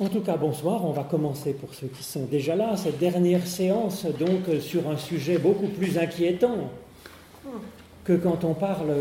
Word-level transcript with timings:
En 0.00 0.06
tout 0.06 0.20
cas, 0.20 0.36
bonsoir. 0.36 0.84
On 0.84 0.92
va 0.92 1.02
commencer 1.02 1.52
pour 1.54 1.74
ceux 1.74 1.88
qui 1.88 2.04
sont 2.04 2.24
déjà 2.26 2.54
là, 2.54 2.76
cette 2.76 3.00
dernière 3.00 3.44
séance, 3.44 4.06
donc 4.06 4.60
sur 4.60 4.88
un 4.88 4.96
sujet 4.96 5.38
beaucoup 5.38 5.66
plus 5.66 5.98
inquiétant 5.98 6.70
que 8.04 8.12
quand 8.12 8.44
on 8.44 8.54
parle 8.54 8.92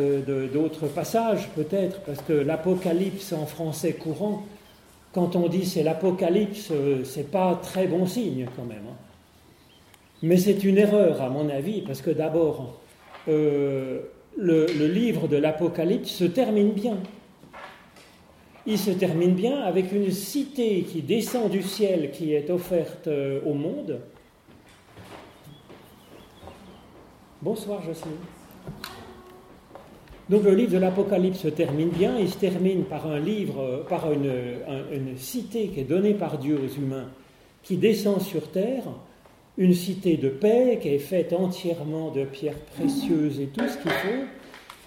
d'autres 0.52 0.88
passages, 0.88 1.50
peut-être, 1.56 2.02
parce 2.02 2.22
que 2.22 2.34
l'Apocalypse 2.34 3.32
en 3.32 3.46
français 3.46 3.94
courant, 3.94 4.44
quand 5.14 5.36
on 5.36 5.48
dit 5.48 5.68
c'est 5.68 5.84
l'Apocalypse, 5.84 6.72
c'est 7.04 7.30
pas 7.30 7.60
très 7.62 7.86
bon 7.86 8.08
signe 8.08 8.48
quand 8.56 8.66
même. 8.66 8.84
Hein. 8.90 8.96
Mais 10.24 10.38
c'est 10.38 10.64
une 10.64 10.80
erreur, 10.80 11.22
à 11.22 11.30
mon 11.30 11.48
avis, 11.50 11.82
parce 11.82 12.02
que 12.02 12.10
d'abord, 12.10 12.80
euh, 13.28 14.00
le 14.36 14.66
livre 14.88 15.28
de 15.28 15.38
l'Apocalypse 15.38 16.10
se 16.10 16.26
termine 16.26 16.72
bien 16.72 16.98
il 18.68 18.78
se 18.78 18.92
termine 18.92 19.34
bien 19.34 19.62
avec 19.62 19.94
une 19.94 20.12
cité 20.12 20.82
qui 20.82 21.02
descend 21.02 21.50
du 21.50 21.64
ciel, 21.64 22.12
qui 22.12 22.34
est 22.34 22.50
offerte 22.50 23.08
euh, 23.08 23.40
au 23.46 23.54
monde. 23.54 24.02
Bonsoir 27.42 27.82
Jocelyne. 27.82 28.18
Donc 30.30 30.44
le 30.44 30.54
livre 30.54 30.74
de 30.74 30.80
l'Apocalypse 30.80 31.40
se 31.40 31.48
termine 31.48 31.88
bien, 31.88 32.20
il 32.20 32.30
se 32.30 32.38
termine 32.38 32.84
par 32.84 33.08
un 33.08 33.20
livre, 33.20 33.86
par 33.88 34.12
une, 34.12 34.34
une, 34.92 35.18
cité 35.18 35.70
qui 35.70 35.80
est 35.80 35.86
donnée 35.86 36.14
par 36.14 36.38
Dieu 36.38 36.60
aux 36.62 36.78
humains, 36.78 37.08
qui 37.64 37.78
descend 37.78 38.20
sur 38.20 38.52
terre, 38.52 38.84
une 39.58 39.74
cité 39.74 40.18
de 40.18 40.28
paix 40.28 40.80
qui 40.82 40.90
est 40.90 41.00
faite 41.00 41.32
entièrement 41.32 42.12
de 42.12 42.26
pierres 42.26 42.60
précieuses 42.76 43.40
et 43.40 43.46
tout 43.46 43.66
ce 43.66 43.78
qu'il 43.78 43.92
faut. 43.92 44.26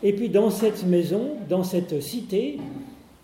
Et 0.03 0.13
puis 0.13 0.29
dans 0.29 0.51
cette 0.51 0.85
maison, 0.85 1.37
dans 1.49 1.65
cette 1.65 2.03
cité, 2.03 2.59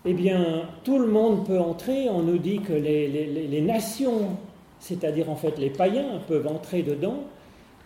eh 0.09 0.13
bien, 0.13 0.69
tout 0.85 0.99
le 0.99 1.07
monde 1.07 1.45
peut 1.45 1.59
entrer. 1.59 2.09
On 2.09 2.21
nous 2.21 2.37
dit 2.37 2.59
que 2.59 2.71
les, 2.71 3.61
nations, 3.61 4.37
c'est-à-dire 4.79 5.29
en 5.29 5.35
fait 5.35 5.57
les 5.57 5.69
païens, 5.69 6.21
peuvent 6.27 6.47
entrer 6.47 6.81
dedans, 6.81 7.23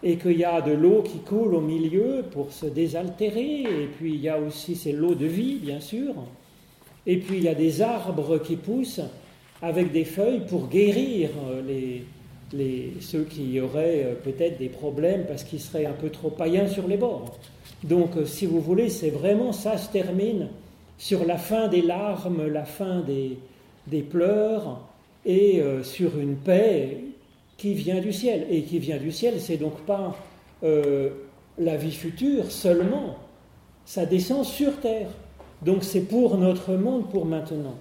et 0.04 0.18
qu'il 0.18 0.38
y 0.38 0.44
a 0.44 0.62
de 0.62 0.72
l'eau 0.72 1.02
qui 1.02 1.20
coule 1.20 1.56
au 1.56 1.62
milieu 1.62 2.24
pour 2.32 2.52
se 2.52 2.68
désaltérer, 2.68 3.62
et 3.62 3.88
puis 3.98 4.14
il 4.14 4.22
y 4.22 4.30
a 4.30 4.40
aussi, 4.40 4.76
c'est 4.76 4.92
l'eau 4.92 5.16
de 5.16 5.26
vie, 5.26 5.56
bien 5.56 5.80
sûr, 5.80 6.14
et 7.08 7.18
puis 7.18 7.38
il 7.38 7.44
y 7.44 7.50
a 7.50 7.56
des 7.56 7.82
arbres 7.82 8.38
qui 8.38 8.56
poussent 8.56 9.02
avec 9.62 9.92
des 9.92 10.06
feuilles 10.06 10.42
pour 10.48 10.68
guérir 10.68 11.30
les, 11.68 12.94
ceux 13.00 13.24
qui 13.24 13.60
auraient 13.60 14.04
euh, 14.04 14.14
peut-être 14.16 14.58
des 14.60 14.68
problèmes 14.68 15.26
parce 15.26 15.44
qu'ils 15.44 15.62
seraient 15.62 15.86
un 15.86 15.94
peu 15.94 16.10
trop 16.10 16.30
païens 16.30 16.68
sur 16.68 16.86
les 16.88 16.98
bords. 16.98 17.38
Donc, 17.84 18.18
euh, 18.18 18.26
si 18.26 18.46
vous 18.46 18.60
voulez, 18.60 18.90
c'est 18.90 19.10
vraiment 19.10 19.54
ça 19.54 19.78
se 19.78 19.90
termine 19.90 20.50
sur 21.02 21.26
la 21.26 21.38
fin 21.40 21.68
des 21.68 21.82
larmes, 21.82 22.46
la 22.46 22.64
fin 22.64 23.02
des, 23.02 24.02
pleurs, 24.04 24.82
et 25.26 25.60
euh, 25.60 25.82
sur 25.82 26.20
une 26.20 26.36
paix 26.36 27.00
qui 27.58 27.74
vient 27.74 28.00
du 28.00 28.14
ciel. 28.14 28.46
Et 28.52 28.62
qui 28.62 28.78
vient 28.78 28.98
du 28.98 29.12
ciel, 29.12 29.40
c'est 29.40 29.58
donc 29.58 29.82
pas 29.88 30.16
euh, 30.64 31.10
la 31.58 31.76
vie 31.76 31.92
future 31.92 32.52
seulement, 32.52 33.16
ça 33.84 34.06
descend 34.06 34.46
sur 34.46 34.80
terre. 34.80 35.10
Donc 35.64 35.84
c'est 35.84 36.02
pour 36.02 36.38
notre 36.38 36.74
monde, 36.74 37.10
pour 37.10 37.26
maintenant. 37.26 37.78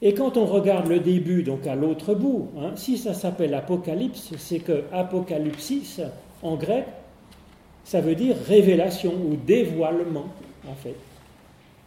Et 0.00 0.14
quand 0.14 0.36
on 0.36 0.46
regarde 0.46 0.86
le 0.86 1.00
début, 1.00 1.42
donc 1.42 1.66
à 1.66 1.74
l'autre 1.74 2.14
bout, 2.14 2.50
hein, 2.60 2.74
si 2.76 2.96
ça 2.96 3.12
s'appelle 3.12 3.54
Apocalypse, 3.54 4.30
c'est 4.38 4.60
que 4.60 4.84
Apocalypsis, 4.92 6.00
en 6.44 6.54
grec, 6.54 6.84
ça 7.82 8.00
veut 8.00 8.14
dire 8.14 8.36
révélation 8.46 9.14
ou 9.14 9.34
dévoilement, 9.34 10.26
en 10.68 10.74
fait. 10.74 10.94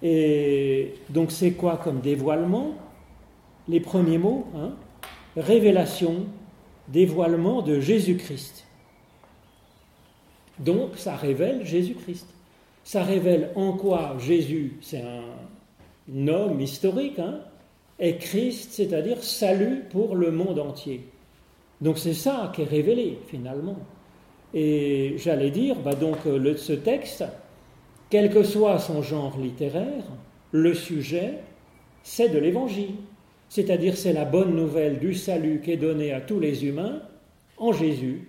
Et 0.08 0.94
donc 1.10 1.32
c'est 1.32 1.54
quoi 1.54 1.78
comme 1.78 2.00
dévoilement? 2.00 2.76
Les 3.68 3.80
premiers 3.80 4.20
mots, 4.20 4.46
hein? 4.56 4.74
Révélation, 5.36 6.28
dévoilement 6.90 7.64
de 7.64 7.80
Jésus-Christ. 7.80 8.68
Donc 10.60 10.92
ça 10.98 11.16
révèle 11.16 11.66
Jésus-Christ. 11.66 12.28
Ça 12.84 13.02
révèle 13.02 13.50
en 13.56 13.74
quoi 13.74 14.16
Jésus, 14.20 14.78
c'est 14.82 15.02
un 15.02 16.28
homme 16.28 16.62
historique, 16.62 17.18
hein, 17.18 17.40
est 17.98 18.18
Christ, 18.18 18.74
c'est-à-dire 18.74 19.24
salut 19.24 19.86
pour 19.90 20.16
le 20.16 20.30
monde 20.30 20.60
entier. 20.60 21.08
Donc 21.82 21.98
c'est 21.98 22.14
ça 22.14 22.52
qui 22.54 22.62
est 22.62 22.66
révélé 22.66 23.18
finalement. 23.28 23.80
Et 24.54 25.16
j'allais 25.18 25.50
dire, 25.50 25.78
bah 25.78 25.96
donc 25.96 26.18
ce 26.58 26.74
texte, 26.74 27.26
quel 28.10 28.32
que 28.32 28.44
soit 28.44 28.80
son 28.80 29.02
genre 29.02 29.38
littéraire, 29.40 30.04
le 30.52 30.74
sujet, 30.74 31.40
c'est 32.04 32.30
de 32.30 32.38
l'Évangile. 32.38 32.96
C'est-à-dire 33.50 33.98
c'est 33.98 34.14
la 34.14 34.26
bonne 34.26 34.56
nouvelle 34.56 35.00
du 35.00 35.14
salut 35.14 35.62
qui 35.64 35.72
est 35.72 35.78
donnée 35.78 36.12
à 36.12 36.22
tous 36.22 36.40
les 36.40 36.66
humains 36.66 37.02
en 37.58 37.72
Jésus, 37.72 38.28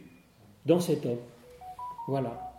dans 0.67 0.81
cet 0.81 1.07
homme. 1.07 1.19
Voilà. 2.09 2.53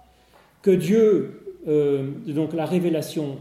Que 0.62 0.72
Dieu, 0.72 1.56
euh, 1.68 2.12
donc 2.28 2.54
la 2.54 2.66
révélation 2.66 3.38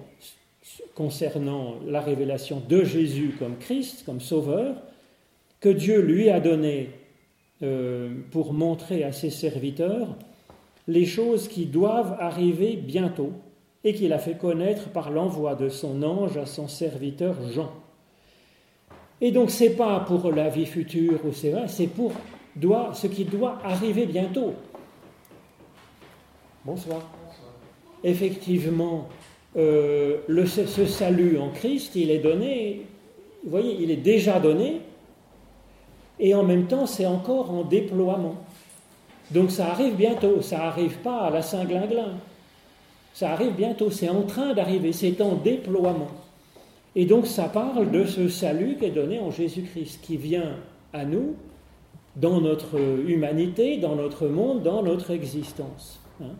concernant 0.95 1.77
la 1.87 2.01
révélation 2.01 2.63
de 2.69 2.85
Jésus 2.85 3.35
comme 3.39 3.57
Christ, 3.59 4.05
comme 4.05 4.21
Sauveur, 4.21 4.77
que 5.61 5.69
Dieu 5.69 6.01
lui 6.01 6.31
a 6.31 6.41
donné 6.41 6.91
euh, 7.63 8.11
pour 8.31 8.53
montrer 8.53 9.05
à 9.05 9.13
ses 9.13 9.31
serviteurs 9.31 10.17
les 10.89 11.07
choses 11.07 11.49
qui 11.49 11.67
doivent 11.67 12.17
arriver 12.21 12.77
bientôt 12.77 13.33
et 13.87 13.95
qu'il 13.95 14.13
a 14.13 14.19
fait 14.19 14.35
connaître 14.37 14.89
par 14.89 15.11
l'envoi 15.11 15.55
de 15.55 15.69
son 15.69 16.03
ange 16.03 16.37
à 16.37 16.45
son 16.45 16.67
serviteur 16.67 17.37
Jean. 17.53 17.71
Et 19.21 19.31
donc 19.31 19.53
c'est 19.53 19.77
pas 19.77 20.01
pour 20.01 20.33
la 20.33 20.49
vie 20.49 20.67
future 20.67 21.21
ou 21.25 21.33
c'est 21.33 21.51
vrai, 21.51 21.69
c'est 21.69 21.87
pour 21.87 22.11
doit, 22.57 22.91
ce 22.95 23.07
qui 23.07 23.25
doit 23.25 23.61
arriver 23.63 24.07
bientôt. 24.07 24.55
Bonsoir. 26.65 27.01
Effectivement, 28.03 29.07
euh, 29.57 30.17
le, 30.27 30.47
ce 30.47 30.85
salut 30.85 31.39
en 31.39 31.51
Christ, 31.51 31.95
il 31.95 32.11
est 32.11 32.19
donné, 32.19 32.87
vous 33.45 33.51
voyez, 33.51 33.77
il 33.79 33.93
est 33.93 33.97
déjà 33.97 34.41
donné, 34.41 34.81
et 36.19 36.35
en 36.35 36.43
même 36.43 36.67
temps, 36.67 36.87
c'est 36.87 37.07
encore 37.07 37.53
en 37.53 37.63
déploiement. 37.63 38.35
Donc 39.31 39.53
ça 39.53 39.69
arrive 39.69 39.95
bientôt, 39.95 40.43
ça 40.43 40.59
n'arrive 40.59 40.99
pas 40.99 41.21
à 41.21 41.31
la 41.31 41.43
Saint-Glinglin. 41.43 42.19
Ça 43.17 43.33
arrive 43.33 43.55
bientôt, 43.55 43.91
c'est 43.91 44.11
en 44.11 44.25
train 44.25 44.53
d'arriver, 44.53 44.93
c'est 44.93 45.23
en 45.23 45.37
déploiement. 45.37 46.11
Et 46.95 47.07
donc 47.07 47.27
ça 47.27 47.45
parle 47.45 47.91
de 47.91 48.05
ce 48.05 48.29
salut 48.29 48.77
qui 48.79 48.85
est 48.85 48.91
donné 48.91 49.19
en 49.19 49.31
Jésus-Christ, 49.31 50.01
qui 50.03 50.19
vient 50.19 50.57
à 50.93 51.07
nous 51.07 51.35
dans 52.17 52.43
notre 52.43 52.79
humanité, 53.09 53.79
dans 53.79 53.97
notre 53.97 54.27
monde, 54.27 54.63
dans 54.63 54.83
notre 54.83 55.13
existence. 55.13 55.99
Hein. 56.21 56.35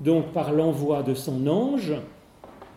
Donc 0.00 0.32
par 0.32 0.54
l'envoi 0.54 1.02
de 1.02 1.12
son 1.12 1.46
ange, 1.46 1.92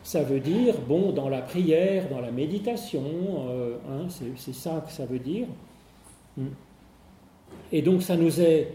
ça 0.03 0.21
veut 0.21 0.41
dire, 0.41 0.75
bon, 0.85 1.13
dans 1.13 1.29
la 1.29 1.41
prière, 1.41 2.09
dans 2.09 2.19
la 2.19 2.31
méditation, 2.31 3.01
euh, 3.47 3.77
hein, 3.89 4.07
c'est 4.35 4.53
ça 4.53 4.83
que 4.85 4.91
ça 4.91 5.05
veut 5.05 5.19
dire. 5.19 5.47
Et 7.71 7.81
donc 7.81 8.03
ça 8.03 8.17
nous 8.17 8.41
est 8.41 8.73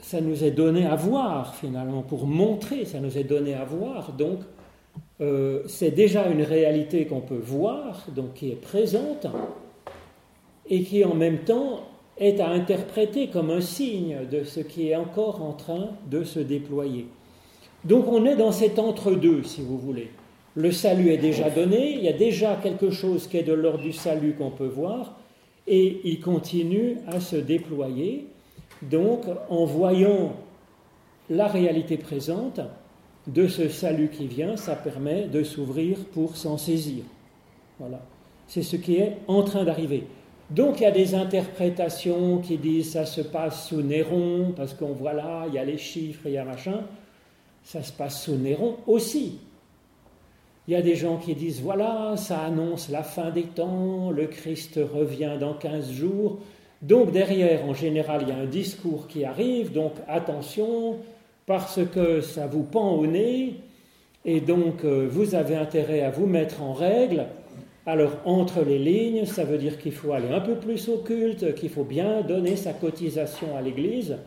ça 0.00 0.20
nous 0.20 0.44
est 0.44 0.50
donné 0.50 0.86
à 0.86 0.96
voir 0.96 1.54
finalement, 1.54 2.02
pour 2.02 2.26
montrer, 2.26 2.84
ça 2.84 3.00
nous 3.00 3.16
est 3.18 3.24
donné 3.24 3.54
à 3.54 3.64
voir. 3.64 4.12
Donc, 4.12 4.40
euh, 5.20 5.62
c'est 5.66 5.90
déjà 5.90 6.28
une 6.28 6.42
réalité 6.42 7.06
qu'on 7.06 7.20
peut 7.20 7.40
voir, 7.42 8.06
donc 8.14 8.34
qui 8.34 8.50
est 8.50 8.60
présente, 8.60 9.26
et 10.68 10.82
qui 10.82 11.04
en 11.04 11.14
même 11.14 11.38
temps 11.38 11.80
est 12.18 12.40
à 12.40 12.48
interpréter 12.48 13.28
comme 13.28 13.50
un 13.50 13.60
signe 13.60 14.18
de 14.30 14.44
ce 14.44 14.60
qui 14.60 14.88
est 14.88 14.96
encore 14.96 15.42
en 15.42 15.52
train 15.52 15.90
de 16.10 16.24
se 16.24 16.40
déployer. 16.40 17.06
Donc 17.84 18.08
on 18.08 18.24
est 18.26 18.36
dans 18.36 18.52
cet 18.52 18.78
entre-deux, 18.78 19.44
si 19.44 19.62
vous 19.62 19.78
voulez. 19.78 20.10
Le 20.54 20.72
salut 20.72 21.10
est 21.10 21.18
déjà 21.18 21.50
donné, 21.50 21.94
il 21.94 22.02
y 22.02 22.08
a 22.08 22.12
déjà 22.12 22.56
quelque 22.56 22.90
chose 22.90 23.28
qui 23.28 23.36
est 23.36 23.44
de 23.44 23.52
l'ordre 23.52 23.82
du 23.82 23.92
salut 23.92 24.34
qu'on 24.34 24.50
peut 24.50 24.66
voir, 24.66 25.16
et 25.66 26.00
il 26.04 26.20
continue 26.20 26.96
à 27.06 27.20
se 27.20 27.36
déployer. 27.36 28.26
Donc, 28.82 29.24
en 29.48 29.64
voyant 29.64 30.34
la 31.30 31.46
réalité 31.46 31.96
présente 31.96 32.60
de 33.26 33.46
ce 33.46 33.68
salut 33.68 34.08
qui 34.08 34.26
vient, 34.26 34.56
ça 34.56 34.74
permet 34.74 35.26
de 35.26 35.42
s'ouvrir 35.42 35.98
pour 36.12 36.36
s'en 36.36 36.56
saisir. 36.56 37.04
Voilà. 37.78 38.00
C'est 38.46 38.62
ce 38.62 38.76
qui 38.76 38.96
est 38.96 39.18
en 39.26 39.42
train 39.42 39.64
d'arriver. 39.64 40.04
Donc 40.50 40.80
il 40.80 40.84
y 40.84 40.86
a 40.86 40.90
des 40.90 41.14
interprétations 41.14 42.38
qui 42.38 42.56
disent 42.56 42.92
ça 42.92 43.04
se 43.04 43.20
passe 43.20 43.68
sous 43.68 43.82
Néron, 43.82 44.54
parce 44.56 44.72
qu'on 44.72 44.92
voit 44.92 45.12
là, 45.12 45.44
il 45.46 45.54
y 45.54 45.58
a 45.58 45.64
les 45.64 45.76
chiffres, 45.76 46.22
il 46.24 46.32
y 46.32 46.38
a 46.38 46.44
machin. 46.44 46.80
Ça 47.62 47.82
se 47.82 47.92
passe 47.92 48.22
sous 48.22 48.36
Néron 48.36 48.76
aussi. 48.86 49.40
Il 50.66 50.72
y 50.72 50.76
a 50.76 50.82
des 50.82 50.96
gens 50.96 51.18
qui 51.18 51.34
disent 51.34 51.60
voilà, 51.60 52.16
ça 52.16 52.40
annonce 52.40 52.88
la 52.88 53.02
fin 53.02 53.30
des 53.30 53.42
temps, 53.42 54.10
le 54.10 54.26
Christ 54.26 54.80
revient 54.94 55.36
dans 55.38 55.52
15 55.52 55.90
jours. 55.92 56.38
Donc 56.82 57.10
derrière, 57.10 57.64
en 57.64 57.74
général, 57.74 58.22
il 58.22 58.28
y 58.28 58.32
a 58.32 58.36
un 58.36 58.46
discours 58.46 59.08
qui 59.08 59.24
arrive, 59.24 59.72
donc 59.72 59.94
attention, 60.06 60.96
parce 61.46 61.80
que 61.92 62.20
ça 62.20 62.46
vous 62.46 62.62
pend 62.62 62.92
au 62.92 63.06
nez, 63.06 63.54
et 64.24 64.40
donc 64.40 64.84
euh, 64.84 65.08
vous 65.10 65.34
avez 65.34 65.56
intérêt 65.56 66.02
à 66.02 66.10
vous 66.10 66.26
mettre 66.26 66.62
en 66.62 66.72
règle, 66.72 67.26
Alors, 67.86 68.12
entre 68.26 68.62
les 68.62 68.78
lignes, 68.78 69.24
ça 69.24 69.44
veut 69.44 69.56
dire 69.56 69.78
qu'il 69.78 69.92
faut 69.92 70.12
aller 70.12 70.28
un 70.28 70.40
peu 70.40 70.56
plus 70.56 70.90
au 70.90 70.98
culte, 70.98 71.54
qu'il 71.54 71.70
faut 71.70 71.84
bien 71.84 72.20
donner 72.20 72.54
sa 72.54 72.74
cotisation 72.74 73.56
à 73.56 73.62
l'Église 73.62 74.18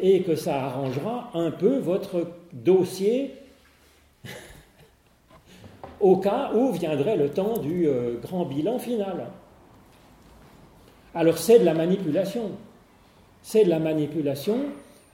et 0.00 0.22
que 0.22 0.34
ça 0.34 0.64
arrangera 0.64 1.30
un 1.34 1.50
peu 1.50 1.76
votre 1.76 2.28
dossier 2.54 3.34
au 6.00 6.16
cas 6.16 6.52
où 6.54 6.72
viendrait 6.72 7.18
le 7.18 7.28
temps 7.28 7.58
du 7.58 7.86
euh, 7.86 8.14
grand 8.22 8.46
bilan 8.46 8.78
final. 8.78 9.26
Alors 11.14 11.38
c'est 11.38 11.58
de 11.58 11.64
la 11.64 11.74
manipulation. 11.74 12.50
C'est 13.42 13.64
de 13.64 13.70
la 13.70 13.78
manipulation. 13.78 14.58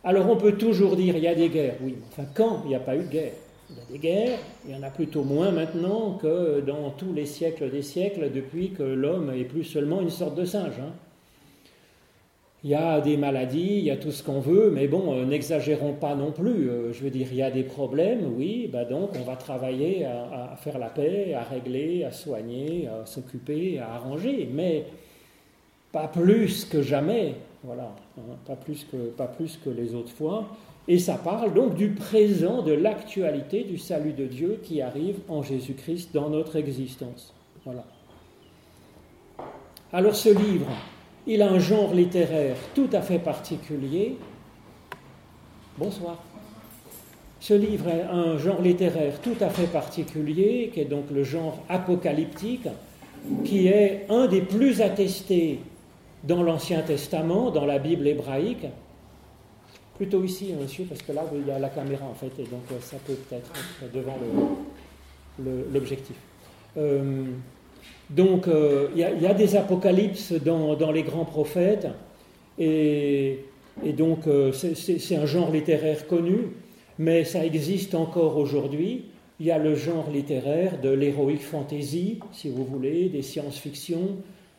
Alors 0.04 0.28
on 0.30 0.36
peut 0.36 0.52
toujours 0.52 0.96
dire 0.96 1.16
il 1.16 1.22
y 1.22 1.28
a 1.28 1.34
des 1.34 1.48
guerres. 1.48 1.76
Oui, 1.82 1.96
enfin 2.08 2.24
quand 2.34 2.62
il 2.64 2.68
n'y 2.68 2.74
a 2.74 2.80
pas 2.80 2.96
eu 2.96 3.02
de 3.02 3.08
guerre? 3.08 3.32
Il 3.68 3.76
y 3.76 3.80
a 3.80 3.92
des 3.92 3.98
guerres, 3.98 4.38
il 4.64 4.74
y 4.74 4.78
en 4.78 4.82
a 4.84 4.90
plutôt 4.90 5.24
moins 5.24 5.50
maintenant 5.50 6.18
que 6.22 6.60
dans 6.60 6.90
tous 6.90 7.12
les 7.12 7.26
siècles 7.26 7.68
des 7.68 7.82
siècles 7.82 8.30
depuis 8.32 8.70
que 8.70 8.84
l'homme 8.84 9.32
est 9.34 9.44
plus 9.44 9.64
seulement 9.64 10.00
une 10.00 10.10
sorte 10.10 10.36
de 10.36 10.44
singe. 10.44 10.78
Hein. 10.80 10.92
Il 12.62 12.70
y 12.70 12.74
a 12.74 13.00
des 13.00 13.16
maladies, 13.16 13.78
il 13.78 13.84
y 13.84 13.90
a 13.90 13.96
tout 13.96 14.10
ce 14.10 14.22
qu'on 14.22 14.40
veut, 14.40 14.70
mais 14.74 14.88
bon, 14.88 15.14
euh, 15.14 15.24
n'exagérons 15.24 15.92
pas 15.92 16.14
non 16.14 16.32
plus. 16.32 16.68
Euh, 16.68 16.92
je 16.92 17.02
veux 17.02 17.10
dire, 17.10 17.28
il 17.30 17.36
y 17.36 17.42
a 17.42 17.50
des 17.50 17.62
problèmes, 17.62 18.32
oui, 18.36 18.68
bah 18.72 18.84
donc 18.84 19.10
on 19.20 19.24
va 19.24 19.36
travailler 19.36 20.04
à, 20.04 20.56
faire 20.56 20.78
la 20.78 20.88
paix, 20.88 21.34
à 21.34 21.42
régler, 21.42 22.02
à 22.02 22.10
soigner, 22.10 22.88
à 22.88 23.06
s'occuper, 23.06 23.78
à 23.78 23.94
arranger, 23.94 24.48
mais 24.52 24.84
pas 25.96 26.08
plus 26.08 26.66
que 26.66 26.82
jamais, 26.82 27.36
voilà, 27.64 27.90
hein, 28.18 28.36
pas, 28.46 28.54
plus 28.54 28.84
que, 28.84 28.98
pas 29.16 29.28
plus 29.28 29.58
que 29.64 29.70
les 29.70 29.94
autres 29.94 30.12
fois. 30.12 30.44
Et 30.88 30.98
ça 30.98 31.14
parle 31.14 31.54
donc 31.54 31.74
du 31.74 31.88
présent, 31.88 32.60
de 32.60 32.74
l'actualité 32.74 33.64
du 33.64 33.78
salut 33.78 34.12
de 34.12 34.26
Dieu 34.26 34.60
qui 34.62 34.82
arrive 34.82 35.20
en 35.26 35.42
Jésus-Christ 35.42 36.10
dans 36.12 36.28
notre 36.28 36.56
existence. 36.56 37.32
Voilà. 37.64 37.82
Alors 39.90 40.14
ce 40.14 40.28
livre, 40.28 40.66
il 41.26 41.40
a 41.40 41.50
un 41.50 41.58
genre 41.58 41.94
littéraire 41.94 42.56
tout 42.74 42.90
à 42.92 43.00
fait 43.00 43.18
particulier. 43.18 44.18
Bonsoir. 45.78 46.22
Ce 47.40 47.54
livre 47.54 47.86
a 47.88 48.14
un 48.14 48.36
genre 48.36 48.60
littéraire 48.60 49.18
tout 49.22 49.36
à 49.40 49.48
fait 49.48 49.72
particulier, 49.72 50.70
qui 50.74 50.80
est 50.80 50.84
donc 50.84 51.06
le 51.10 51.24
genre 51.24 51.58
apocalyptique, 51.70 52.68
qui 53.46 53.68
est 53.68 54.04
un 54.10 54.26
des 54.26 54.42
plus 54.42 54.82
attestés 54.82 55.60
dans 56.26 56.42
l'Ancien 56.42 56.82
Testament, 56.82 57.50
dans 57.50 57.64
la 57.64 57.78
Bible 57.78 58.06
hébraïque. 58.06 58.66
Plutôt 59.96 60.22
ici, 60.24 60.50
hein, 60.52 60.58
monsieur, 60.60 60.84
parce 60.84 61.02
que 61.02 61.12
là, 61.12 61.24
il 61.34 61.46
y 61.46 61.50
a 61.50 61.58
la 61.58 61.68
caméra, 61.68 62.04
en 62.04 62.14
fait, 62.14 62.32
et 62.38 62.44
donc 62.44 62.64
euh, 62.70 62.76
ça 62.80 62.96
peut 63.06 63.16
être 63.32 63.92
devant 63.94 64.18
l'objectif. 65.72 66.16
Euh, 66.76 67.24
donc 68.10 68.46
euh, 68.46 68.88
il 68.94 69.00
y, 69.00 69.26
a 69.26 69.34
des 69.34 69.56
apocalypses 69.56 70.32
dans, 70.32 70.92
les 70.92 71.02
grands 71.02 71.24
prophètes, 71.24 71.88
et, 72.58 73.44
donc 73.96 74.20
c'est 74.52 75.16
un 75.16 75.26
genre 75.26 75.50
littéraire 75.50 76.06
connu, 76.06 76.38
mais 76.98 77.24
ça 77.24 77.44
existe 77.44 77.94
encore 77.94 78.36
aujourd'hui. 78.36 79.06
Il 79.40 79.46
y 79.46 79.50
a 79.50 79.58
le 79.58 79.74
genre 79.74 80.10
littéraire 80.10 80.80
de 80.80 80.88
l'héroïque 80.90 81.42
fantasy, 81.42 82.20
si 82.32 82.48
vous 82.48 82.64
voulez, 82.64 83.08
des 83.08 83.22
science-fiction, 83.22 84.16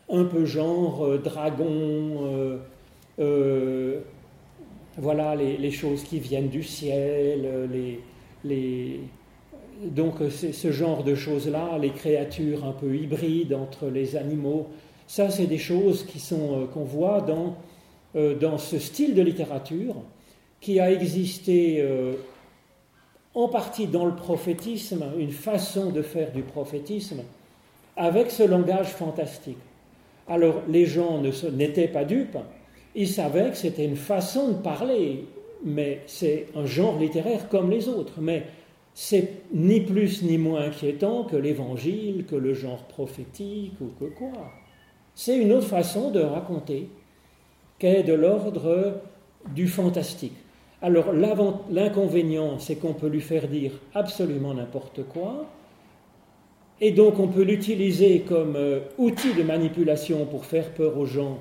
un 0.10 0.24
peu 0.26 0.46
genre 0.46 1.06
euh, 1.06 1.18
dragon, 1.18 2.60
voilà 4.98 5.36
les, 5.36 5.72
choses 5.72 6.04
qui 6.04 6.20
viennent 6.20 6.50
du 6.50 6.64
ciel, 6.64 7.70
les 8.44 9.00
donc 9.84 10.16
ce 10.30 10.72
genre 10.72 11.04
de 11.04 11.16
choses-là, 11.16 11.78
les 11.80 11.92
créatures 11.92 12.66
un 12.66 12.72
peu 12.72 12.96
hybrides 12.96 13.54
entre 13.54 13.88
les 13.88 14.16
animaux, 14.16 14.68
ça 15.08 15.30
c'est 15.30 15.46
des 15.46 15.58
choses 15.58 16.04
qui 16.06 16.20
sont 16.20 16.62
euh, 16.62 16.66
qu'on 16.66 16.84
voit 16.84 17.22
dans, 17.22 17.56
euh, 18.16 18.36
dans 18.36 18.58
ce 18.58 18.80
style 18.80 19.16
de 19.16 19.22
littérature 19.22 19.96
qui 20.60 20.80
a 20.80 20.92
existé 20.92 21.78
euh, 21.80 22.14
en 23.34 23.48
partie 23.48 23.88
dans 23.88 24.06
le 24.06 24.16
prophétisme, 24.16 25.06
une 25.18 25.32
façon 25.32 25.92
de 25.92 26.02
faire 26.02 26.32
du 26.32 26.42
prophétisme 26.42 27.22
avec 27.96 28.32
ce 28.32 28.44
langage 28.44 28.88
fantastique. 28.88 29.58
Alors 30.28 30.62
les 30.68 30.86
gens 30.86 31.22
n'étaient 31.54 31.88
pas 31.88 32.04
dupes, 32.04 32.38
ils 32.96 33.08
savaient 33.08 33.52
que 33.52 33.58
c'était 33.58 33.86
une 33.86 33.96
façon 33.96 34.50
de 34.50 34.56
parler, 34.56 35.26
mais 35.64 36.02
c'est 36.08 36.48
un 36.56 36.66
genre 36.66 36.98
littéraire 37.00 37.48
comme 37.50 37.70
les 37.70 37.88
autres. 37.88 38.20
Mais 38.20 38.44
c'est 38.94 39.44
ni 39.54 39.82
plus 39.82 40.24
ni 40.24 40.38
moins 40.38 40.62
inquiétant 40.62 41.24
que 41.24 41.36
l'évangile, 41.36 42.26
que 42.26 42.36
le 42.36 42.54
genre 42.54 42.84
prophétique 42.86 43.74
ou 43.80 43.92
que 44.00 44.10
quoi. 44.10 44.52
C'est 45.14 45.38
une 45.38 45.52
autre 45.52 45.68
façon 45.68 46.12
de 46.12 46.20
raconter 46.20 46.90
qui 47.80 47.86
est 47.86 48.04
de 48.04 48.14
l'ordre 48.14 49.02
du 49.54 49.68
fantastique. 49.68 50.34
Alors 50.82 51.14
l'inconvénient, 51.14 52.60
c'est 52.60 52.76
qu'on 52.76 52.94
peut 52.94 53.08
lui 53.08 53.22
faire 53.22 53.48
dire 53.48 53.72
absolument 53.94 54.54
n'importe 54.54 55.04
quoi, 55.04 55.46
et 56.80 56.92
donc 56.92 57.20
on 57.20 57.28
peut 57.28 57.44
l'utiliser 57.44 58.22
comme 58.22 58.56
euh, 58.56 58.80
outil 58.98 59.34
de 59.34 59.44
manipulation 59.44 60.26
pour 60.26 60.46
faire 60.46 60.72
peur 60.74 60.98
aux 60.98 61.06
gens, 61.06 61.40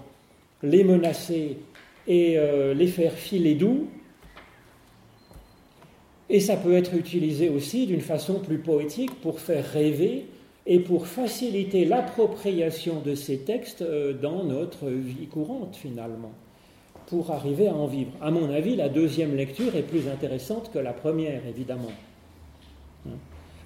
les 0.63 0.85
menacer 0.85 1.59
et 2.07 2.39
euh, 2.39 2.73
les 2.75 2.87
faire 2.87 3.13
filer 3.13 3.55
doux, 3.55 3.89
et 6.29 6.41
ça 6.41 6.57
peut 6.57 6.75
être 6.75 6.95
utilisé 6.95 7.49
aussi 7.49 7.87
d'une 7.87 8.01
façon 8.01 8.41
plus 8.41 8.59
poétique 8.59 9.15
pour 9.21 9.39
faire 9.39 9.65
rêver 9.65 10.27
et 10.67 10.81
pour 10.81 11.07
faciliter 11.07 11.85
l'appropriation 11.85 13.01
de 13.01 13.15
ces 13.15 13.39
textes 13.39 13.83
euh, 13.83 14.13
dans 14.13 14.43
notre 14.43 14.89
vie 14.89 15.27
courante 15.27 15.77
finalement, 15.77 16.33
pour 17.07 17.31
arriver 17.31 17.69
à 17.69 17.75
en 17.75 17.87
vivre. 17.87 18.11
À 18.21 18.31
mon 18.31 18.51
avis, 18.51 18.75
la 18.75 18.89
deuxième 18.89 19.37
lecture 19.37 19.77
est 19.77 19.83
plus 19.83 20.09
intéressante 20.09 20.71
que 20.73 20.79
la 20.79 20.93
première, 20.93 21.47
évidemment. 21.47 21.93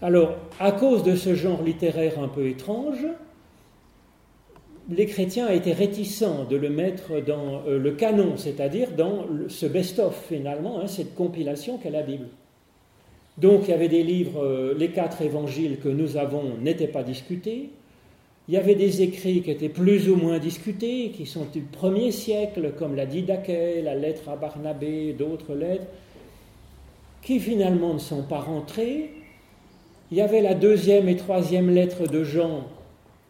Alors, 0.03 0.37
à 0.59 0.73
cause 0.73 1.03
de 1.03 1.15
ce 1.15 1.35
genre 1.35 1.63
littéraire 1.63 2.19
un 2.19 2.29
peu 2.29 2.47
étrange, 2.47 3.07
les 4.89 5.07
chrétiens 5.07 5.49
étaient 5.49 5.75
réticents 5.75 6.45
de 6.45 6.57
le 6.57 6.71
mettre 6.71 7.21
dans 7.25 7.63
euh, 7.67 7.79
le 7.79 7.93
canon, 7.93 8.37
c'est-à-dire 8.37 8.93
dans 8.97 9.27
ce 9.49 9.67
best-of 9.67 10.27
finalement, 10.29 10.81
hein, 10.81 10.87
cette 10.87 11.15
compilation 11.15 11.77
qu'est 11.79 11.91
la 11.91 12.03
Bible. 12.03 12.27
Donc 13.39 13.69
il 13.69 13.71
y 13.71 13.75
avait 13.75 13.89
des 13.89 14.03
livres, 14.03 14.43
euh, 14.43 14.75
les 14.77 14.89
quatre 14.89 15.23
évangiles 15.23 15.79
que 15.79 15.89
nous 15.89 16.17
avons 16.17 16.57
n'étaient 16.61 16.89
pas 16.89 17.03
discutés. 17.03 17.71
Il 18.49 18.55
y 18.55 18.57
avait 18.57 18.75
des 18.75 19.03
écrits 19.03 19.43
qui 19.43 19.51
étaient 19.51 19.69
plus 19.69 20.09
ou 20.09 20.17
moins 20.17 20.39
discutés, 20.39 21.11
qui 21.11 21.27
sont 21.27 21.47
du 21.53 21.61
premier 21.61 22.11
siècle, 22.11 22.73
comme 22.77 22.97
la 22.97 23.07
Didaché, 23.07 23.83
la 23.83 23.95
lettre 23.95 24.29
à 24.29 24.37
Barnabé, 24.37 25.13
d'autres 25.13 25.55
lettres, 25.55 25.87
qui 27.23 27.39
finalement 27.39 27.95
ne 27.95 27.99
sont 27.99 28.23
pas 28.23 28.41
rentrés. 28.41 29.11
Il 30.13 30.19
y 30.19 30.23
avait 30.23 30.43
la 30.43 30.55
deuxième 30.55 31.09
et 31.09 31.15
troisième 31.15 31.71
lettre 31.71 32.09
de 32.09 32.25
Jean, 32.25 32.65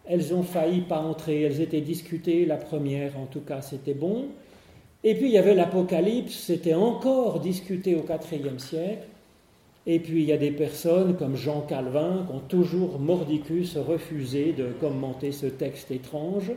elles 0.07 0.33
ont 0.33 0.43
failli 0.43 0.81
pas 0.81 1.01
entrer, 1.01 1.43
elles 1.43 1.61
étaient 1.61 1.83
discutées, 1.83 2.47
la 2.47 2.57
première 2.57 3.19
en 3.19 3.27
tout 3.27 3.43
cas 3.43 3.61
c'était 3.61 3.93
bon. 3.93 4.29
Et 5.05 5.15
puis 5.15 5.27
il 5.27 5.33
y 5.33 5.39
avait 5.39 5.55
l'Apocalypse, 5.55 6.35
c'était 6.35 6.73
encore 6.73 7.41
discuté 7.41 7.95
au 7.95 8.05
IVe 8.33 8.59
siècle. 8.59 9.07
Et 9.87 9.99
puis 10.01 10.23
il 10.23 10.29
y 10.29 10.33
a 10.33 10.39
des 10.39 10.51
personnes 10.53 11.17
comme 11.17 11.37
Jean 11.37 11.61
Calvin 11.61 12.25
qui 12.27 12.35
ont 12.35 12.41
toujours 12.41 12.99
mordicus 12.99 13.77
refusé 13.77 14.53
de 14.53 14.69
commenter 14.81 15.33
ce 15.33 15.47
texte 15.47 15.91
étrange, 15.91 16.53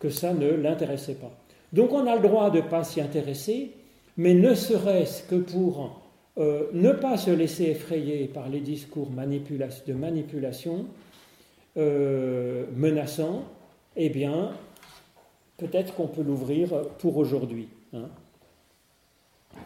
que 0.00 0.08
ça 0.08 0.32
ne 0.32 0.48
l'intéressait 0.48 1.14
pas. 1.14 1.32
Donc 1.74 1.92
on 1.92 2.06
a 2.06 2.16
le 2.16 2.22
droit 2.22 2.50
de 2.50 2.58
ne 2.58 2.62
pas 2.62 2.82
s'y 2.82 3.02
intéresser, 3.02 3.72
mais 4.16 4.32
ne 4.32 4.54
serait-ce 4.54 5.22
que 5.24 5.36
pour 5.36 6.07
euh, 6.38 6.68
ne 6.72 6.92
pas 6.92 7.16
se 7.16 7.30
laisser 7.30 7.64
effrayer 7.64 8.26
par 8.26 8.48
les 8.48 8.60
discours 8.60 9.08
de 9.08 9.92
manipulation 9.94 10.86
euh, 11.76 12.64
menaçants, 12.76 13.44
eh 13.96 14.08
bien, 14.08 14.52
peut-être 15.56 15.94
qu'on 15.94 16.06
peut 16.06 16.22
l'ouvrir 16.22 16.68
pour 16.98 17.16
aujourd'hui. 17.16 17.68
Hein. 17.92 18.08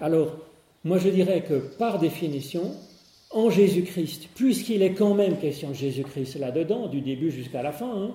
Alors, 0.00 0.36
moi, 0.84 0.98
je 0.98 1.10
dirais 1.10 1.42
que 1.42 1.58
par 1.76 1.98
définition, 1.98 2.72
en 3.30 3.50
Jésus-Christ, 3.50 4.28
puisqu'il 4.34 4.82
est 4.82 4.94
quand 4.94 5.14
même 5.14 5.38
question 5.38 5.70
de 5.70 5.74
Jésus-Christ 5.74 6.38
là-dedans, 6.38 6.88
du 6.88 7.00
début 7.00 7.30
jusqu'à 7.30 7.62
la 7.62 7.72
fin, 7.72 8.04
hein, 8.04 8.10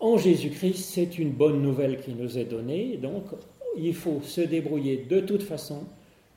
en 0.00 0.18
Jésus-Christ, 0.18 0.84
c'est 0.84 1.18
une 1.18 1.30
bonne 1.30 1.62
nouvelle 1.62 2.00
qui 2.00 2.12
nous 2.12 2.38
est 2.38 2.44
donnée. 2.44 2.98
Donc, 2.98 3.24
il 3.78 3.94
faut 3.94 4.20
se 4.22 4.42
débrouiller 4.42 5.06
de 5.08 5.20
toute 5.20 5.42
façon 5.42 5.84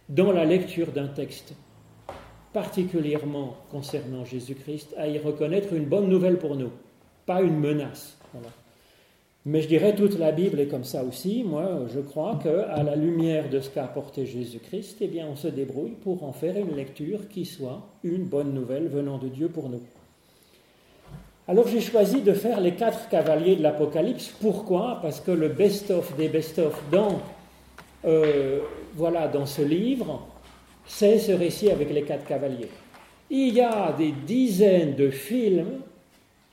dans 0.09 0.31
la 0.31 0.45
lecture 0.45 0.91
d'un 0.91 1.07
texte 1.07 1.53
particulièrement 2.53 3.55
concernant 3.71 4.25
Jésus-Christ, 4.25 4.95
à 4.97 5.07
y 5.07 5.19
reconnaître 5.19 5.73
une 5.73 5.85
bonne 5.85 6.09
nouvelle 6.09 6.39
pour 6.39 6.55
nous, 6.55 6.71
pas 7.25 7.41
une 7.41 7.59
menace. 7.59 8.17
Mais 9.45 9.61
je 9.61 9.67
dirais 9.67 9.95
toute 9.95 10.17
la 10.17 10.31
Bible 10.31 10.59
est 10.59 10.67
comme 10.67 10.83
ça 10.83 11.03
aussi. 11.03 11.43
Moi, 11.43 11.85
je 11.93 11.99
crois 11.99 12.39
qu'à 12.41 12.83
la 12.83 12.95
lumière 12.95 13.49
de 13.49 13.59
ce 13.59 13.69
qu'a 13.69 13.85
apporté 13.85 14.25
Jésus-Christ, 14.25 14.97
eh 15.01 15.07
bien, 15.07 15.27
on 15.31 15.35
se 15.35 15.47
débrouille 15.47 15.95
pour 16.03 16.23
en 16.23 16.33
faire 16.33 16.57
une 16.57 16.75
lecture 16.75 17.29
qui 17.29 17.45
soit 17.45 17.87
une 18.03 18.25
bonne 18.25 18.53
nouvelle 18.53 18.87
venant 18.87 19.17
de 19.17 19.27
Dieu 19.27 19.47
pour 19.47 19.69
nous. 19.69 19.81
Alors 21.47 21.67
j'ai 21.67 21.81
choisi 21.81 22.21
de 22.21 22.33
faire 22.33 22.61
les 22.61 22.75
quatre 22.75 23.09
cavaliers 23.09 23.55
de 23.55 23.63
l'Apocalypse. 23.63 24.31
Pourquoi? 24.39 24.99
Parce 25.01 25.19
que 25.19 25.31
le 25.31 25.49
best-of 25.49 26.15
des 26.15 26.27
best-of 26.27 26.79
dans, 26.91 27.21
euh, 28.05 28.59
voilà, 28.95 29.27
dans 29.27 29.45
ce 29.45 29.61
livre, 29.61 30.27
c'est 30.85 31.19
ce 31.19 31.31
récit 31.31 31.69
avec 31.69 31.91
les 31.91 32.03
quatre 32.03 32.25
cavaliers. 32.25 32.69
Il 33.29 33.53
y 33.53 33.61
a 33.61 33.93
des 33.97 34.11
dizaines 34.11 34.95
de 34.95 35.09
films, 35.09 35.81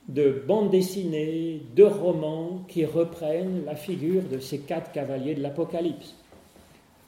de 0.07 0.43
bandes 0.47 0.69
dessinées, 0.69 1.61
de 1.75 1.83
romans 1.83 2.63
qui 2.67 2.85
reprennent 2.85 3.65
la 3.65 3.75
figure 3.75 4.23
de 4.23 4.39
ces 4.39 4.59
quatre 4.59 4.91
cavaliers 4.91 5.35
de 5.35 5.41
l'Apocalypse. 5.41 6.15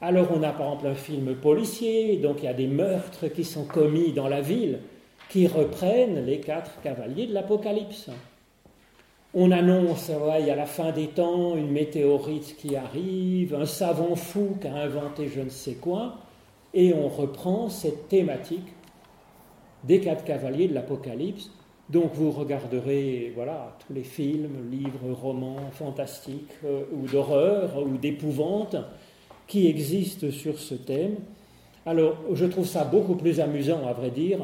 Alors 0.01 0.29
on 0.34 0.41
a 0.43 0.51
par 0.51 0.67
exemple 0.67 0.88
un 0.88 0.96
film 0.96 1.36
policier, 1.36 2.17
donc 2.17 2.38
il 2.39 2.46
y 2.46 2.48
a 2.50 2.53
des 2.53 2.67
meurtres 2.67 3.27
qui 3.27 3.43
sont 3.43 3.65
commis 3.65 4.13
dans 4.13 4.27
la 4.27 4.41
ville 4.41 4.79
qui 5.29 5.46
reprennent 5.46 6.25
les 6.25 6.39
quatre 6.39 6.81
cavaliers 6.81 7.27
de 7.27 7.34
l'Apocalypse. 7.34 8.10
On 9.36 9.52
annonce, 9.52 10.10
ouais, 10.10 10.50
à 10.50 10.56
la 10.56 10.66
fin 10.66 10.92
des 10.92 11.08
temps, 11.08 11.56
une 11.56 11.70
météorite 11.70 12.56
qui 12.58 12.76
arrive, 12.76 13.54
un 13.54 13.68
savant 13.68 14.16
fou 14.16 14.58
qui 14.60 14.68
a 14.68 14.74
inventé 14.76 15.28
je 15.28 15.42
ne 15.42 15.50
sais 15.50 15.76
quoi, 15.76 16.16
et 16.74 16.96
on 16.96 17.08
reprend 17.08 17.70
cette 17.70 18.08
thématique 18.08 18.74
des 19.84 20.00
quatre 20.00 20.24
cavaliers 20.24 20.68
de 20.68 20.74
l'Apocalypse. 20.74 21.52
Donc 21.92 22.14
vous 22.16 22.32
regarderez 22.32 23.32
voilà, 23.36 23.78
tous 23.86 23.94
les 23.94 24.04
films, 24.04 24.70
livres, 24.72 25.14
romans 25.14 25.70
fantastiques 25.74 26.54
euh, 26.66 26.84
ou 26.92 27.08
d'horreur 27.08 27.78
ou 27.78 27.98
d'épouvante 27.98 28.76
qui 29.46 29.68
existent 29.68 30.32
sur 30.32 30.58
ce 30.58 30.74
thème. 30.74 31.18
Alors, 31.86 32.18
je 32.34 32.46
trouve 32.46 32.68
ça 32.68 32.84
beaucoup 32.84 33.16
plus 33.16 33.40
amusant, 33.40 33.88
à 33.88 33.94
vrai 33.94 34.10
dire, 34.10 34.40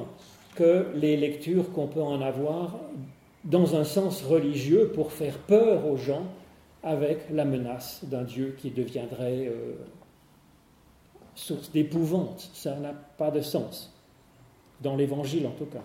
que 0.55 0.87
les 0.95 1.17
lectures 1.17 1.71
qu'on 1.71 1.87
peut 1.87 2.01
en 2.01 2.21
avoir 2.21 2.79
dans 3.45 3.75
un 3.75 3.83
sens 3.83 4.23
religieux 4.23 4.91
pour 4.93 5.11
faire 5.11 5.37
peur 5.37 5.87
aux 5.87 5.97
gens 5.97 6.25
avec 6.83 7.29
la 7.31 7.45
menace 7.45 8.01
d'un 8.03 8.23
Dieu 8.23 8.55
qui 8.59 8.71
deviendrait 8.71 9.47
euh, 9.47 9.73
source 11.35 11.71
d'épouvante. 11.71 12.49
Ça 12.53 12.75
n'a 12.75 12.93
pas 12.93 13.31
de 13.31 13.41
sens, 13.41 13.93
dans 14.81 14.95
l'Évangile 14.95 15.47
en 15.47 15.51
tout 15.51 15.65
cas. 15.65 15.83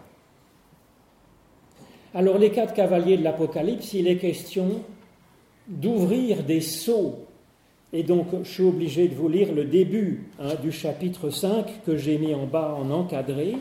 Alors 2.15 2.39
les 2.39 2.51
quatre 2.51 2.75
cavaliers 2.75 3.17
de 3.17 3.23
l'Apocalypse, 3.23 3.93
il 3.93 4.09
est 4.09 4.17
question 4.17 4.83
d'ouvrir 5.69 6.43
des 6.43 6.61
sceaux 6.61 7.27
et 7.93 8.05
donc, 8.05 8.29
je 8.45 8.49
suis 8.49 8.63
obligé 8.63 9.09
de 9.09 9.15
vous 9.15 9.29
lire 9.29 9.53
le 9.53 9.65
début 9.65 10.29
hein, 10.39 10.55
du 10.63 10.71
chapitre 10.71 11.31
5 11.31 11.85
que 11.85 11.97
j'ai 11.97 12.19
mis 12.19 12.35
en 12.35 12.47
bas 12.47 12.77
en 12.79 12.91
encadré, 12.91 13.57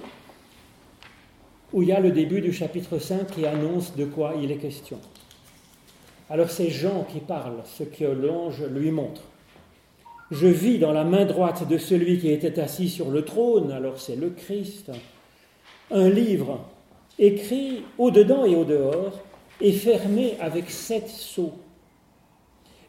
où 1.73 1.81
il 1.81 1.89
y 1.89 1.91
a 1.91 1.99
le 1.99 2.11
début 2.11 2.41
du 2.41 2.53
chapitre 2.53 2.97
5 2.97 3.27
qui 3.27 3.45
annonce 3.45 3.95
de 3.95 4.05
quoi 4.05 4.33
il 4.41 4.51
est 4.51 4.57
question. 4.57 4.97
Alors, 6.29 6.49
c'est 6.49 6.69
Jean 6.69 7.05
qui 7.11 7.19
parle, 7.19 7.57
ce 7.65 7.83
que 7.83 8.05
l'ange 8.05 8.63
lui 8.63 8.91
montre. 8.91 9.23
Je 10.31 10.47
vis 10.47 10.77
dans 10.77 10.91
la 10.91 11.03
main 11.03 11.25
droite 11.25 11.67
de 11.67 11.77
celui 11.77 12.19
qui 12.19 12.29
était 12.31 12.59
assis 12.59 12.89
sur 12.89 13.09
le 13.09 13.25
trône, 13.25 13.71
alors 13.71 13.99
c'est 13.99 14.15
le 14.15 14.29
Christ, 14.29 14.91
un 15.89 16.09
livre 16.09 16.59
écrit 17.17 17.83
au-dedans 17.97 18.45
et 18.45 18.55
au-dehors 18.55 19.19
et 19.59 19.71
fermé 19.71 20.37
avec 20.39 20.69
sept 20.69 21.09
sceaux 21.09 21.53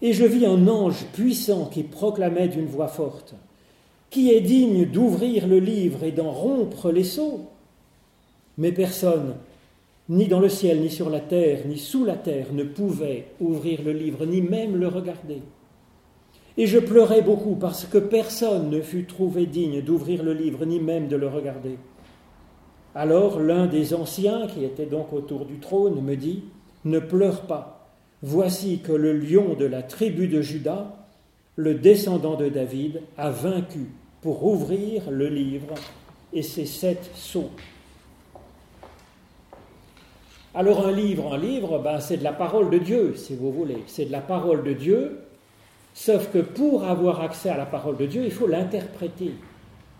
et 0.03 0.13
je 0.13 0.25
vis 0.25 0.47
un 0.47 0.67
ange 0.67 1.05
puissant 1.13 1.67
qui 1.67 1.83
proclamait 1.83 2.49
d'une 2.49 2.67
voix 2.67 2.89
forte 2.89 3.35
Qui 4.09 4.31
est 4.31 4.41
digne 4.41 4.87
d'ouvrir 4.87 5.47
le 5.47 5.59
livre 5.59 6.05
et 6.05 6.13
d'en 6.13 6.31
rompre 6.31 6.91
les 6.91 7.05
sceaux 7.05 7.50
Mais 8.61 8.73
personne, 8.73 9.37
ni 10.11 10.29
dans 10.29 10.39
le 10.39 10.51
ciel, 10.51 10.83
ni 10.83 10.91
sur 10.91 11.09
la 11.09 11.21
terre, 11.21 11.61
ni 11.67 11.79
sous 11.79 12.05
la 12.05 12.17
terre, 12.17 12.53
ne 12.53 12.63
pouvait 12.63 13.29
ouvrir 13.41 13.81
le 13.83 13.93
livre, 13.93 14.27
ni 14.27 14.43
même 14.43 14.77
le 14.77 14.87
regarder. 14.87 15.41
Et 16.59 16.67
je 16.67 16.79
pleurais 16.79 17.23
beaucoup 17.23 17.55
parce 17.55 17.87
que 17.87 17.97
personne 17.97 18.69
ne 18.69 18.83
fut 18.83 19.07
trouvé 19.07 19.47
digne 19.47 19.81
d'ouvrir 19.81 20.23
le 20.23 20.35
livre, 20.35 20.67
ni 20.67 20.79
même 20.79 21.09
de 21.09 21.17
le 21.17 21.27
regarder. 21.27 21.79
Alors 22.95 23.41
l'un 23.41 23.67
des 23.67 23.95
anciens, 23.95 24.47
qui 24.47 24.63
était 24.63 24.85
donc 24.85 25.15
autour 25.15 25.47
du 25.47 25.59
trône, 25.59 26.03
me 26.03 26.15
dit, 26.15 26.45
Ne 26.85 26.99
pleure 26.99 27.47
pas. 27.47 27.89
Voici 28.21 28.81
que 28.81 28.93
le 28.93 29.15
lion 29.15 29.55
de 29.55 29.65
la 29.65 29.83
tribu 29.83 30.29
de 30.29 30.43
Judas, 30.43 30.99
le 31.57 31.73
descendant 31.77 32.37
de 32.37 32.51
David, 32.51 33.01
a 33.17 33.31
vaincu 33.31 33.87
pour 34.21 34.45
ouvrir 34.45 35.11
le 35.11 35.29
livre 35.29 35.73
et 36.35 36.43
ses 36.43 36.67
sept 36.67 37.11
sceaux. 37.15 37.49
Alors 40.55 40.87
un 40.87 40.93
livre, 40.93 41.33
un 41.33 41.39
livre, 41.39 41.79
ben, 41.79 42.01
c'est 42.01 42.17
de 42.17 42.25
la 42.25 42.33
parole 42.33 42.71
de 42.71 42.79
Dieu, 42.79 43.15
si 43.17 43.37
vous 43.37 43.53
voulez. 43.53 43.79
C'est 43.87 44.07
de 44.07 44.13
la 44.13 44.21
parole 44.21 44.65
de 44.65 44.73
Dieu, 44.73 45.21
sauf 45.95 46.31
que 46.33 46.39
pour 46.39 46.85
avoir 46.85 47.21
accès 47.21 47.51
à 47.51 47.57
la 47.57 47.67
parole 47.67 47.97
de 47.97 48.07
Dieu, 48.07 48.25
il 48.25 48.33
faut 48.33 48.47
l'interpréter. 48.47 49.33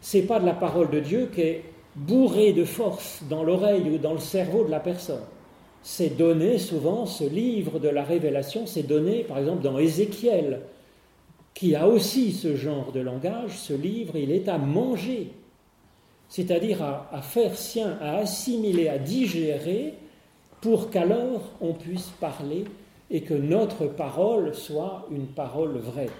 C'est 0.01 0.23
pas 0.23 0.41
de 0.41 0.47
la 0.47 0.55
parole 0.55 0.91
de 0.91 1.01
Dieu 1.01 1.31
qui 1.33 1.41
est 1.43 1.65
bourrée 1.95 2.53
de 2.53 2.65
force 2.65 3.23
dans 3.29 3.45
l'oreille 3.45 3.91
ou 3.91 3.99
dans 3.99 4.13
le 4.13 4.19
cerveau 4.19 4.65
de 4.65 4.71
la 4.71 4.81
personne 4.81 5.23
c'est 5.83 6.17
donné 6.17 6.59
souvent, 6.59 7.07
ce 7.07 7.25
livre 7.25 7.79
de 7.79 7.89
la 7.89 8.05
révélation, 8.05 8.67
c'est 8.67 8.83
donné 8.83 9.25
par 9.25 9.39
exemple 9.39 9.63
dans 9.63 9.79
Ézéchiel, 9.79 10.61
qui 11.55 11.75
a 11.75 11.89
aussi 11.89 12.33
ce 12.33 12.57
genre 12.57 12.93
de 12.93 13.01
langage, 13.01 13.57
ce 13.57 13.73
livre, 13.73 14.17
il 14.17 14.31
est 14.31 14.49
à 14.49 14.59
manger, 14.59 15.33
c'est-à-dire 16.29 16.83
à, 16.83 17.23
faire 17.23 17.57
sien, 17.57 17.99
à 18.01 18.19
assimiler, 18.19 18.89
à 18.89 18.99
digérer, 18.99 19.95
pour 20.61 20.91
qu'alors 20.91 21.43
on 21.61 21.73
puisse 21.73 22.11
parler 22.21 22.65
et 23.11 23.23
que 23.23 23.35
notre 23.35 23.87
parole 23.87 24.55
soit 24.55 25.07
une 25.11 25.27
parole 25.27 25.79
vraie. 25.79 26.11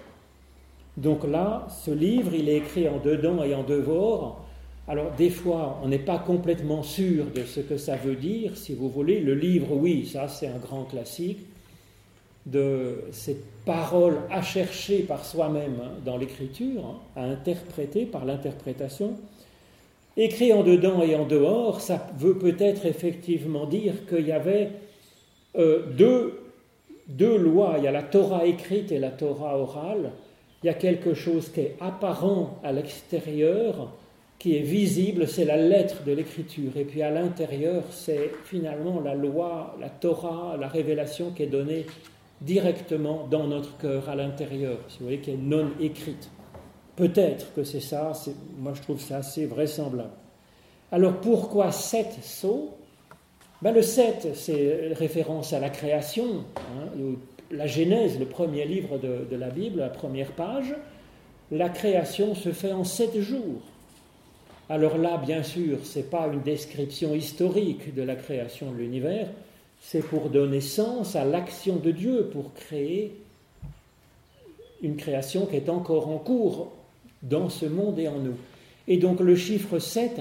Donc 0.97 1.25
là, 1.25 1.67
ce 1.85 1.91
livre, 1.91 2.35
il 2.35 2.49
est 2.49 2.57
écrit 2.57 2.89
en 2.89 2.99
dedans 2.99 3.43
et 3.43 3.55
en 3.55 3.63
dehors, 3.63 4.45
alors 4.89 5.13
des 5.17 5.31
fois, 5.31 5.79
on 5.83 5.89
n'est 5.89 6.01
pas 6.01 6.19
complètement 6.19 6.83
sûr 6.83 7.27
de 7.35 7.45
ce 7.45 7.61
que 7.61 7.77
ça 7.77 7.97
veut 7.97 8.17
dire, 8.17 8.57
si 8.57 8.75
vous 8.75 8.89
voulez. 8.89 9.21
Le 9.21 9.35
livre, 9.35 9.73
oui, 9.73 10.05
ça 10.05 10.27
c'est 10.27 10.49
un 10.49 10.59
grand 10.59 10.85
classique 10.85 11.47
de 12.47 13.05
cette 13.13 13.45
parole 13.65 14.19
à 14.31 14.43
chercher 14.43 15.01
par 15.03 15.25
soi-même 15.25 15.77
hein, 15.83 15.91
dans 16.05 16.17
l'écriture, 16.17 16.85
hein, 16.85 16.99
à 17.15 17.25
interpréter 17.25 18.05
par 18.05 18.25
l'interprétation. 18.25 19.17
Écrit 20.17 20.53
en 20.53 20.63
dedans 20.63 21.03
et 21.03 21.15
en 21.15 21.25
dehors, 21.25 21.81
ça 21.81 22.09
veut 22.19 22.37
peut-être 22.37 22.85
effectivement 22.87 23.67
dire 23.67 24.07
qu'il 24.09 24.27
y 24.27 24.33
avait 24.33 24.71
euh, 25.57 25.87
deux, 25.97 26.41
deux 27.09 27.37
lois. 27.37 27.77
Il 27.79 27.85
y 27.85 27.89
a 27.89 27.93
la 27.93 28.03
Torah 28.03 28.45
écrite 28.47 28.93
et 28.93 28.99
la 28.99 29.11
Torah 29.11 29.59
orale. 29.59 30.13
Il 30.63 30.67
y 30.67 30.71
a 30.71 30.75
quelque 30.75 31.15
chose 31.15 31.49
qui 31.49 31.61
est 31.61 31.77
apparent 31.81 32.59
à 32.63 32.73
l'extérieur 32.73 33.93
qui 34.41 34.57
est 34.57 34.63
visible, 34.63 35.29
c'est 35.29 35.45
la 35.45 35.59
lettre 35.59 36.03
de 36.03 36.13
l'écriture. 36.13 36.75
Et 36.75 36.85
puis 36.85 37.03
à 37.03 37.11
l'intérieur, 37.11 37.85
c'est 37.91 38.33
finalement 38.45 38.99
la 39.01 39.15
loi, 39.15 39.77
la 39.79 39.91
Torah, 39.91 40.57
la 40.59 40.67
révélation 40.67 41.31
qui 41.31 41.43
est 41.43 41.47
donnée 41.47 41.85
directement 42.41 43.29
dans 43.31 43.47
notre 43.47 43.77
cœur, 43.77 44.09
à 44.09 44.17
l'intérieur, 44.17 44.79
si 44.89 44.99
vous 44.99 45.05
voyez, 45.05 45.21
qui 45.21 45.33
est 45.33 45.37
non 45.37 45.69
écrite. 45.79 46.31
Peut-être 47.01 47.55
que 47.55 47.65
c'est 47.65 47.81
ça, 47.81 48.13
moi 48.59 48.75
je 48.75 48.83
trouve 48.83 49.01
ça 49.01 49.17
assez 49.17 49.47
vraisemblable. 49.47 50.11
Alors 50.93 51.15
pourquoi 51.15 51.73
sept 51.73 52.13
sceaux? 52.23 52.75
Ben, 53.63 53.73
Le 53.73 53.81
sept, 53.81 54.29
c'est 54.35 54.93
référence 54.93 55.55
à 55.55 55.61
la 55.61 55.71
création, 55.71 56.45
hein, 56.59 57.15
la 57.51 57.67
Genèse, 57.67 58.19
le 58.19 58.27
premier 58.27 58.67
livre 58.67 58.99
de, 58.99 59.27
de 59.31 59.37
la 59.37 59.49
Bible, 59.49 59.81
la 59.81 59.89
première 59.89 60.33
page. 60.33 60.75
La 61.51 61.71
création 61.71 62.35
se 62.35 62.53
fait 62.53 62.73
en 62.73 62.85
sept 62.85 63.19
jours. 63.19 63.63
Alors 64.69 64.99
là, 64.99 65.17
bien 65.17 65.43
sûr, 65.43 65.79
ce 65.85 66.01
n'est 66.01 66.05
pas 66.05 66.29
une 66.31 66.43
description 66.43 67.15
historique 67.15 67.95
de 67.95 68.03
la 68.03 68.15
création 68.15 68.73
de 68.73 68.77
l'univers, 68.77 69.27
c'est 69.81 70.07
pour 70.07 70.29
donner 70.29 70.61
sens 70.61 71.17
à 71.17 71.25
l'action 71.25 71.77
de 71.77 71.93
Dieu, 71.93 72.29
pour 72.31 72.53
créer 72.53 73.17
une 74.83 74.97
création 74.97 75.47
qui 75.47 75.57
est 75.57 75.71
encore 75.71 76.07
en 76.09 76.19
cours 76.19 76.73
dans 77.23 77.49
ce 77.49 77.67
monde 77.67 77.99
et 77.99 78.09
en 78.09 78.19
nous. 78.19 78.37
Et 78.89 78.97
donc 78.97 79.21
le 79.21 79.37
chiffre 79.37 79.79
7, 79.79 80.21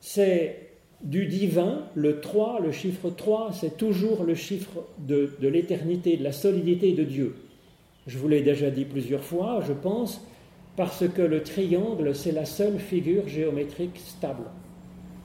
c'est 0.00 0.66
du 1.02 1.26
divin, 1.26 1.84
le 1.94 2.20
3, 2.20 2.60
le 2.60 2.72
chiffre 2.72 3.10
3, 3.10 3.50
c'est 3.52 3.76
toujours 3.76 4.24
le 4.24 4.34
chiffre 4.34 4.84
de, 4.98 5.30
l'éternité, 5.42 6.16
de 6.16 6.24
la 6.24 6.32
solidité 6.32 6.92
de 6.92 7.04
Dieu. 7.04 7.36
Je 8.06 8.18
vous 8.18 8.28
l'ai 8.28 8.42
déjà 8.42 8.70
dit 8.70 8.84
plusieurs 8.84 9.22
fois, 9.22 9.60
je 9.66 9.72
pense, 9.72 10.20
parce 10.76 11.08
que 11.08 11.22
le 11.22 11.42
triangle, 11.42 12.14
c'est 12.14 12.32
la 12.32 12.44
seule 12.44 12.78
figure 12.78 13.28
géométrique 13.28 13.98
stable. 13.98 14.44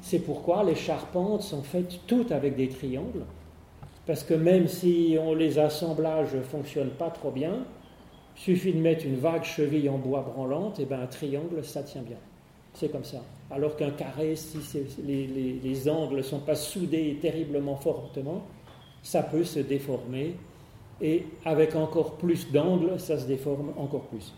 C'est 0.01 0.20
pourquoi 0.20 0.63
les 0.63 0.75
charpentes 0.75 1.44
sont 1.44 1.62
faites 1.62 2.00
toutes 2.08 2.32
avec 2.32 2.56
des 2.56 2.70
triangles, 2.70 3.25
parce 4.08 4.24
que 4.24 4.34
même 4.34 4.68
si 4.68 5.16
on, 5.22 5.36
les 5.36 5.60
assemblages 5.60 6.34
ne 6.34 6.42
fonctionnent 6.42 6.90
pas 6.90 7.12
trop 7.12 7.32
bien, 7.32 7.66
suffit 8.43 8.74
de 8.74 8.79
mettre 8.79 9.05
une 9.05 9.17
vague 9.17 9.43
cheville 9.43 9.88
en 9.88 10.00
bois 10.00 10.21
branlante, 10.21 10.79
et 10.79 10.86
bien 10.86 11.00
un 11.00 11.05
triangle, 11.05 11.63
ça 11.63 11.83
tient 11.83 12.01
bien. 12.01 12.17
C'est 12.74 12.91
comme 12.91 13.03
ça. 13.03 13.21
Alors 13.51 13.75
qu'un 13.75 13.91
carré, 13.91 14.36
si 14.36 14.57
les, 15.05 15.89
angles 15.89 16.17
ne 16.17 16.21
sont 16.24 16.39
pas 16.39 16.55
soudés 16.55 17.19
terriblement 17.21 17.75
fortement, 17.75 18.43
ça 19.03 19.21
peut 19.21 19.43
se 19.43 19.60
déformer. 19.60 20.36
Et 21.01 21.25
avec 21.45 21.75
encore 21.75 22.17
plus 22.17 22.51
d'angles, 22.51 23.00
ça 23.00 23.19
se 23.19 23.27
déforme 23.27 23.74
encore 23.77 24.05
plus. 24.05 24.33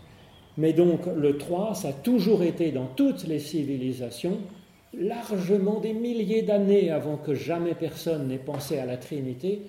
Mais 0.58 0.74
donc 0.74 1.06
le 1.06 1.38
3, 1.38 1.74
ça 1.74 1.88
a 1.88 1.92
toujours 1.92 2.42
été 2.42 2.72
dans 2.72 2.86
toutes 2.86 3.26
les 3.26 3.38
civilisations, 3.38 4.38
largement 4.92 5.80
des 5.80 5.94
milliers 5.94 6.42
d'années 6.42 6.90
avant 6.90 7.16
que 7.16 7.34
jamais 7.34 7.74
personne 7.74 8.28
n'ait 8.28 8.38
pensé 8.38 8.78
à 8.78 8.84
la 8.84 8.98
Trinité, 8.98 9.62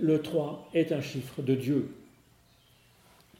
le 0.00 0.22
3 0.22 0.70
est 0.72 0.92
un 0.92 1.00
chiffre 1.02 1.42
de 1.42 1.54
Dieu. 1.54 1.99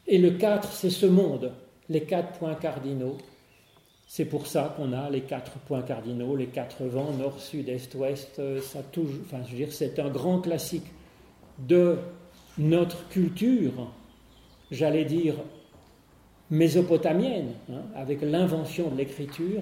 Et 0.07 0.17
le 0.17 0.31
4, 0.31 0.71
c'est 0.71 0.89
ce 0.89 1.05
monde, 1.05 1.51
les 1.89 2.01
quatre 2.01 2.37
points 2.39 2.55
cardinaux. 2.55 3.17
C'est 4.07 4.25
pour 4.25 4.47
ça 4.47 4.73
qu'on 4.75 4.91
a 4.91 5.09
les 5.09 5.21
quatre 5.21 5.53
points 5.59 5.83
cardinaux, 5.83 6.35
les 6.35 6.47
quatre 6.47 6.83
vents, 6.83 7.11
nord, 7.13 7.39
sud, 7.39 7.69
est, 7.69 7.95
ouest. 7.95 8.41
Ça 8.61 8.79
toujours, 8.91 9.21
enfin, 9.25 9.41
je 9.45 9.51
veux 9.51 9.57
dire, 9.57 9.71
c'est 9.71 9.99
un 9.99 10.09
grand 10.09 10.39
classique 10.39 10.87
de 11.59 11.97
notre 12.57 13.07
culture, 13.09 13.91
j'allais 14.69 15.05
dire 15.05 15.35
mésopotamienne, 16.49 17.53
hein, 17.71 17.81
avec 17.95 18.21
l'invention 18.21 18.89
de 18.89 18.97
l'écriture. 18.97 19.61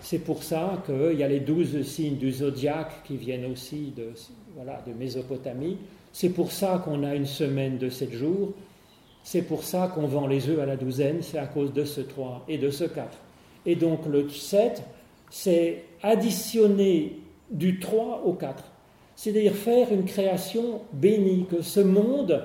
C'est 0.00 0.18
pour 0.18 0.42
ça 0.42 0.82
qu'il 0.84 1.18
y 1.18 1.22
a 1.22 1.28
les 1.28 1.40
douze 1.40 1.80
signes 1.82 2.16
du 2.16 2.32
zodiaque 2.32 3.04
qui 3.04 3.16
viennent 3.16 3.46
aussi 3.46 3.92
de, 3.96 4.10
voilà, 4.54 4.82
de 4.86 4.92
Mésopotamie. 4.92 5.78
C'est 6.12 6.30
pour 6.30 6.52
ça 6.52 6.82
qu'on 6.84 7.04
a 7.04 7.14
une 7.14 7.26
semaine 7.26 7.78
de 7.78 7.88
sept 7.88 8.12
jours. 8.12 8.52
C'est 9.24 9.42
pour 9.42 9.62
ça 9.62 9.90
qu'on 9.94 10.06
vend 10.06 10.26
les 10.26 10.48
œufs 10.48 10.58
à 10.58 10.66
la 10.66 10.76
douzaine. 10.76 11.22
C'est 11.22 11.38
à 11.38 11.46
cause 11.46 11.72
de 11.72 11.84
ce 11.84 12.00
3 12.00 12.44
et 12.48 12.58
de 12.58 12.70
ce 12.70 12.84
4. 12.84 13.06
Et 13.66 13.76
donc 13.76 14.06
le 14.06 14.28
7, 14.28 14.82
c'est 15.30 15.84
additionner 16.02 17.18
du 17.50 17.78
3 17.78 18.22
au 18.24 18.32
4. 18.32 18.64
C'est-à-dire 19.16 19.54
faire 19.54 19.92
une 19.92 20.04
création 20.04 20.80
bénie, 20.92 21.46
que 21.50 21.60
ce 21.60 21.80
monde, 21.80 22.42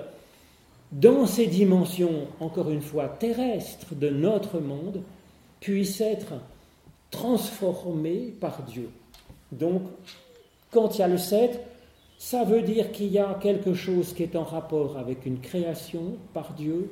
dans 0.91 1.25
ses 1.25 1.47
dimensions, 1.47 2.27
encore 2.39 2.69
une 2.71 2.81
fois, 2.81 3.07
terrestres 3.07 3.95
de 3.95 4.09
notre 4.09 4.59
monde, 4.59 5.01
puisse 5.59 6.01
être 6.01 6.33
transformé 7.11 8.33
par 8.39 8.63
Dieu. 8.63 8.89
Donc, 9.51 9.83
quand 10.71 10.95
il 10.95 10.99
y 10.99 11.03
a 11.03 11.07
le 11.07 11.17
7, 11.17 11.59
ça 12.23 12.45
veut 12.45 12.61
dire 12.61 12.93
qu'il 12.93 13.11
y 13.11 13.19
a 13.19 13.37
quelque 13.41 13.73
chose 13.73 14.13
qui 14.13 14.23
est 14.23 14.37
en 14.37 14.45
rapport 14.45 14.97
avec 14.97 15.25
une 15.25 15.41
création 15.41 16.15
par 16.33 16.53
Dieu, 16.53 16.89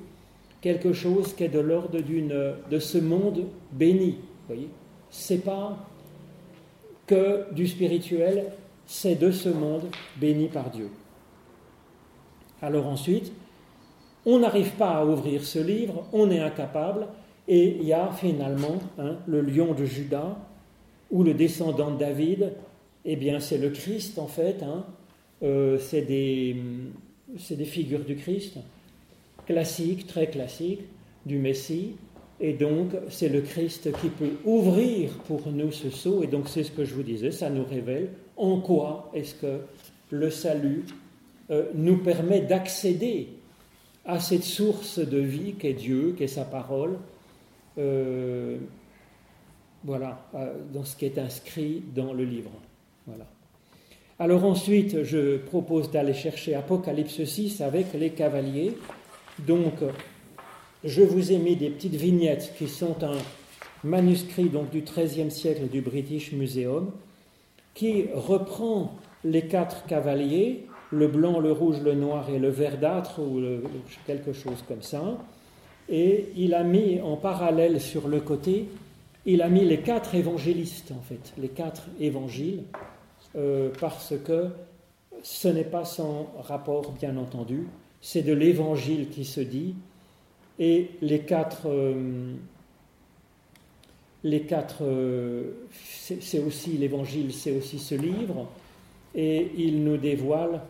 quelque 0.59 0.91
chose 0.91 1.33
qui 1.33 1.45
est 1.45 1.47
de 1.47 1.61
l'ordre 1.61 1.97
de 2.01 2.79
ce 2.79 2.97
monde 2.97 3.45
béni. 3.71 4.17
Voyez, 4.47 4.67
c'est 5.09 5.37
pas 5.37 5.77
que 7.07 7.45
du 7.53 7.65
spirituel, 7.65 8.51
c'est 8.85 9.15
de 9.15 9.31
ce 9.31 9.47
monde 9.47 9.85
béni 10.17 10.49
par 10.49 10.69
Dieu. 10.69 10.89
Alors 12.61 12.87
ensuite, 12.87 13.31
on 14.25 14.39
n'arrive 14.39 14.71
pas 14.71 14.97
à 14.97 15.05
ouvrir 15.05 15.45
ce 15.45 15.59
livre, 15.59 16.03
on 16.11 16.29
est 16.29 16.41
incapable, 16.41 17.07
et 17.47 17.77
il 17.79 17.85
y 17.85 17.93
a 17.93 18.11
finalement 18.11 18.79
hein, 18.99 19.15
le 19.27 19.39
lion 19.39 19.73
de 19.75 19.85
Judas, 19.85 20.37
ou 21.09 21.23
le 21.23 21.33
descendant 21.33 21.91
de 21.91 21.99
David, 21.99 22.51
eh 23.05 23.15
bien 23.15 23.39
c'est 23.39 23.57
le 23.59 23.69
Christ 23.69 24.19
en 24.19 24.27
fait, 24.27 24.61
hein. 24.61 24.83
Euh, 25.43 25.79
c'est 25.79 26.01
des, 26.01 26.55
figures 27.65 28.05
du 28.05 28.15
Christ, 28.15 28.57
classiques, 29.45 30.07
très 30.07 30.27
classiques, 30.27 30.83
du 31.25 31.37
Messie, 31.37 31.95
et 32.39 32.53
donc 32.53 32.91
c'est 33.09 33.29
le 33.29 33.41
Christ 33.41 33.91
qui 33.99 34.09
peut 34.09 34.33
ouvrir 34.45 35.11
pour 35.27 35.51
nous 35.51 35.71
ce 35.71 35.89
sceau, 35.89 36.23
et 36.23 36.27
donc 36.27 36.47
c'est 36.47 36.63
ce 36.63 36.71
que 36.71 36.85
je 36.85 36.93
vous 36.93 37.03
disais, 37.03 37.31
ça 37.31 37.49
nous 37.49 37.65
révèle 37.65 38.09
en 38.37 38.59
quoi 38.59 39.11
est-ce 39.13 39.35
que 39.35 39.59
le 40.09 40.29
salut 40.29 40.85
euh, 41.49 41.69
nous 41.73 41.97
permet 41.97 42.41
d'accéder 42.41 43.29
à 44.05 44.19
cette 44.19 44.43
source 44.43 44.99
de 44.99 45.19
vie 45.19 45.53
qu'est 45.53 45.73
Dieu, 45.73 46.15
qu'est 46.17 46.27
sa 46.27 46.45
parole, 46.45 46.97
euh, 47.77 48.57
voilà, 49.83 50.29
dans 50.73 50.83
ce 50.83 50.95
qui 50.95 51.05
est 51.05 51.17
inscrit 51.17 51.83
dans 51.95 52.13
le 52.13 52.23
livre. 52.23 52.51
Voilà. 53.07 53.25
Alors 54.21 54.45
ensuite, 54.45 55.01
je 55.01 55.37
propose 55.37 55.89
d'aller 55.89 56.13
chercher 56.13 56.53
Apocalypse 56.53 57.23
6 57.23 57.59
avec 57.61 57.87
les 57.95 58.11
cavaliers. 58.11 58.77
Donc, 59.39 59.73
je 60.83 61.01
vous 61.01 61.31
ai 61.31 61.39
mis 61.39 61.55
des 61.55 61.71
petites 61.71 61.95
vignettes 61.95 62.53
qui 62.55 62.67
sont 62.67 63.03
un 63.03 63.17
manuscrit 63.83 64.49
donc, 64.49 64.69
du 64.69 64.81
XIIIe 64.81 65.31
siècle 65.31 65.69
du 65.69 65.81
British 65.81 66.33
Museum, 66.33 66.91
qui 67.73 68.09
reprend 68.13 68.93
les 69.23 69.47
quatre 69.47 69.87
cavaliers, 69.87 70.67
le 70.91 71.07
blanc, 71.07 71.39
le 71.39 71.51
rouge, 71.51 71.81
le 71.81 71.95
noir 71.95 72.29
et 72.29 72.37
le 72.37 72.49
verdâtre, 72.49 73.19
ou 73.19 73.41
quelque 74.05 74.33
chose 74.33 74.63
comme 74.67 74.83
ça, 74.83 75.17
et 75.89 76.27
il 76.35 76.53
a 76.53 76.63
mis 76.63 77.01
en 77.01 77.17
parallèle 77.17 77.81
sur 77.81 78.07
le 78.07 78.19
côté, 78.19 78.67
il 79.25 79.41
a 79.41 79.49
mis 79.49 79.65
les 79.65 79.79
quatre 79.79 80.13
évangélistes, 80.13 80.91
en 80.91 81.01
fait, 81.01 81.33
les 81.39 81.49
quatre 81.49 81.87
évangiles, 81.99 82.65
euh, 83.35 83.69
parce 83.79 84.13
que 84.23 84.49
ce 85.23 85.47
n'est 85.47 85.63
pas 85.63 85.85
sans 85.85 86.33
rapport, 86.39 86.91
bien 86.91 87.17
entendu, 87.17 87.67
c'est 88.01 88.23
de 88.23 88.33
l'évangile 88.33 89.09
qui 89.09 89.25
se 89.25 89.41
dit, 89.41 89.75
et 90.59 90.89
les 91.01 91.19
quatre, 91.19 91.67
euh, 91.67 92.33
les 94.23 94.41
quatre, 94.41 94.83
euh, 94.83 95.51
c'est 95.71 96.39
aussi 96.39 96.71
l'évangile, 96.71 97.33
c'est 97.33 97.55
aussi 97.55 97.79
ce 97.79 97.95
livre, 97.95 98.47
et 99.15 99.51
il 99.57 99.83
nous 99.83 99.97
dévoile 99.97 100.61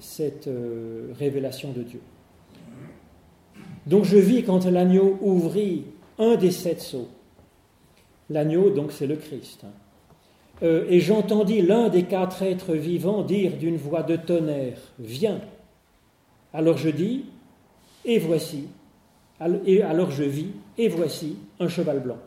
cette 0.00 0.50
révélation 1.16 1.70
de 1.70 1.84
Dieu. 1.84 2.00
Donc 3.86 4.02
je 4.02 4.16
vis 4.16 4.42
quand 4.42 4.64
l'agneau 4.64 5.16
ouvrit 5.20 5.84
un 6.18 6.34
des 6.34 6.50
sept 6.50 6.80
sceaux. 6.80 7.08
L'agneau, 8.30 8.70
donc, 8.70 8.92
c'est 8.92 9.06
le 9.06 9.16
Christ. 9.16 9.64
Euh, 10.62 10.86
et 10.88 11.00
j'entendis 11.00 11.60
l'un 11.60 11.88
des 11.88 12.04
quatre 12.04 12.42
êtres 12.42 12.74
vivants 12.74 13.22
dire 13.22 13.56
d'une 13.56 13.76
voix 13.76 14.02
de 14.02 14.16
tonnerre 14.16 14.78
Viens. 14.98 15.40
Alors 16.52 16.78
je 16.78 16.88
dis 16.88 17.26
Et 18.04 18.18
voici. 18.18 18.68
Et 19.66 19.82
alors 19.82 20.10
je 20.10 20.24
vis 20.24 20.52
Et 20.78 20.88
voici 20.88 21.36
un 21.60 21.68
cheval 21.68 22.00
blanc. 22.00 22.18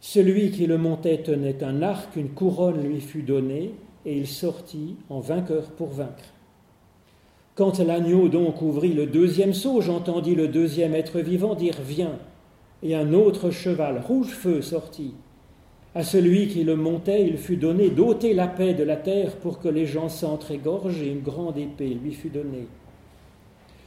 Celui 0.00 0.50
qui 0.50 0.66
le 0.66 0.78
montait 0.78 1.18
tenait 1.18 1.62
un 1.62 1.82
arc, 1.82 2.16
une 2.16 2.30
couronne 2.30 2.82
lui 2.82 3.00
fut 3.00 3.22
donnée, 3.22 3.74
et 4.06 4.16
il 4.16 4.26
sortit 4.26 4.96
en 5.10 5.20
vainqueur 5.20 5.64
pour 5.72 5.88
vaincre. 5.88 6.24
Quand 7.54 7.78
l'agneau 7.80 8.28
donc 8.28 8.62
ouvrit 8.62 8.94
le 8.94 9.04
deuxième 9.04 9.52
seau, 9.52 9.82
j'entendis 9.82 10.34
le 10.34 10.48
deuxième 10.48 10.94
être 10.94 11.20
vivant 11.20 11.54
dire 11.54 11.76
Viens. 11.84 12.18
Et 12.82 12.94
un 12.94 13.12
autre 13.12 13.50
cheval, 13.50 14.00
rouge 14.06 14.30
feu, 14.30 14.62
sortit. 14.62 15.12
À 15.92 16.04
celui 16.04 16.46
qui 16.46 16.62
le 16.62 16.76
montait, 16.76 17.26
il 17.26 17.36
fut 17.36 17.56
donné 17.56 17.90
d'ôter 17.90 18.32
la 18.32 18.46
paix 18.46 18.74
de 18.74 18.84
la 18.84 18.96
terre 18.96 19.36
pour 19.36 19.58
que 19.58 19.68
les 19.68 19.86
gens 19.86 20.08
s'entr'égorgent, 20.08 21.02
et 21.02 21.10
une 21.10 21.20
grande 21.20 21.58
épée 21.58 21.98
lui 22.00 22.12
fut 22.12 22.28
donnée. 22.28 22.68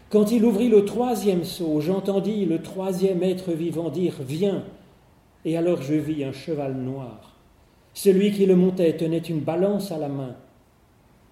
Quand 0.10 0.32
il 0.32 0.44
ouvrit 0.44 0.68
le 0.68 0.84
troisième 0.84 1.46
seau, 1.46 1.80
j'entendis 1.80 2.46
le 2.46 2.62
troisième 2.62 3.24
être 3.24 3.54
vivant 3.54 3.90
dire 3.90 4.16
Viens. 4.20 4.64
Et 5.46 5.58
alors 5.58 5.82
je 5.82 5.96
vis 5.96 6.24
un 6.24 6.34
cheval 6.34 6.76
noir. 6.76 7.38
Celui 7.94 8.32
qui 8.32 8.46
le 8.46 8.56
montait 8.56 8.98
tenait 8.98 9.18
une 9.18 9.40
balance 9.40 9.92
à 9.92 9.98
la 9.98 10.10
main. 10.10 10.36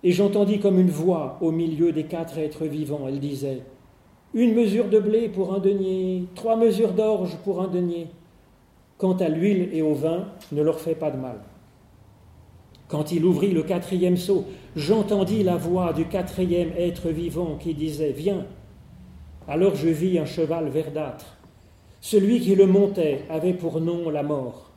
Et 0.03 0.11
j'entendis 0.11 0.59
comme 0.59 0.79
une 0.79 0.89
voix 0.89 1.37
au 1.41 1.51
milieu 1.51 1.91
des 1.91 2.05
quatre 2.05 2.37
êtres 2.37 2.65
vivants. 2.65 3.07
Elle 3.07 3.19
disait 3.19 3.61
Une 4.33 4.55
mesure 4.55 4.87
de 4.87 4.99
blé 4.99 5.27
pour 5.27 5.53
un 5.53 5.59
denier, 5.59 6.23
trois 6.33 6.55
mesures 6.55 6.93
d'orge 6.93 7.37
pour 7.43 7.61
un 7.61 7.67
denier. 7.67 8.07
Quant 9.01 9.17
à 9.17 9.29
l'huile 9.29 9.69
et 9.73 9.81
au 9.81 9.95
vin, 9.95 10.27
ne 10.51 10.61
leur 10.61 10.79
fais 10.79 10.93
pas 10.93 11.09
de 11.09 11.17
mal. 11.17 11.37
Quand 12.87 13.11
il 13.11 13.25
ouvrit 13.25 13.49
le 13.49 13.63
quatrième 13.63 14.15
seau, 14.15 14.45
j'entendis 14.75 15.41
la 15.41 15.57
voix 15.57 15.91
du 15.91 16.05
quatrième 16.05 16.71
être 16.77 17.09
vivant 17.09 17.57
qui 17.59 17.73
disait 17.73 18.11
Viens. 18.11 18.45
Alors 19.47 19.73
je 19.73 19.87
vis 19.87 20.19
un 20.19 20.25
cheval 20.25 20.69
verdâtre. 20.69 21.39
Celui 21.99 22.41
qui 22.41 22.53
le 22.53 22.67
montait 22.67 23.23
avait 23.27 23.55
pour 23.55 23.81
nom 23.81 24.11
la 24.11 24.21
mort, 24.21 24.69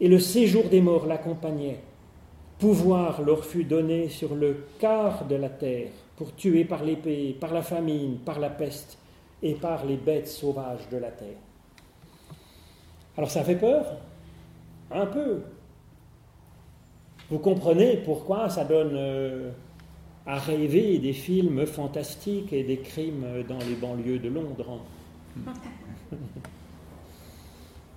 et 0.00 0.08
le 0.08 0.18
séjour 0.18 0.64
des 0.64 0.80
morts 0.80 1.06
l'accompagnait. 1.06 1.78
Pouvoir 2.58 3.22
leur 3.22 3.44
fut 3.44 3.62
donné 3.62 4.08
sur 4.08 4.34
le 4.34 4.64
quart 4.80 5.24
de 5.26 5.36
la 5.36 5.50
terre 5.50 5.90
pour 6.16 6.34
tuer 6.34 6.64
par 6.64 6.82
l'épée, 6.82 7.36
par 7.38 7.54
la 7.54 7.62
famine, 7.62 8.18
par 8.24 8.40
la 8.40 8.50
peste 8.50 8.98
et 9.40 9.54
par 9.54 9.86
les 9.86 9.96
bêtes 9.96 10.26
sauvages 10.26 10.88
de 10.90 10.96
la 10.96 11.12
terre. 11.12 11.47
Alors 13.18 13.30
ça 13.32 13.42
fait 13.42 13.56
peur 13.56 13.84
Un 14.92 15.06
peu. 15.06 15.40
Vous 17.28 17.40
comprenez 17.40 17.96
pourquoi 17.96 18.48
ça 18.48 18.64
donne 18.64 18.92
euh, 18.94 19.50
à 20.24 20.38
rêver 20.38 20.98
des 20.98 21.12
films 21.12 21.66
fantastiques 21.66 22.52
et 22.52 22.62
des 22.62 22.78
crimes 22.78 23.26
dans 23.48 23.58
les 23.58 23.74
banlieues 23.74 24.20
de 24.20 24.28
Londres. 24.28 24.80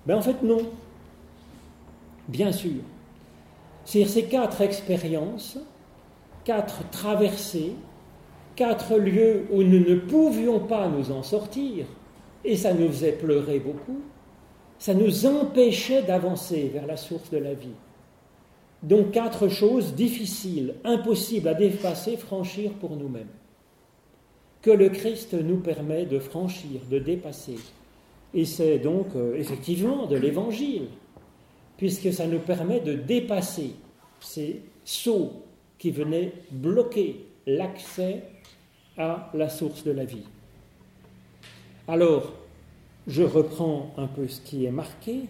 Ben 0.08 0.18
en 0.18 0.22
fait 0.24 0.42
non. 0.42 0.62
Bien 2.28 2.52
sûr. 2.52 2.82
C'est 3.86 4.04
ces 4.06 4.24
quatre 4.24 4.62
expériences, 4.62 5.60
quatre 6.44 6.90
traversées, 6.90 7.76
quatre 8.56 8.98
lieux 8.98 9.46
où 9.52 9.62
nous 9.62 9.80
ne 9.80 9.94
pouvions 9.94 10.60
pas 10.60 10.88
nous 10.88 11.12
en 11.12 11.22
sortir, 11.22 11.86
et 12.44 12.58
ça 12.58 12.74
nous 12.74 12.88
faisait 12.88 13.12
pleurer 13.12 13.60
beaucoup, 13.60 14.02
ça 14.82 14.96
nous 14.96 15.28
empêchait 15.28 16.02
d'avancer 16.02 16.72
vers 16.74 16.88
la 16.88 16.98
source 16.98 17.30
de 17.30 17.38
la 17.38 17.54
vie. 17.54 17.78
Donc 18.82 19.12
quatre 19.12 19.48
choses 19.48 19.94
difficiles, 19.94 20.74
impossibles 20.84 21.50
à 21.50 21.54
dépasser, 21.54 22.18
franchir 22.18 22.72
pour 22.72 22.96
nous-mêmes, 22.96 23.30
que 24.64 24.72
le 24.72 24.90
Christ 24.90 25.36
nous 25.36 25.58
permet 25.58 26.08
de 26.08 26.18
franchir, 26.18 26.82
de 26.90 26.98
dépasser. 26.98 27.58
Et 28.34 28.44
c'est 28.44 28.80
donc 28.80 29.10
euh, 29.16 29.36
effectivement 29.36 30.08
de 30.08 30.16
l'Évangile, 30.16 30.88
puisque 31.78 32.12
ça 32.12 32.26
nous 32.26 32.40
permet 32.40 32.80
de 32.80 32.94
dépasser 32.96 33.76
ces 34.20 34.64
sauts 34.84 35.44
qui 35.78 35.92
venaient 35.92 36.34
bloquer 36.50 37.28
l'accès 37.46 38.24
à 38.98 39.30
la 39.36 39.48
source 39.48 39.84
de 39.84 39.92
la 39.92 40.06
vie. 40.06 40.26
Alors, 41.88 42.34
je 43.08 43.24
reprends 43.24 43.94
un 43.98 44.08
peu 44.08 44.28
ce 44.28 44.42
qui 44.42 44.66
est 44.66 44.72
marqué. 44.72 45.22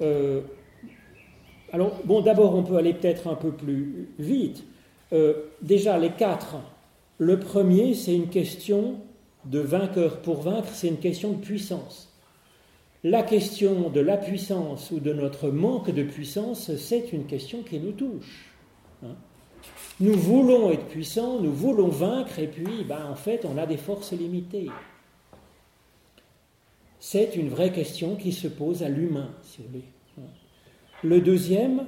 Euh, 0.00 0.40
alors, 1.72 2.00
bon, 2.04 2.20
d'abord, 2.20 2.54
on 2.54 2.62
peut 2.62 2.76
aller 2.76 2.94
peut-être 2.94 3.28
un 3.28 3.34
peu 3.34 3.52
plus 3.52 4.08
vite. 4.18 4.64
Euh, 5.12 5.34
déjà, 5.62 5.98
les 5.98 6.10
quatre. 6.10 6.56
Le 7.18 7.38
premier, 7.38 7.94
c'est 7.94 8.14
une 8.14 8.28
question 8.28 8.96
de 9.44 9.60
vainqueur 9.60 10.20
pour 10.22 10.42
vaincre, 10.42 10.68
c'est 10.72 10.88
une 10.88 10.98
question 10.98 11.32
de 11.32 11.40
puissance. 11.40 12.12
La 13.04 13.22
question 13.22 13.88
de 13.88 14.00
la 14.00 14.16
puissance 14.16 14.90
ou 14.90 15.00
de 15.00 15.12
notre 15.12 15.48
manque 15.48 15.90
de 15.90 16.02
puissance, 16.02 16.74
c'est 16.76 17.12
une 17.12 17.24
question 17.24 17.62
qui 17.62 17.78
nous 17.78 17.92
touche. 17.92 18.52
Hein. 19.02 19.14
Nous 20.00 20.14
voulons 20.14 20.70
être 20.70 20.86
puissants, 20.86 21.40
nous 21.40 21.52
voulons 21.52 21.88
vaincre, 21.88 22.38
et 22.38 22.46
puis, 22.46 22.84
ben, 22.86 23.06
en 23.10 23.14
fait, 23.14 23.44
on 23.44 23.58
a 23.58 23.66
des 23.66 23.76
forces 23.76 24.12
limitées. 24.12 24.68
C'est 27.00 27.34
une 27.34 27.48
vraie 27.48 27.72
question 27.72 28.14
qui 28.14 28.30
se 28.30 28.46
pose 28.46 28.82
à 28.82 28.90
l'humain, 28.90 29.30
si 29.42 29.62
vous 29.62 29.68
voulez. 29.68 29.84
Le 31.02 31.22
deuxième, 31.22 31.86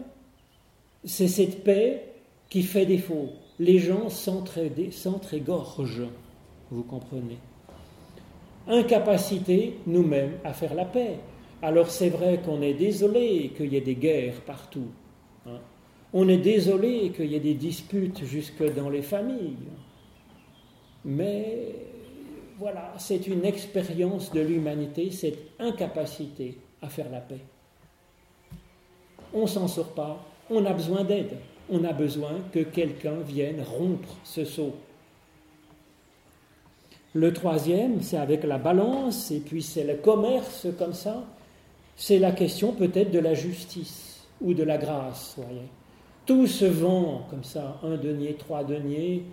c'est 1.05 1.29
cette 1.29 1.65
paix 1.65 2.03
qui 2.49 2.63
fait 2.63 2.87
défaut. 2.87 3.29
Les 3.59 3.79
gens 3.79 4.09
s'entrégorgent, 4.09 6.09
vous 6.71 6.83
comprenez. 6.83 7.37
Incapacité, 8.67 9.75
nous-mêmes, 9.87 10.39
à 10.45 10.55
faire 10.55 10.75
la 10.75 10.87
paix. 10.87 11.19
Alors 11.61 11.91
c'est 11.91 12.09
vrai 12.09 12.41
qu'on 12.43 12.63
est 12.63 12.75
désolé 12.75 13.53
qu'il 13.55 13.73
y 13.73 13.77
ait 13.77 13.83
des 13.83 13.97
guerres 13.97 14.41
partout. 14.47 14.89
Hein. 15.47 15.59
On 16.15 16.27
est 16.29 16.39
désolé 16.39 17.13
qu'il 17.15 17.27
y 17.27 17.35
ait 17.35 17.41
des 17.41 17.55
disputes 17.55 18.25
jusque 18.25 18.65
dans 18.75 18.89
les 18.89 19.03
familles. 19.03 19.57
Mais 21.05 21.92
voilà, 22.63 22.93
c'est 22.97 23.27
une 23.27 23.45
expérience 23.45 24.31
de 24.31 24.41
l'humanité, 24.41 25.11
cette 25.11 25.41
incapacité 25.59 26.59
à 26.81 26.89
faire 26.89 27.11
la 27.11 27.19
paix. 27.19 27.41
On 29.35 29.49
s'en 29.49 29.67
sort 29.67 29.95
pas, 29.95 30.25
on 30.49 30.65
a 30.65 30.73
besoin 30.73 31.03
d'aide, 31.03 31.39
on 31.69 31.83
a 31.83 31.93
besoin 31.93 32.35
que 32.53 32.61
quelqu'un 32.61 33.17
vienne 33.17 33.65
rompre 33.69 34.15
ce 34.23 34.45
seau. 34.45 34.77
Le 37.15 37.33
troisième, 37.33 38.01
c'est 38.01 38.17
avec 38.17 38.45
la 38.45 38.59
balance, 38.59 39.33
et 39.33 39.41
puis 39.41 39.61
c'est 39.61 39.83
le 39.83 39.97
commerce 39.97 40.69
comme 40.79 40.95
ça. 40.95 41.25
C'est 41.97 42.21
la 42.21 42.31
question 42.31 42.75
peut-être 42.75 43.11
de 43.11 43.19
la 43.19 43.35
justice 43.35 44.25
ou 44.41 44.55
de 44.55 44.63
la 44.63 44.79
grâce, 44.79 45.35
voyez. 45.37 45.67
Tout 46.27 46.47
se 46.47 46.67
vend 46.67 47.27
comme 47.29 47.43
ça, 47.43 47.81
un 47.83 47.97
denier, 47.97 48.35
trois 48.35 48.63
deniers, 48.63 49.25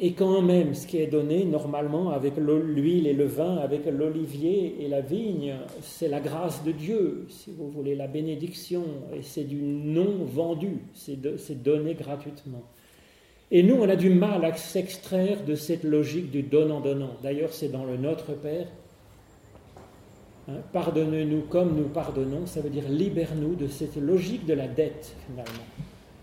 et 0.00 0.12
quand 0.12 0.42
même, 0.42 0.74
ce 0.74 0.88
qui 0.88 0.98
est 0.98 1.06
donné 1.06 1.44
normalement 1.44 2.10
avec 2.10 2.36
l'huile 2.36 3.06
et 3.06 3.12
le 3.12 3.26
vin, 3.26 3.58
avec 3.58 3.86
l'olivier 3.86 4.76
et 4.80 4.88
la 4.88 5.00
vigne, 5.00 5.54
c'est 5.82 6.08
la 6.08 6.18
grâce 6.18 6.64
de 6.64 6.72
Dieu, 6.72 7.26
si 7.28 7.52
vous 7.52 7.70
voulez, 7.70 7.94
la 7.94 8.08
bénédiction, 8.08 8.82
et 9.14 9.22
c'est 9.22 9.44
du 9.44 9.62
non 9.62 10.24
vendu, 10.24 10.78
c'est 10.94 11.62
donné 11.62 11.94
gratuitement. 11.94 12.62
Et 13.52 13.62
nous, 13.62 13.76
on 13.76 13.88
a 13.88 13.94
du 13.94 14.10
mal 14.10 14.44
à 14.44 14.52
s'extraire 14.56 15.44
de 15.44 15.54
cette 15.54 15.84
logique 15.84 16.32
du 16.32 16.42
donnant-donnant. 16.42 17.16
D'ailleurs, 17.22 17.52
c'est 17.52 17.68
dans 17.68 17.84
le 17.84 17.96
Notre 17.96 18.32
Père. 18.32 18.66
Hein, 20.48 20.54
Pardonne-nous 20.72 21.42
comme 21.42 21.76
nous 21.76 21.88
pardonnons, 21.88 22.46
ça 22.46 22.60
veut 22.60 22.70
dire 22.70 22.88
libère-nous 22.88 23.54
de 23.54 23.68
cette 23.68 23.96
logique 23.96 24.44
de 24.44 24.54
la 24.54 24.66
dette, 24.66 25.14
finalement. 25.28 25.64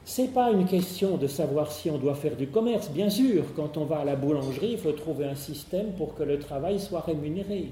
Ce 0.04 0.24
n'est 0.24 0.30
pas 0.30 0.52
une 0.52 0.66
question 0.66 1.18
de 1.18 1.28
savoir 1.28 1.72
si 1.72 1.90
on 1.90 1.98
doit 1.98 2.16
faire 2.16 2.36
du 2.36 2.48
commerce. 2.48 2.90
Bien 2.90 3.10
sûr, 3.10 3.44
quand 3.56 3.78
on 3.78 3.86
va 3.86 4.00
à 4.00 4.06
la 4.06 4.16
boulangerie, 4.16 4.72
il 4.72 4.78
faut 4.78 4.92
trouver 4.92 5.26
un 5.26 5.36
système 5.36 5.94
pour 5.94 6.16
que 6.16 6.24
le 6.24 6.40
travail 6.40 6.80
soit 6.80 7.02
rémunéré. 7.02 7.72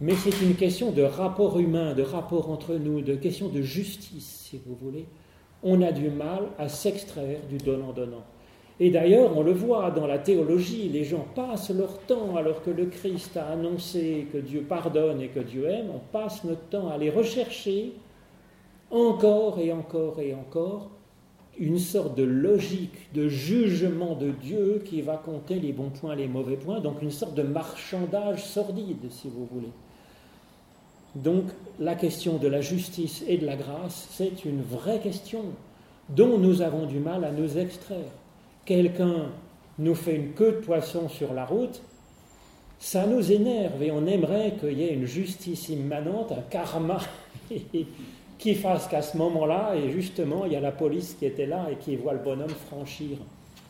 Mais 0.00 0.14
c'est 0.14 0.42
une 0.42 0.54
question 0.54 0.92
de 0.92 1.02
rapport 1.02 1.58
humain, 1.58 1.94
de 1.94 2.02
rapport 2.02 2.50
entre 2.50 2.74
nous, 2.74 3.00
de 3.00 3.14
question 3.14 3.48
de 3.48 3.62
justice, 3.62 4.46
si 4.48 4.60
vous 4.64 4.76
voulez. 4.76 5.06
On 5.62 5.82
a 5.82 5.90
du 5.90 6.10
mal 6.10 6.44
à 6.58 6.68
s'extraire 6.68 7.40
du 7.48 7.56
donnant-donnant. 7.56 8.24
Et 8.78 8.90
d'ailleurs, 8.90 9.36
on 9.36 9.42
le 9.42 9.52
voit 9.52 9.90
dans 9.90 10.06
la 10.06 10.18
théologie, 10.18 10.88
les 10.88 11.02
gens 11.02 11.26
passent 11.34 11.70
leur 11.70 11.98
temps, 12.00 12.36
alors 12.36 12.62
que 12.62 12.70
le 12.70 12.86
Christ 12.86 13.36
a 13.36 13.48
annoncé 13.48 14.28
que 14.32 14.38
Dieu 14.38 14.60
pardonne 14.68 15.20
et 15.20 15.28
que 15.28 15.40
Dieu 15.40 15.66
aime, 15.66 15.88
on 15.92 15.98
passe 16.12 16.44
notre 16.44 16.68
temps 16.68 16.88
à 16.88 16.96
les 16.96 17.10
rechercher 17.10 17.94
encore 18.90 19.58
et 19.58 19.72
encore 19.72 20.20
et 20.20 20.32
encore 20.32 20.90
une 21.58 21.78
sorte 21.78 22.16
de 22.16 22.22
logique 22.22 23.12
de 23.14 23.28
jugement 23.28 24.14
de 24.14 24.30
Dieu 24.30 24.82
qui 24.84 25.02
va 25.02 25.16
compter 25.16 25.58
les 25.58 25.72
bons 25.72 25.90
points, 25.90 26.14
les 26.14 26.28
mauvais 26.28 26.56
points, 26.56 26.80
donc 26.80 27.02
une 27.02 27.10
sorte 27.10 27.34
de 27.34 27.42
marchandage 27.42 28.44
sordide, 28.44 29.10
si 29.10 29.28
vous 29.28 29.46
voulez. 29.52 29.72
Donc 31.14 31.44
la 31.80 31.94
question 31.94 32.36
de 32.38 32.48
la 32.48 32.60
justice 32.60 33.24
et 33.26 33.38
de 33.38 33.46
la 33.46 33.56
grâce, 33.56 34.08
c'est 34.10 34.44
une 34.44 34.62
vraie 34.62 35.00
question 35.00 35.42
dont 36.10 36.38
nous 36.38 36.62
avons 36.62 36.86
du 36.86 37.00
mal 37.00 37.24
à 37.24 37.32
nous 37.32 37.58
extraire. 37.58 38.12
Quelqu'un 38.64 39.26
nous 39.78 39.94
fait 39.94 40.16
une 40.16 40.32
queue 40.32 40.52
de 40.52 40.64
poisson 40.64 41.08
sur 41.08 41.34
la 41.34 41.44
route, 41.44 41.80
ça 42.78 43.06
nous 43.06 43.32
énerve 43.32 43.82
et 43.82 43.90
on 43.90 44.06
aimerait 44.06 44.54
qu'il 44.60 44.78
y 44.78 44.84
ait 44.84 44.94
une 44.94 45.06
justice 45.06 45.68
immanente, 45.68 46.32
un 46.32 46.42
karma 46.42 46.98
qui 48.38 48.54
fasse 48.54 48.86
qu'à 48.86 49.02
ce 49.02 49.16
moment-là, 49.16 49.74
et 49.74 49.90
justement, 49.90 50.44
il 50.46 50.52
y 50.52 50.56
a 50.56 50.60
la 50.60 50.72
police 50.72 51.14
qui 51.18 51.26
était 51.26 51.46
là 51.46 51.66
et 51.70 51.76
qui 51.76 51.96
voit 51.96 52.12
le 52.12 52.20
bonhomme 52.20 52.48
franchir 52.48 53.18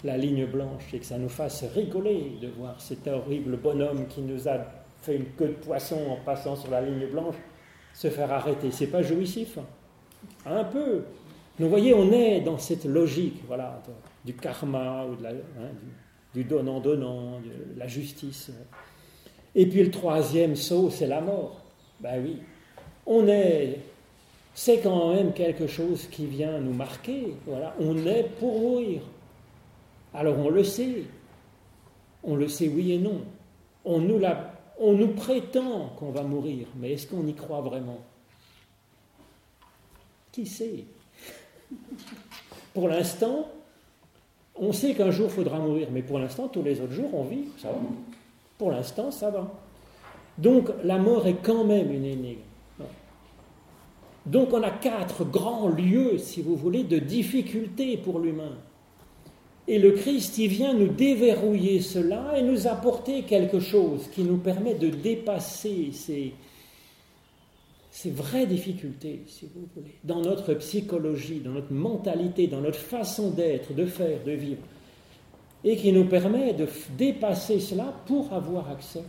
la 0.04 0.16
ligne 0.16 0.46
blanche 0.46 0.92
et 0.92 0.98
que 0.98 1.06
ça 1.06 1.18
nous 1.18 1.28
fasse 1.28 1.64
rigoler 1.74 2.36
de 2.40 2.48
voir 2.48 2.80
cet 2.80 3.08
horrible 3.08 3.56
bonhomme 3.56 4.06
qui 4.06 4.20
nous 4.20 4.48
a 4.48 4.58
fait 5.02 5.16
une 5.16 5.26
queue 5.36 5.48
de 5.48 5.52
poisson 5.52 5.98
en 6.10 6.16
passant 6.24 6.54
sur 6.54 6.70
la 6.70 6.80
ligne 6.80 7.06
blanche 7.10 7.34
se 7.94 8.08
faire 8.10 8.30
arrêter. 8.30 8.70
C'est 8.70 8.86
pas 8.86 9.02
jouissif, 9.02 9.58
hein. 9.58 9.64
un 10.46 10.64
peu. 10.64 11.04
Vous 11.58 11.68
voyez, 11.68 11.94
on 11.94 12.12
est 12.12 12.40
dans 12.40 12.58
cette 12.58 12.84
logique, 12.84 13.42
voilà, 13.48 13.82
du 14.24 14.34
karma 14.34 15.04
ou 15.06 15.16
de 15.16 15.22
la, 15.24 15.30
hein, 15.30 15.70
du, 16.32 16.44
donnant-donnant, 16.44 17.40
de 17.40 17.78
la 17.78 17.88
justice. 17.88 18.52
Et 19.56 19.66
puis 19.66 19.82
le 19.82 19.90
troisième 19.90 20.54
saut, 20.54 20.90
c'est 20.90 21.08
la 21.08 21.20
mort. 21.20 21.60
Ben 22.00 22.22
oui, 22.22 22.38
on 23.06 23.26
est 23.26 23.80
c'est 24.58 24.80
quand 24.80 25.14
même 25.14 25.32
quelque 25.34 25.68
chose 25.68 26.08
qui 26.10 26.26
vient 26.26 26.58
nous 26.58 26.72
marquer. 26.72 27.32
Voilà, 27.46 27.76
on 27.78 27.96
est 28.06 28.24
pour 28.40 28.58
mourir. 28.58 29.02
Alors 30.12 30.36
on 30.36 30.50
le 30.50 30.64
sait. 30.64 31.04
On 32.24 32.34
le 32.34 32.48
sait 32.48 32.66
oui 32.66 32.90
et 32.90 32.98
non. 32.98 33.20
On 33.84 34.00
nous, 34.00 34.20
on 34.80 34.94
nous 34.94 35.14
prétend 35.14 35.90
qu'on 35.96 36.10
va 36.10 36.24
mourir, 36.24 36.66
mais 36.74 36.94
est-ce 36.94 37.06
qu'on 37.06 37.24
y 37.28 37.34
croit 37.34 37.60
vraiment? 37.60 38.00
Qui 40.32 40.44
sait? 40.44 40.84
Pour 42.74 42.88
l'instant, 42.88 43.48
on 44.56 44.72
sait 44.72 44.92
qu'un 44.94 45.12
jour 45.12 45.30
faudra 45.30 45.60
mourir, 45.60 45.86
mais 45.92 46.02
pour 46.02 46.18
l'instant, 46.18 46.48
tous 46.48 46.62
les 46.64 46.80
autres 46.80 46.94
jours, 46.94 47.14
on 47.14 47.22
vit, 47.22 47.44
ça 47.58 47.68
va. 47.68 47.78
Pour 48.58 48.72
l'instant, 48.72 49.12
ça 49.12 49.30
va. 49.30 49.48
Donc 50.36 50.68
la 50.82 50.98
mort 50.98 51.28
est 51.28 51.40
quand 51.44 51.62
même 51.62 51.92
une 51.92 52.04
énigme. 52.04 52.47
Donc 54.26 54.52
on 54.52 54.62
a 54.62 54.70
quatre 54.70 55.24
grands 55.24 55.68
lieux, 55.68 56.18
si 56.18 56.42
vous 56.42 56.56
voulez, 56.56 56.84
de 56.84 56.98
difficulté 56.98 57.96
pour 57.96 58.18
l'humain. 58.18 58.56
Et 59.66 59.78
le 59.78 59.92
Christ, 59.92 60.38
il 60.38 60.48
vient 60.48 60.72
nous 60.72 60.88
déverrouiller 60.88 61.80
cela 61.80 62.38
et 62.38 62.42
nous 62.42 62.66
apporter 62.66 63.22
quelque 63.22 63.60
chose 63.60 64.08
qui 64.14 64.22
nous 64.22 64.38
permet 64.38 64.74
de 64.74 64.88
dépasser 64.88 65.90
ces, 65.92 66.32
ces 67.90 68.10
vraies 68.10 68.46
difficultés, 68.46 69.22
si 69.26 69.46
vous 69.54 69.68
voulez, 69.74 69.94
dans 70.04 70.22
notre 70.22 70.54
psychologie, 70.54 71.40
dans 71.40 71.50
notre 71.50 71.72
mentalité, 71.72 72.46
dans 72.46 72.62
notre 72.62 72.78
façon 72.78 73.30
d'être, 73.30 73.74
de 73.74 73.84
faire, 73.84 74.24
de 74.24 74.32
vivre, 74.32 74.62
et 75.64 75.76
qui 75.76 75.92
nous 75.92 76.04
permet 76.04 76.54
de 76.54 76.66
dépasser 76.96 77.60
cela 77.60 77.94
pour 78.06 78.32
avoir 78.32 78.70
accès 78.70 79.02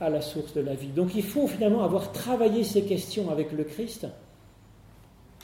à 0.00 0.08
la 0.08 0.20
source 0.20 0.54
de 0.54 0.60
la 0.60 0.74
vie. 0.74 0.88
Donc 0.88 1.14
il 1.14 1.22
faut 1.22 1.46
finalement 1.46 1.82
avoir 1.82 2.12
travaillé 2.12 2.64
ces 2.64 2.82
questions 2.82 3.30
avec 3.30 3.52
le 3.52 3.64
Christ 3.64 4.06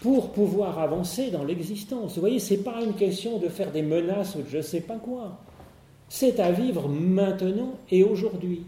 pour 0.01 0.31
pouvoir 0.31 0.79
avancer 0.79 1.31
dans 1.31 1.45
l'existence. 1.45 2.15
Vous 2.15 2.21
voyez, 2.21 2.39
ce 2.39 2.55
n'est 2.55 2.61
pas 2.61 2.83
une 2.83 2.95
question 2.95 3.39
de 3.39 3.49
faire 3.49 3.73
des 3.73 3.83
menaces 3.83 4.35
ou 4.35 4.43
de 4.43 4.49
je 4.49 4.59
ne 4.59 4.63
sais 4.63 4.81
pas 4.81 4.97
quoi. 4.97 5.39
C'est 6.09 6.39
à 6.41 6.53
vivre 6.53 6.89
maintenant 6.89 7.75
et 7.91 8.05
aujourd'hui, 8.05 8.65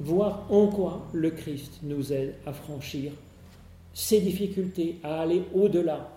voir 0.00 0.46
en 0.50 0.66
quoi 0.66 1.06
le 1.12 1.30
Christ 1.30 1.80
nous 1.82 2.12
aide 2.12 2.34
à 2.46 2.52
franchir 2.52 3.12
ces 3.94 4.20
difficultés, 4.20 4.98
à 5.02 5.22
aller 5.22 5.42
au-delà. 5.54 6.10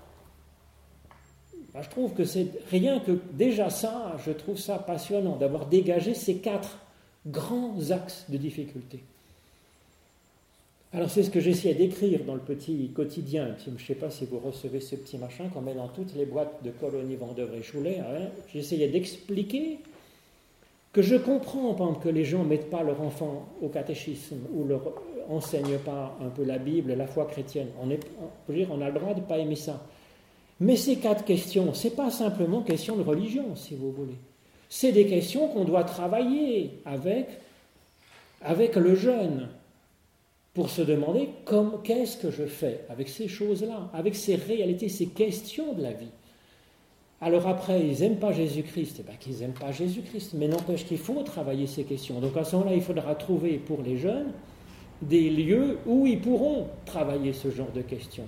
Bah, 1.74 1.82
je 1.82 1.90
trouve 1.90 2.14
que 2.14 2.26
c'est 2.26 2.48
rien 2.72 3.00
que 3.00 3.20
déjà 3.34 3.70
ça, 3.70 4.18
je 4.26 4.32
trouve 4.32 4.58
ça 4.58 4.80
passionnant 4.80 5.38
d'avoir 5.38 5.68
dégagé 5.68 6.14
ces 6.14 6.38
quatre 6.38 6.78
grands 7.26 7.92
axes 7.92 8.26
de 8.30 8.38
difficulté. 8.38 9.00
Alors 10.92 11.10
c'est 11.10 11.22
ce 11.22 11.30
que 11.30 11.40
j'essayais 11.40 11.76
d'écrire 11.76 12.24
dans 12.24 12.34
le 12.34 12.40
petit 12.40 12.90
quotidien. 12.96 13.56
Je 13.64 13.70
ne 13.70 13.78
sais 13.78 13.94
pas 13.94 14.10
si 14.10 14.26
vous 14.26 14.40
recevez 14.40 14.80
ce 14.80 14.96
petit 14.96 15.18
machin 15.20 15.48
qu'on 15.54 15.62
met 15.62 15.76
dans 15.76 15.88
toutes 15.88 16.16
les 16.16 16.26
boîtes 16.26 16.64
de 16.64 16.72
colonies 16.72 17.16
Vendœuvre 17.16 17.54
et 17.54 17.62
Choulet. 17.62 18.00
Hein. 18.00 18.30
J'essayais 18.52 18.88
d'expliquer 18.88 19.80
que 20.92 21.04
je 21.04 21.16
comprends 21.16 21.94
que 21.94 22.10
les 22.10 22.26
gens 22.26 22.44
ne 22.44 22.50
mettent 22.50 22.72
pas 22.72 22.82
leur 22.82 23.02
enfant 23.02 23.48
au 23.62 23.70
catéchisme 23.70 24.40
ou 24.56 24.66
leur 24.66 24.82
enseignent 25.30 25.78
pas 25.78 26.18
un 26.26 26.30
peu 26.30 26.44
la 26.44 26.58
Bible, 26.58 26.94
la 26.94 27.06
foi 27.06 27.26
chrétienne. 27.26 27.68
On, 27.80 27.92
est, 27.92 28.00
dire, 28.50 28.70
on 28.72 28.82
a 28.82 28.88
le 28.88 29.00
droit 29.00 29.14
de 29.14 29.20
ne 29.20 29.26
pas 29.26 29.38
aimer 29.38 29.56
ça. 29.56 29.86
Mais 30.60 30.76
ces 30.76 30.96
quatre 30.96 31.24
questions, 31.24 31.74
ce 31.76 31.88
n'est 31.88 31.94
pas 31.94 32.10
simplement 32.10 32.64
question 32.64 32.98
de 32.98 33.04
religion, 33.04 33.56
si 33.56 33.76
vous 33.76 33.92
voulez. 33.92 34.16
C'est 34.70 34.92
des 34.92 35.08
questions 35.08 35.48
qu'on 35.48 35.66
doit 35.66 35.84
travailler 35.84 36.80
avec, 36.86 37.28
avec 38.42 38.76
le 38.76 38.96
jeune 38.96 39.50
pour 40.54 40.70
se 40.70 40.82
demander 40.82 41.30
qu'est-ce 41.84 42.18
que 42.18 42.32
je 42.32 42.46
fais 42.46 42.82
avec 42.90 43.10
ces 43.10 43.28
choses-là, 43.28 43.90
avec 43.94 44.16
ces 44.16 44.36
réalités, 44.36 44.90
ces 44.90 45.08
questions 45.08 45.74
de 45.74 45.82
la 45.82 45.94
vie. 45.94 46.12
Alors 47.22 47.48
après, 47.48 47.86
ils 47.86 48.00
n'aiment 48.00 48.20
pas 48.20 48.32
Jésus-Christ, 48.32 49.00
et 49.00 49.02
eh 49.02 49.04
bien 49.04 49.16
qu'ils 49.20 49.40
n'aiment 49.40 49.54
pas 49.54 49.72
Jésus-Christ, 49.72 50.34
mais 50.36 50.48
n'empêche 50.48 50.86
qu'il 50.86 50.98
faut 50.98 51.22
travailler 51.24 51.68
ces 51.68 51.84
questions. 51.84 52.20
Donc 52.20 52.38
à 52.38 52.44
ce 52.44 52.56
moment-là, 52.56 52.76
il 52.76 52.82
faudra 52.82 53.16
trouver 53.16 53.58
pour 53.58 53.82
les 53.82 53.98
jeunes 53.98 54.32
des 55.02 55.30
lieux 55.30 55.80
où 55.86 56.08
ils 56.08 56.20
pourront 56.20 56.68
travailler 56.86 57.34
ce 57.34 57.52
genre 57.52 57.72
de 57.74 57.82
questions. 57.82 58.26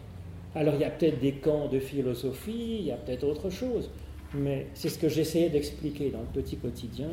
Alors 0.55 0.73
il 0.75 0.81
y 0.81 0.85
a 0.85 0.89
peut-être 0.89 1.19
des 1.19 1.33
camps 1.33 1.67
de 1.67 1.79
philosophie, 1.79 2.77
il 2.79 2.85
y 2.85 2.91
a 2.91 2.97
peut-être 2.97 3.23
autre 3.23 3.49
chose, 3.49 3.89
mais 4.33 4.67
c'est 4.73 4.89
ce 4.89 4.97
que 4.97 5.09
j'essayais 5.09 5.49
d'expliquer 5.49 6.09
dans 6.09 6.21
le 6.21 6.41
petit 6.41 6.57
quotidien, 6.57 7.09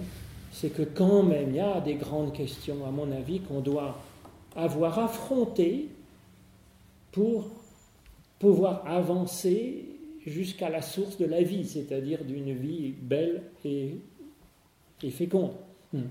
c'est 0.53 0.71
que 0.71 0.83
quand 0.83 1.23
même 1.23 1.51
il 1.51 1.57
y 1.57 1.61
a 1.61 1.81
des 1.81 1.95
grandes 1.95 2.33
questions, 2.33 2.87
à 2.87 2.91
mon 2.91 3.11
avis, 3.13 3.41
qu'on 3.41 3.61
doit 3.61 3.99
avoir 4.57 4.99
affrontées 4.99 5.89
pour 7.13 7.49
pouvoir 8.39 8.83
avancer 8.87 9.85
jusqu'à 10.27 10.69
la 10.69 10.83
source 10.83 11.17
de 11.19 11.25
la 11.25 11.43
vie, 11.43 11.65
c'est-à-dire 11.65 12.25
d'une 12.25 12.53
vie 12.53 12.95
belle 13.01 13.43
et, 13.65 13.97
féconde. 15.11 15.53
Hmm. 15.93 16.03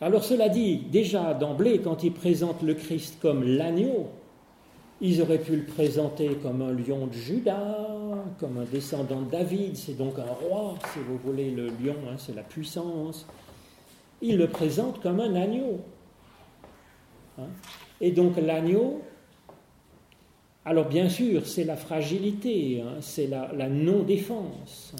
Alors 0.00 0.24
cela 0.24 0.48
dit, 0.48 0.78
déjà 0.90 1.34
d'emblée, 1.34 1.80
quand 1.80 2.02
il 2.02 2.12
présente 2.12 2.62
le 2.62 2.74
Christ 2.74 3.18
comme 3.20 3.44
l'agneau, 3.44 4.08
ils 5.00 5.22
auraient 5.22 5.38
pu 5.38 5.56
le 5.56 5.64
présenter 5.64 6.36
comme 6.42 6.60
un 6.60 6.72
lion 6.72 7.06
de 7.06 7.12
Judas, 7.12 7.88
comme 8.38 8.58
un 8.58 8.64
descendant 8.64 9.22
de 9.22 9.30
David, 9.30 9.76
c'est 9.76 9.96
donc 9.96 10.18
un 10.18 10.32
roi, 10.32 10.74
si 10.92 10.98
vous 11.00 11.16
voulez, 11.18 11.50
le 11.50 11.66
lion, 11.66 11.96
hein, 12.08 12.16
c'est 12.18 12.34
la 12.34 12.42
puissance. 12.42 13.26
Il 14.20 14.36
le 14.36 14.48
présente 14.48 15.00
comme 15.00 15.20
un 15.20 15.34
agneau. 15.34 15.80
Hein. 17.38 17.48
Et 18.00 18.10
donc 18.10 18.36
l'agneau, 18.36 19.00
alors 20.64 20.86
bien 20.86 21.08
sûr, 21.08 21.46
c'est 21.46 21.64
la 21.64 21.76
fragilité, 21.76 22.82
hein, 22.82 22.96
c'est 23.00 23.26
la, 23.26 23.50
la 23.54 23.70
non-défense, 23.70 24.94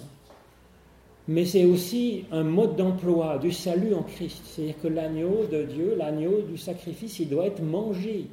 mais 1.29 1.45
c'est 1.45 1.67
aussi 1.67 2.25
un 2.33 2.43
mode 2.43 2.77
d'emploi 2.77 3.39
du 3.39 3.53
salut 3.53 3.95
en 3.95 4.03
Christ. 4.03 4.43
C'est-à-dire 4.45 4.81
que 4.83 4.89
l'agneau 4.89 5.45
de 5.45 5.63
Dieu, 5.65 5.95
l'agneau 5.95 6.41
du 6.41 6.57
sacrifice, 6.57 7.19
il 7.19 7.29
doit 7.29 7.47
être 7.47 7.63
mangé. 7.63 8.27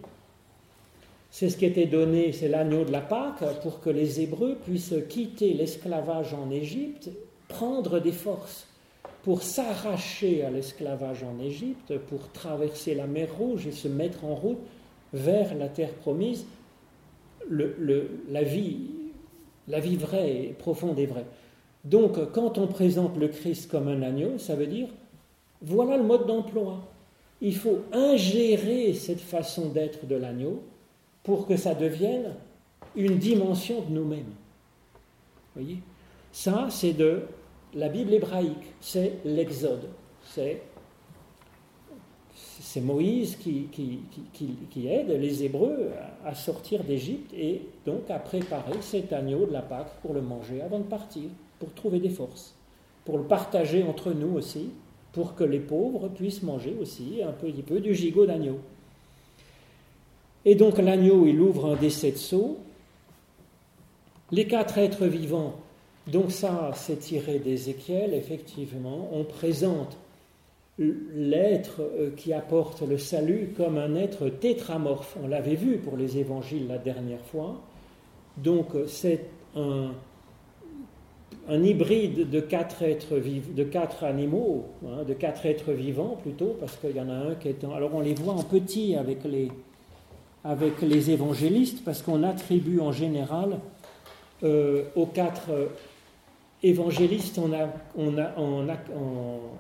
C'est 1.37 1.51
ce 1.51 1.57
qui 1.57 1.65
était 1.65 1.85
donné, 1.85 2.31
c'est 2.31 2.47
l'agneau 2.47 2.83
de 2.83 2.91
la 2.91 2.99
Pâque, 2.99 3.43
pour 3.61 3.79
que 3.79 3.91
les 3.91 4.21
Hébreux 4.21 4.55
puissent 4.55 4.95
quitter 5.07 5.53
l'esclavage 5.53 6.33
en 6.33 6.49
Égypte, 6.49 7.11
prendre 7.47 7.99
des 7.99 8.11
forces 8.11 8.65
pour 9.21 9.43
s'arracher 9.43 10.43
à 10.43 10.49
l'esclavage 10.49 11.23
en 11.23 11.39
Égypte, 11.39 11.95
pour 12.09 12.31
traverser 12.31 12.95
la 12.95 13.05
mer 13.05 13.27
Rouge 13.37 13.67
et 13.67 13.71
se 13.71 13.87
mettre 13.87 14.25
en 14.25 14.33
route 14.33 14.57
vers 15.13 15.53
la 15.53 15.67
terre 15.67 15.93
promise, 15.93 16.47
la, 17.51 18.41
vie, 18.41 18.89
la 19.67 19.79
vie 19.79 19.95
vraie, 19.95 20.55
profonde 20.57 20.97
et 20.97 21.05
vraie. 21.05 21.27
Donc, 21.83 22.31
quand 22.31 22.57
on 22.57 22.65
présente 22.65 23.15
le 23.15 23.27
Christ 23.27 23.69
comme 23.69 23.89
un 23.89 24.01
agneau, 24.01 24.39
ça 24.39 24.55
veut 24.55 24.65
dire, 24.65 24.87
voilà 25.61 25.97
le 25.97 26.03
mode 26.03 26.25
d'emploi. 26.25 26.81
Il 27.41 27.55
faut 27.55 27.81
ingérer 27.91 28.95
cette 28.95 29.21
façon 29.21 29.67
d'être 29.67 30.07
de 30.07 30.15
l'agneau 30.15 30.63
pour 31.27 31.45
que 31.45 31.57
ça 31.57 31.75
devienne 31.75 32.35
une 32.95 33.17
dimension 33.17 33.81
de 33.81 33.93
nous-mêmes. 33.93 34.31
voyez? 35.53 35.79
Ça, 36.31 36.67
c'est 36.69 36.93
de 36.93 37.23
la 37.73 37.89
Bible 37.89 38.13
hébraïque, 38.13 38.73
c'est 38.79 39.19
l'Exode. 39.25 39.89
C'est, 40.23 40.61
Moïse 42.81 43.35
qui, 43.35 43.67
qui, 44.31 44.87
aide 44.87 45.09
les 45.09 45.43
Hébreux 45.43 45.89
à, 46.23 46.33
sortir 46.33 46.83
d'Égypte 46.85 47.33
et 47.33 47.63
donc 47.85 48.09
à 48.09 48.19
préparer 48.19 48.81
cet 48.81 49.11
agneau 49.11 49.47
de 49.47 49.51
la 49.51 49.63
Pâque 49.63 49.99
pour 50.01 50.13
le 50.13 50.21
manger 50.21 50.61
avant 50.61 50.79
de 50.79 50.83
partir, 50.83 51.29
pour 51.59 51.73
trouver 51.73 51.99
des 51.99 52.09
forces, 52.09 52.55
pour 53.03 53.17
le 53.17 53.25
partager 53.25 53.83
entre 53.83 54.13
nous 54.13 54.37
aussi, 54.37 54.69
pour 55.11 55.35
que 55.35 55.43
les 55.43 55.59
pauvres 55.59 56.07
puissent 56.07 56.43
manger 56.43 56.77
aussi 56.79 57.21
un 57.21 57.33
petit 57.33 57.63
peu 57.63 57.81
du 57.81 57.93
gigot 57.95 58.25
d'agneau. 58.25 58.59
Et 60.49 60.55
donc 60.55 60.77
l'agneau, 60.77 61.27
il 61.27 61.41
ouvre 61.41 61.73
un 61.73 61.75
des 61.75 61.89
sept 61.89 62.17
seaux. 62.17 62.57
Les 64.31 64.47
quatre 64.47 64.77
êtres 64.77 65.05
vivants, 65.05 65.55
donc 66.09 66.31
ça, 66.31 66.71
c'est 66.73 66.99
tiré 66.99 67.39
d'Ézéchiel, 67.39 68.13
effectivement. 68.13 69.09
On 69.11 69.25
présente 69.25 69.97
l'être 70.79 71.81
euh, 71.81 72.11
qui 72.15 72.31
apporte 72.31 72.81
le 72.81 72.97
salut 72.97 73.49
comme 73.57 73.77
un 73.77 73.95
être 73.95 74.29
tétramorphe. 74.29 75.17
On 75.21 75.27
l'avait 75.27 75.55
vu 75.55 75.79
pour 75.79 75.97
les 75.97 76.17
évangiles 76.17 76.67
la 76.69 76.77
dernière 76.77 77.25
fois. 77.25 77.61
Donc 78.37 78.67
c'est 78.87 79.25
un, 79.57 79.91
hybride 81.49 82.29
de 82.29 82.39
quatre, 82.39 82.83
êtres 82.83 83.19
de 83.19 83.63
quatre 83.65 84.05
animaux, 84.05 84.63
hein, 84.85 85.03
de 85.05 85.13
quatre 85.13 85.45
êtres 85.45 85.73
vivants 85.73 86.17
plutôt, 86.21 86.55
parce 86.57 86.77
qu'il 86.77 86.95
y 86.95 87.01
en 87.01 87.09
a 87.09 87.15
un 87.15 87.35
qui 87.35 87.49
est... 87.49 87.65
Alors 87.65 87.93
on 87.93 87.99
les 87.99 88.13
voit 88.13 88.35
en 88.35 88.43
petit 88.43 88.95
avec 88.95 89.25
les, 89.25 89.49
avec 90.43 90.81
les 90.81 91.11
évangélistes 91.11 91.83
parce 91.83 92.01
qu'on 92.01 92.23
attribue 92.23 92.79
en 92.79 92.91
général 92.91 93.59
euh, 94.43 94.83
aux 94.95 95.07
quatre 95.07 95.49
euh, 95.49 95.67
évangélistes, 96.63 97.39
on, 97.39 97.53
a, 97.53 97.69
on, 97.97 98.17
a, 98.17 98.77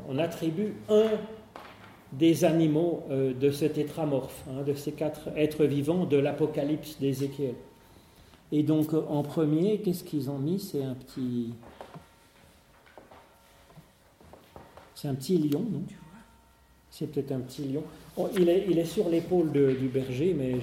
on, 0.07 0.17
attribue 0.19 0.75
un 0.89 1.09
des 2.11 2.45
animaux 2.45 3.03
euh, 3.09 3.33
de 3.33 3.51
cet 3.51 3.73
tétramorphe, 3.73 4.43
hein, 4.49 4.63
de 4.63 4.73
ces 4.73 4.91
quatre 4.91 5.29
êtres 5.35 5.65
vivants 5.65 6.05
de 6.05 6.17
l'Apocalypse 6.17 6.99
d'Ézéchiel. 6.99 7.55
Et 8.51 8.63
donc 8.63 8.93
en 8.93 9.23
premier, 9.23 9.79
qu'est-ce 9.79 10.03
qu'ils 10.03 10.29
ont 10.29 10.39
mis? 10.39 10.59
C'est 10.59 10.83
un 10.83 10.93
petit... 10.93 11.53
C'est 14.95 15.09
un 15.09 15.15
petit 15.15 15.37
lion, 15.37 15.59
non? 15.59 15.83
C'est 16.97 17.11
peut-être 17.11 17.31
un 17.31 17.41
petit 17.41 17.63
lion 17.63 17.83
il, 18.35 18.49
est, 18.49 18.85
sur 18.85 19.09
l'épaule 19.09 19.51
du 19.51 19.87
berger, 19.87 20.35
mais 20.37 20.55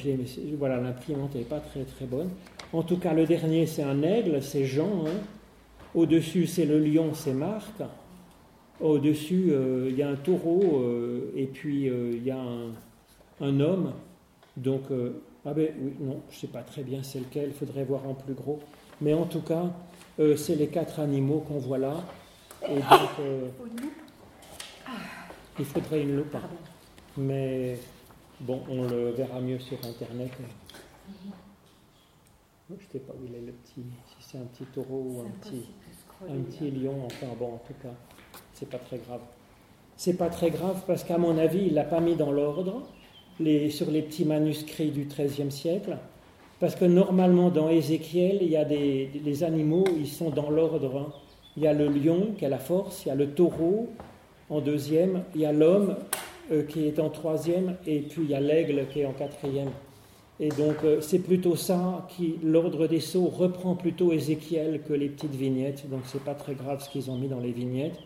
voilà, 0.59 0.81
l'imprimante 0.81 1.35
n'est 1.35 1.43
pas 1.43 1.61
très 1.61 1.85
très 1.85 2.07
bonne. 2.07 2.31
En 2.73 2.83
tout 2.83 2.97
cas, 2.97 3.13
le 3.13 3.25
dernier, 3.25 3.67
c'est 3.67 3.85
un 3.85 4.03
aigle, 4.03 4.43
c'est 4.43 4.65
Jean. 4.65 5.05
Hein. 5.07 5.21
Au-dessus, 5.95 6.47
c'est 6.47 6.65
le 6.65 6.81
lion, 6.81 7.15
c'est 7.15 7.35
Marc. 7.35 7.81
Au-dessus, 8.81 9.51
euh, 9.51 9.87
il 9.91 9.97
y 9.97 10.03
a 10.03 10.09
un 10.09 10.17
taureau, 10.17 10.83
euh, 10.83 11.33
et 11.37 11.47
puis 11.47 11.89
euh, 11.89 12.11
il 12.15 12.25
y 12.25 12.33
a 12.33 12.43
un, 13.41 13.61
homme. 13.61 13.93
Donc, 14.57 14.83
ah 15.45 15.53
ben 15.55 15.69
oui, 15.81 15.93
non, 16.01 16.21
je 16.31 16.37
ne 16.37 16.41
sais 16.41 16.47
pas 16.47 16.63
très 16.63 16.83
bien 16.83 17.03
c'est 17.03 17.19
lequel, 17.19 17.49
il 17.49 17.55
faudrait 17.55 17.85
voir 17.85 18.09
en 18.09 18.15
plus 18.15 18.35
gros. 18.35 18.59
Mais 19.01 19.15
en 19.15 19.25
tout 19.25 19.43
cas, 19.43 19.73
c'est 20.37 20.55
les 20.55 20.69
quatre 20.69 21.01
animaux 21.01 21.45
qu'on 21.47 21.59
voit 21.59 21.79
là. 21.79 22.05
Il 25.59 25.65
faudrait 25.65 26.03
une 26.03 26.17
loupe. 26.17 26.37
Mais 27.17 27.79
bon, 28.41 28.63
on 28.69 28.85
le 28.85 29.11
verra 29.11 29.41
mieux 29.41 29.59
sur 29.59 29.79
Internet. 29.85 30.33
Je 32.69 32.75
ne 32.75 32.79
sais 32.93 32.99
pas 32.99 33.13
où 33.13 33.27
il 33.27 33.35
est 33.35 33.47
le 33.47 33.53
petit, 33.53 33.83
si 34.09 34.17
c'est 34.21 34.39
un 34.39 34.45
petit 34.45 34.65
taureau 34.65 35.05
ou 35.07 35.21
un 35.21 35.31
petit, 35.41 35.67
un 36.29 36.41
petit 36.43 36.71
lion, 36.71 37.05
enfin 37.05 37.27
bon, 37.39 37.55
en 37.55 37.63
tout 37.67 37.75
cas, 37.83 37.95
c'est 38.55 38.69
pas 38.69 38.79
très 38.79 38.99
grave. 38.99 39.21
c'est 39.97 40.17
pas 40.17 40.31
très 40.31 40.51
grave 40.51 40.83
parce 40.87 41.05
qu'à 41.05 41.19
mon 41.19 41.37
avis, 41.37 41.67
il 41.67 41.75
l'a 41.75 41.85
pas 41.85 42.01
mis 42.01 42.17
dans 42.17 42.33
l'ordre 42.33 42.83
sur 43.71 43.91
les 43.91 44.03
petits 44.03 44.25
manuscrits 44.25 44.91
du 44.91 45.05
XIIIe 45.05 45.53
siècle. 45.53 45.99
Parce 46.59 46.77
que 46.77 46.85
normalement, 46.85 47.51
dans 47.51 47.69
Ézéchiel, 47.69 48.39
il 48.41 48.49
y 48.49 48.57
a 48.57 48.65
des 48.65 49.11
les 49.23 49.45
animaux, 49.45 49.85
ils 49.97 50.09
sont 50.09 50.31
dans 50.31 50.51
l'ordre. 50.51 50.99
Hein. 50.99 51.13
Il 51.57 51.65
y 51.65 51.67
a 51.67 51.75
le 51.75 51.89
lion 51.89 52.33
qui 52.39 52.47
a 52.47 52.49
la 52.49 52.59
force, 52.59 53.05
il 53.05 53.09
y 53.09 53.11
a 53.11 53.15
le 53.15 53.31
taureau 53.31 53.91
en 54.51 54.61
deuxième, 54.61 55.23
il 55.35 55.41
y 55.41 55.47
a 55.47 55.53
l'homme 55.53 55.97
euh, 56.53 56.63
qui 56.63 56.87
est 56.87 56.99
en 56.99 57.09
troisième, 57.09 57.77
et 57.87 58.01
puis 58.01 58.23
il 58.25 58.31
y 58.31 58.35
a 58.35 58.41
l'aigle 58.41 58.87
qui 58.93 59.01
est 59.01 59.07
en 59.07 59.13
quatrième. 59.13 59.71
Et 60.41 60.51
donc 60.51 60.77
euh, 60.85 61.01
c'est 61.01 61.21
plutôt 61.21 61.57
ça 61.57 62.07
qui, 62.11 62.35
l'ordre 62.43 62.87
des 62.87 63.01
sceaux 63.01 63.27
reprend 63.27 63.77
plutôt 63.77 64.13
Ézéchiel 64.13 64.83
que 64.87 64.93
les 64.93 65.09
petites 65.09 65.35
vignettes, 65.35 65.89
donc 65.89 66.01
c'est 66.05 66.23
pas 66.23 66.35
très 66.35 66.55
grave 66.55 66.83
ce 66.83 66.91
qu'ils 66.91 67.11
ont 67.11 67.17
mis 67.17 67.29
dans 67.29 67.41
les 67.41 67.53
vignettes. 67.53 67.99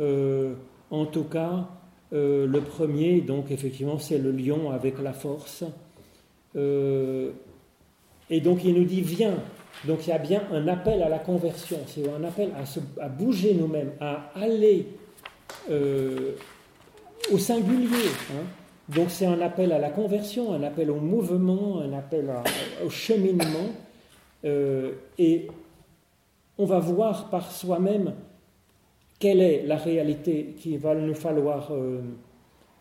Euh, 0.00 0.54
en 0.90 1.04
tout 1.04 1.24
cas, 1.24 1.68
le 2.12 2.60
premier, 2.60 3.22
donc 3.22 3.50
effectivement, 3.50 3.98
c'est 3.98 4.18
le 4.18 4.30
lion 4.32 4.70
avec 4.70 5.00
la 5.00 5.14
force. 5.14 5.64
et 6.54 8.40
donc 8.40 8.64
il 8.64 8.74
nous 8.74 8.84
dit 8.84 9.00
viens. 9.00 9.36
Donc 9.86 10.06
il 10.06 10.10
y 10.10 10.12
a 10.12 10.18
bien 10.18 10.42
un 10.52 10.68
appel 10.68 11.02
à 11.02 11.08
la 11.08 11.18
conversion, 11.18 11.78
c'est 11.86 12.08
un 12.08 12.22
appel 12.24 12.50
à, 12.54 12.64
à 13.02 13.08
bouger 13.08 13.54
nous-mêmes, 13.54 13.92
à 14.00 14.30
aller 14.34 14.86
au 15.70 17.38
singulier. 17.38 18.08
Hein. 18.32 18.44
Donc 18.88 19.10
c'est 19.10 19.26
un 19.26 19.40
appel 19.40 19.72
à 19.72 19.78
la 19.78 19.90
conversion, 19.90 20.52
un 20.52 20.62
appel 20.62 20.90
au 20.90 21.00
mouvement, 21.00 21.80
un 21.80 21.92
appel 21.92 22.30
au 22.84 22.90
cheminement. 22.90 23.70
Euh, 24.44 24.92
et 25.18 25.48
on 26.58 26.64
va 26.64 26.78
voir 26.80 27.30
par 27.30 27.50
soi-même 27.52 28.14
quelle 29.18 29.40
est 29.40 29.64
la 29.66 29.76
réalité 29.76 30.56
qu'il 30.58 30.78
va 30.78 30.94
nous 30.94 31.14
falloir 31.14 31.72
euh, 31.72 32.00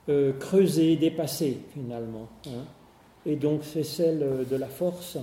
euh, 0.09 0.33
creuser, 0.33 0.95
dépasser 0.95 1.59
finalement. 1.73 2.29
Hein. 2.47 2.65
Et 3.25 3.35
donc 3.35 3.63
c'est 3.63 3.83
celle 3.83 4.47
de 4.49 4.55
la 4.55 4.67
force, 4.67 5.17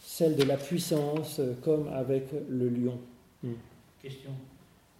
celle 0.00 0.34
de 0.34 0.42
la 0.42 0.56
puissance, 0.56 1.40
comme 1.62 1.88
avec 1.94 2.26
le 2.48 2.68
lion. 2.68 2.98
Hmm. 3.44 3.52
Question. 4.02 4.32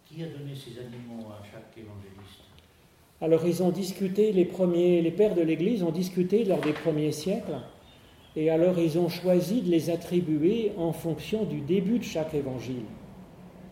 Qui 0.06 0.22
a 0.22 0.26
donné 0.26 0.54
ces 0.54 0.78
animaux 0.78 1.26
à 1.30 1.44
chaque 1.44 1.76
évangéliste 1.76 2.46
alors 3.20 3.46
ils 3.46 3.62
ont 3.62 3.70
discuté, 3.70 4.32
les 4.32 4.44
premiers, 4.44 5.00
les 5.00 5.10
pères 5.10 5.34
de 5.34 5.40
l'Église 5.40 5.82
ont 5.82 5.90
discuté 5.90 6.44
lors 6.44 6.60
des 6.60 6.74
premiers 6.74 7.12
siècles, 7.12 7.60
et 8.36 8.50
alors 8.50 8.78
ils 8.78 8.98
ont 8.98 9.08
choisi 9.08 9.62
de 9.62 9.70
les 9.70 9.88
attribuer 9.88 10.72
en 10.76 10.92
fonction 10.92 11.44
du 11.44 11.60
début 11.60 11.98
de 11.98 12.04
chaque 12.04 12.34
évangile. 12.34 12.84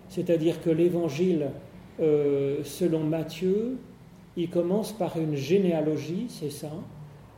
C'est-à-dire 0.09 0.63
que 0.63 0.71
l'évangile, 0.71 1.51
euh, 2.01 2.65
selon 2.65 3.01
Matthieu, 3.01 3.77
il 4.37 4.49
commence 4.49 4.93
par 4.93 5.19
une 5.19 5.37
généalogie, 5.37 6.27
c'est 6.29 6.51
ça, 6.51 6.73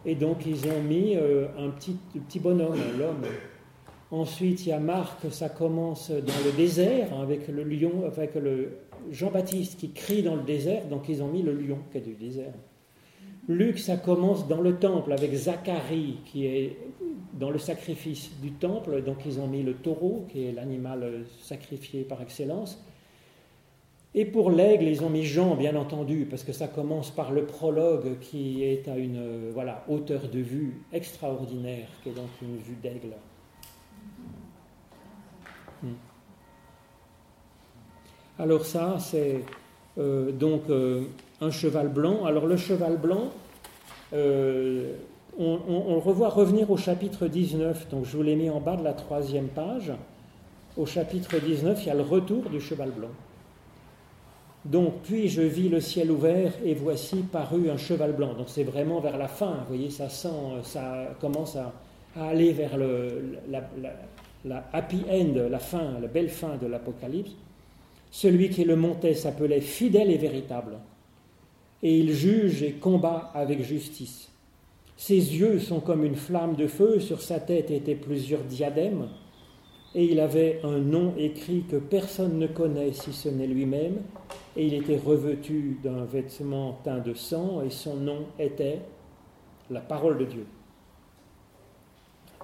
et 0.05 0.15
donc 0.15 0.47
ils 0.47 0.69
ont 0.69 0.83
mis 0.83 1.17
euh, 1.17 1.47
un 1.59 1.71
petit, 1.71 1.97
petit 2.29 2.39
bonhomme, 2.39 2.79
l'homme. 2.97 3.25
Ensuite, 4.13 4.65
il 4.65 4.69
y 4.69 4.73
a 4.73 4.79
Marc, 4.79 5.33
ça 5.33 5.49
commence 5.49 6.13
dans 6.13 6.45
le 6.45 6.57
désert 6.57 7.09
avec 7.21 7.49
le 7.49 7.65
lion, 7.65 8.05
avec 8.07 8.37
le, 8.37 8.79
Jean-Baptiste 9.11 9.79
qui 9.79 9.91
crie 9.93 10.23
dans 10.23 10.37
le 10.37 10.43
désert, 10.43 10.87
donc 10.87 11.09
ils 11.09 11.23
ont 11.23 11.29
mis 11.29 11.43
le 11.43 11.53
lion 11.53 11.79
qui 11.91 11.99
est 11.99 12.03
du 12.03 12.15
désert. 12.15 12.55
Luc, 13.49 13.79
ça 13.79 13.97
commence 13.97 14.49
dans 14.49 14.61
le 14.61 14.77
temple 14.77 15.13
avec 15.13 15.33
Zacharie 15.33 16.19
qui 16.25 16.47
est 16.47 16.77
dans 17.35 17.51
le 17.51 17.59
sacrifice 17.59 18.33
du 18.43 18.53
temple, 18.53 19.03
donc 19.03 19.19
ils 19.25 19.39
ont 19.39 19.47
mis 19.47 19.63
le 19.63 19.75
taureau 19.75 20.27
qui 20.31 20.47
est 20.47 20.53
l'animal 20.53 21.25
sacrifié 21.41 22.03
par 22.03 22.23
excellence. 22.23 22.83
Et 24.15 24.25
pour 24.25 24.51
l'aigle, 24.51 24.85
ils 24.85 25.05
ont 25.05 25.11
mis 25.11 25.25
Jean, 25.25 25.57
bien 25.57 25.77
entendu, 25.77 26.27
parce 26.29 26.43
que 26.43 26.53
ça 26.53 26.69
commence 26.69 27.11
par 27.11 27.33
le 27.33 27.45
prologue 27.45 28.19
qui 28.19 28.65
est 28.65 28.89
à 28.89 28.97
une 28.97 29.51
voilà, 29.53 29.85
hauteur 29.89 30.29
de 30.29 30.39
vue 30.39 30.81
extraordinaire, 30.91 31.87
qui 32.03 32.09
est 32.09 32.15
donc 32.15 32.31
une 32.41 32.57
vue 32.57 32.79
d'aigle. 32.83 33.15
Hmm. 35.83 35.93
Alors 38.39 38.67
ça, 38.67 38.97
c'est 39.01 39.41
euh, 39.99 40.31
donc 40.31 40.63
euh, 40.69 41.05
un 41.41 41.51
cheval 41.51 41.89
blanc. 41.89 42.27
Alors 42.27 42.47
le 42.47 42.59
cheval 42.59 42.99
blanc, 42.99 43.31
euh, 44.13 44.93
on, 45.39 45.95
le 45.95 45.99
revoit 45.99 46.29
revenir 46.29 46.71
au 46.71 46.77
chapitre 46.77 47.29
19. 47.29 47.89
Donc 47.89 48.05
je 48.05 48.17
vous 48.17 48.23
l'ai 48.23 48.37
mis 48.37 48.51
en 48.51 48.61
bas 48.61 48.77
de 48.77 48.85
la 48.85 48.93
troisième 48.93 49.49
page. 49.49 49.93
Au 50.77 50.85
chapitre 50.85 51.39
19, 51.39 51.83
il 51.83 51.87
y 51.87 51.91
a 51.91 51.95
le 51.95 52.03
retour 52.03 52.51
du 52.51 52.61
cheval 52.61 52.91
blanc. 52.91 53.09
Donc, 54.67 54.95
puis 55.05 55.29
je 55.29 55.41
vis 55.41 55.71
le 55.71 55.81
ciel 55.81 56.11
ouvert 56.11 56.53
et 56.63 56.75
voici 56.75 57.23
paru 57.23 57.71
un 57.71 57.79
cheval 57.79 58.13
blanc. 58.13 58.35
Donc 58.35 58.49
c'est 58.49 58.65
vraiment 58.65 59.01
vers 59.01 59.17
la 59.17 59.29
fin, 59.29 59.53
vous 59.61 59.77
voyez, 59.77 59.91
ça 59.91 60.11
sent, 60.11 60.29
ça 60.65 61.15
commence 61.21 61.57
à, 61.57 61.73
aller 62.21 62.53
vers 62.53 62.77
le, 62.77 63.39
happy 64.73 65.05
end, 65.11 65.49
la 65.49 65.59
fin, 65.59 66.01
la 66.01 66.09
belle 66.09 66.29
fin 66.29 66.57
de 66.61 66.67
l'Apocalypse. 66.67 67.31
Celui 68.17 68.49
qui 68.49 68.65
le 68.65 68.77
montait 68.77 69.13
s'appelait 69.13 69.61
fidèle 69.61 70.11
et 70.11 70.17
véritable, 70.17 70.79
et 71.83 71.99
il 71.99 72.15
juge 72.15 72.63
et 72.63 72.73
combat 72.73 73.31
avec 73.35 73.63
justice. 73.63 74.33
Ses 74.97 75.37
yeux 75.37 75.59
sont 75.59 75.81
comme 75.81 76.03
une 76.03 76.15
flamme 76.15 76.57
de 76.57 76.67
feu, 76.67 76.99
sur 76.99 77.21
sa 77.21 77.41
tête 77.41 77.71
étaient 77.71 77.95
plusieurs 77.95 78.41
diadèmes, 78.41 79.11
et 79.95 80.05
il 80.05 80.19
avait 80.19 80.61
un 80.65 80.79
nom 80.79 81.13
écrit 81.19 81.65
que 81.71 81.77
personne 81.77 82.39
ne 82.39 82.47
connaît 82.47 82.93
si 82.93 83.13
ce 83.13 83.29
n'est 83.29 83.47
lui-même, 83.47 83.99
et 84.57 84.67
il 84.67 84.73
était 84.73 84.97
revêtu 84.97 85.79
d'un 85.85 86.07
vêtement 86.07 86.79
teint 86.85 87.01
de 87.01 87.13
sang, 87.13 87.61
et 87.61 87.71
son 87.71 87.97
nom 87.97 88.25
était 88.39 88.79
la 89.69 89.81
parole 89.81 90.17
de 90.17 90.25
Dieu. 90.25 90.47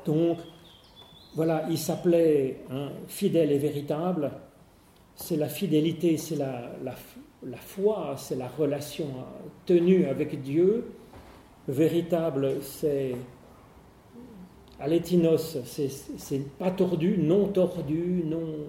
Donc, 0.05 0.37
voilà, 1.35 1.65
il 1.71 1.79
s'appelait 1.79 2.59
fidèle 3.09 3.53
et 3.53 3.59
véritable, 3.59 4.33
c'est 5.15 5.37
la 5.37 5.49
fidélité, 5.49 6.17
c'est 6.17 6.37
la, 6.37 6.73
la, 6.83 7.57
foi, 7.57 8.15
c'est 8.17 8.37
la 8.37 8.49
relation 8.49 9.07
tenue 9.67 10.07
avec 10.07 10.43
Dieu. 10.43 10.93
Véritable, 11.69 12.57
c'est 12.61 13.15
alétinos, 14.81 15.59
c'est 15.65 16.59
pas 16.59 16.73
tordu, 16.73 17.19
non 17.19 17.47
tordu, 17.49 18.25
non, 18.27 18.67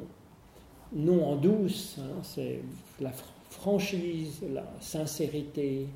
non 0.94 1.26
en 1.26 1.36
douce, 1.36 1.98
hein, 2.00 2.20
c'est 2.22 2.60
la 3.02 3.12
franchise, 3.50 4.42
la 4.54 4.72
sincérité, 4.80 5.88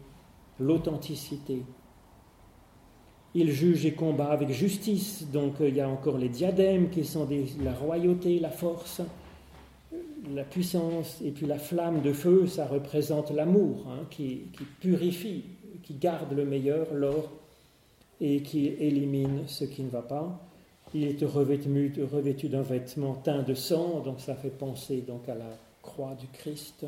l'authenticité. 0.60 1.62
Il 3.36 3.52
juge 3.52 3.86
et 3.86 3.94
combat 3.94 4.32
avec 4.32 4.50
justice, 4.50 5.28
donc 5.32 5.56
il 5.60 5.76
y 5.76 5.82
a 5.82 5.88
encore 5.88 6.18
les 6.18 6.30
diadèmes 6.30 6.90
qui 6.90 7.06
sont 7.06 7.28
la 7.62 7.74
royauté, 7.74 8.40
la 8.40 8.50
force 8.50 9.02
la 10.34 10.44
puissance 10.44 11.20
et 11.24 11.32
puis 11.32 11.46
la 11.46 11.60
flamme 11.60 12.02
de 12.02 12.14
feu, 12.14 12.48
ça 12.48 12.66
représente 12.66 13.32
l'amour 13.32 13.86
hein, 13.90 14.06
qui, 14.10 14.48
purifie, 14.80 15.46
qui 15.84 15.94
garde 15.94 16.34
le 16.34 16.46
meilleur, 16.46 16.94
l'or, 16.94 17.30
et 18.20 18.42
qui 18.42 18.68
élimine 18.68 19.44
ce 19.48 19.64
qui 19.64 19.84
ne 19.84 19.90
va 19.90 20.02
pas. 20.02 20.40
Il 20.94 21.04
est 21.04 21.24
revêtu, 21.24 21.92
revêtu 22.12 22.50
d'un 22.50 22.62
vêtement 22.62 23.14
teint 23.14 23.44
de 23.44 23.54
sang, 23.54 24.00
donc 24.00 24.20
ça 24.20 24.36
fait 24.36 24.50
penser 24.50 25.04
donc 25.08 25.30
à 25.30 25.36
la 25.36 25.58
croix 25.82 26.16
du 26.20 26.28
Christ. 26.28 26.86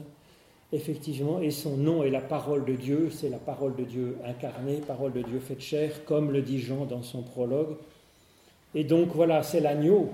Effectivement, 0.71 1.39
et 1.41 1.51
son 1.51 1.77
nom 1.77 2.03
est 2.03 2.09
la 2.09 2.21
parole 2.21 2.63
de 2.65 2.75
Dieu, 2.75 3.09
c'est 3.11 3.29
la 3.29 3.37
parole 3.37 3.75
de 3.75 3.83
Dieu 3.83 4.17
incarnée, 4.25 4.77
parole 4.77 5.13
de 5.13 5.21
Dieu 5.21 5.39
faite 5.39 5.61
chair, 5.61 6.05
comme 6.05 6.31
le 6.31 6.41
dit 6.41 6.59
Jean 6.59 6.85
dans 6.85 7.01
son 7.01 7.23
prologue. 7.23 7.75
Et 8.75 8.83
donc 8.83 9.09
voilà, 9.15 9.41
c'est 9.41 9.59
l'agneau, 9.59 10.09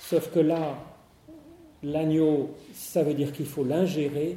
sauf 0.00 0.32
que 0.32 0.40
là, 0.40 0.76
L'agneau, 1.82 2.50
ça 2.72 3.02
veut 3.02 3.14
dire 3.14 3.32
qu'il 3.32 3.46
faut 3.46 3.64
l'ingérer, 3.64 4.36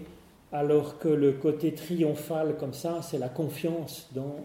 alors 0.52 0.98
que 1.00 1.08
le 1.08 1.34
côté 1.34 1.74
triomphal 1.74 2.58
comme 2.58 2.74
ça, 2.74 3.02
c'est 3.02 3.18
la 3.18 3.30
confiance 3.30 4.08
dans 4.14 4.36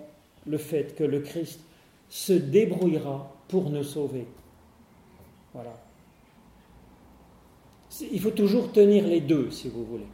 le 0.46 0.58
fait 0.58 0.94
que 0.94 1.04
le 1.04 1.20
Christ 1.20 1.60
se 2.08 2.32
débrouillera 2.32 3.30
pour 3.48 3.70
nous 3.70 3.84
sauver. 3.84 4.26
Voilà. 5.52 5.76
Il 8.12 8.20
faut 8.20 8.30
toujours 8.30 8.72
tenir 8.72 9.06
les 9.06 9.20
deux, 9.20 9.50
si 9.50 9.68
vous 9.68 9.84
voulez. 9.84 10.06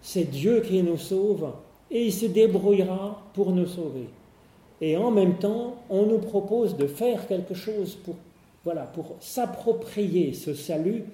C'est 0.00 0.24
Dieu 0.24 0.60
qui 0.60 0.82
nous 0.82 0.96
sauve 0.96 1.52
et 1.90 2.06
il 2.06 2.12
se 2.12 2.26
débrouillera 2.26 3.22
pour 3.34 3.52
nous 3.52 3.66
sauver. 3.66 4.08
Et 4.80 4.96
en 4.96 5.10
même 5.10 5.38
temps, 5.38 5.76
on 5.90 6.06
nous 6.06 6.18
propose 6.18 6.76
de 6.76 6.86
faire 6.86 7.26
quelque 7.26 7.54
chose 7.54 7.96
pour, 7.96 8.14
voilà, 8.64 8.82
pour 8.82 9.16
s'approprier 9.20 10.32
ce 10.34 10.54
salut 10.54 11.04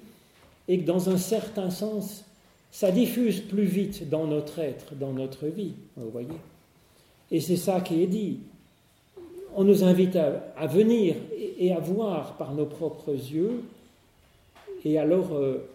et 0.67 0.79
que 0.79 0.85
dans 0.85 1.09
un 1.09 1.17
certain 1.17 1.69
sens, 1.69 2.25
ça 2.71 2.91
diffuse 2.91 3.41
plus 3.41 3.65
vite 3.65 4.09
dans 4.09 4.25
notre 4.25 4.59
être, 4.59 4.95
dans 4.95 5.13
notre 5.13 5.47
vie, 5.47 5.73
vous 5.95 6.09
voyez. 6.09 6.29
Et 7.31 7.39
c'est 7.39 7.57
ça 7.57 7.81
qui 7.81 8.01
est 8.01 8.07
dit. 8.07 8.39
On 9.55 9.63
nous 9.63 9.83
invite 9.83 10.15
à, 10.15 10.65
venir 10.67 11.15
et, 11.59 11.71
à 11.71 11.79
voir 11.79 12.37
par 12.37 12.55
nos 12.55 12.65
propres 12.65 13.11
yeux, 13.11 13.63
et 14.83 14.97
alors 14.97 15.33
euh, 15.33 15.69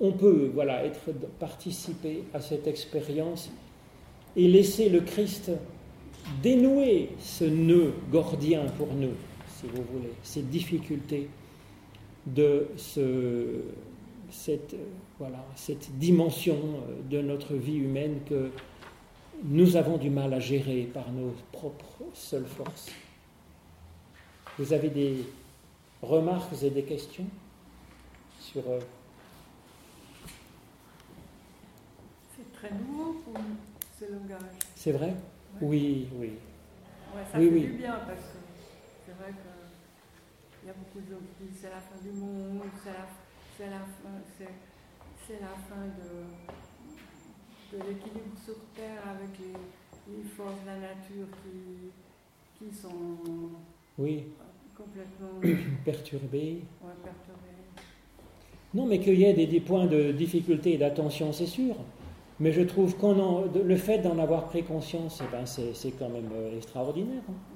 on 0.00 0.12
peut 0.12 0.50
voilà, 0.52 0.84
être, 0.84 1.10
participer 1.38 2.24
à 2.34 2.40
cette 2.40 2.66
expérience 2.66 3.50
et 4.36 4.46
laisser 4.46 4.90
le 4.90 5.00
Christ 5.00 5.50
dénouer 6.42 7.10
ce 7.18 7.44
nœud 7.44 7.94
gordien 8.12 8.66
pour 8.76 8.88
nous, 8.92 9.14
si 9.58 9.66
vous 9.66 9.82
voulez, 9.90 10.12
ces 10.22 10.42
difficultés 10.42 11.28
de 12.26 12.66
ce, 12.76 13.60
cette, 14.30 14.74
voilà, 15.18 15.44
cette 15.54 15.96
dimension 15.98 16.58
de 17.08 17.20
notre 17.20 17.54
vie 17.54 17.76
humaine 17.76 18.20
que 18.28 18.50
nous 19.44 19.76
avons 19.76 19.96
du 19.96 20.10
mal 20.10 20.32
à 20.34 20.40
gérer 20.40 20.88
par 20.92 21.10
nos 21.12 21.34
propres 21.52 22.04
seules 22.14 22.46
forces. 22.46 22.90
Vous 24.58 24.72
avez 24.72 24.88
des 24.88 25.24
remarques 26.02 26.62
et 26.62 26.70
des 26.70 26.82
questions 26.82 27.26
sur... 28.40 28.62
Euh, 28.68 28.80
c'est 32.36 32.52
très 32.52 32.70
nouveau 32.74 33.12
pour 33.24 33.34
ce 33.98 34.04
langage. 34.10 34.58
C'est 34.74 34.92
vrai? 34.92 35.14
Oui, 35.60 36.08
oui. 36.18 36.32
Ouais, 37.14 37.22
ça 37.30 37.38
fait 37.38 37.50
du 37.50 37.68
bien 37.68 37.98
parce 38.06 38.20
que 38.20 38.35
qu'il 40.66 40.74
y 40.74 40.76
a 40.76 40.78
beaucoup 40.82 40.98
de 40.98 41.12
gens 41.12 41.22
qui 41.22 41.44
disent 41.46 41.58
c'est 41.62 41.70
la 41.70 41.78
fin 41.78 41.96
du 42.02 42.10
monde, 42.10 42.60
c'est 42.82 43.68
la, 43.70 43.78
fin, 43.78 44.18
c'est, 44.36 45.40
la 45.40 45.54
fin 45.68 45.86
de, 45.86 46.26
de 47.76 47.82
l'équilibre 47.84 48.36
sur 48.44 48.56
Terre 48.74 49.02
avec 49.08 49.38
les, 49.38 50.12
les, 50.12 50.24
forces 50.24 50.60
de 50.62 50.66
la 50.66 50.74
nature 50.76 51.28
qui, 51.42 51.92
qui 52.58 52.74
sont 52.74 52.90
oui. 53.98 54.24
complètement 54.76 55.40
perturbées. 55.84 56.64
Ouais, 56.82 56.94
perturbées. 57.04 57.62
Non, 58.74 58.86
mais 58.86 58.98
qu'il 58.98 59.20
y 59.20 59.24
ait 59.24 59.34
des, 59.34 59.46
des, 59.46 59.60
points 59.60 59.86
de 59.86 60.10
difficulté 60.10 60.72
et 60.72 60.78
d'attention, 60.78 61.32
c'est 61.32 61.46
sûr. 61.46 61.76
Mais 62.40 62.50
je 62.50 62.62
trouve 62.62 62.96
qu'on 62.96 63.44
le 63.54 63.76
fait 63.76 63.98
d'en 63.98 64.18
avoir 64.18 64.46
pris 64.46 64.64
conscience, 64.64 65.22
eh 65.24 65.30
ben 65.30 65.46
c'est 65.46 65.92
quand 65.92 66.08
même 66.08 66.28
euh, 66.34 66.56
extraordinaire. 66.56 67.22
Hein. 67.30 67.55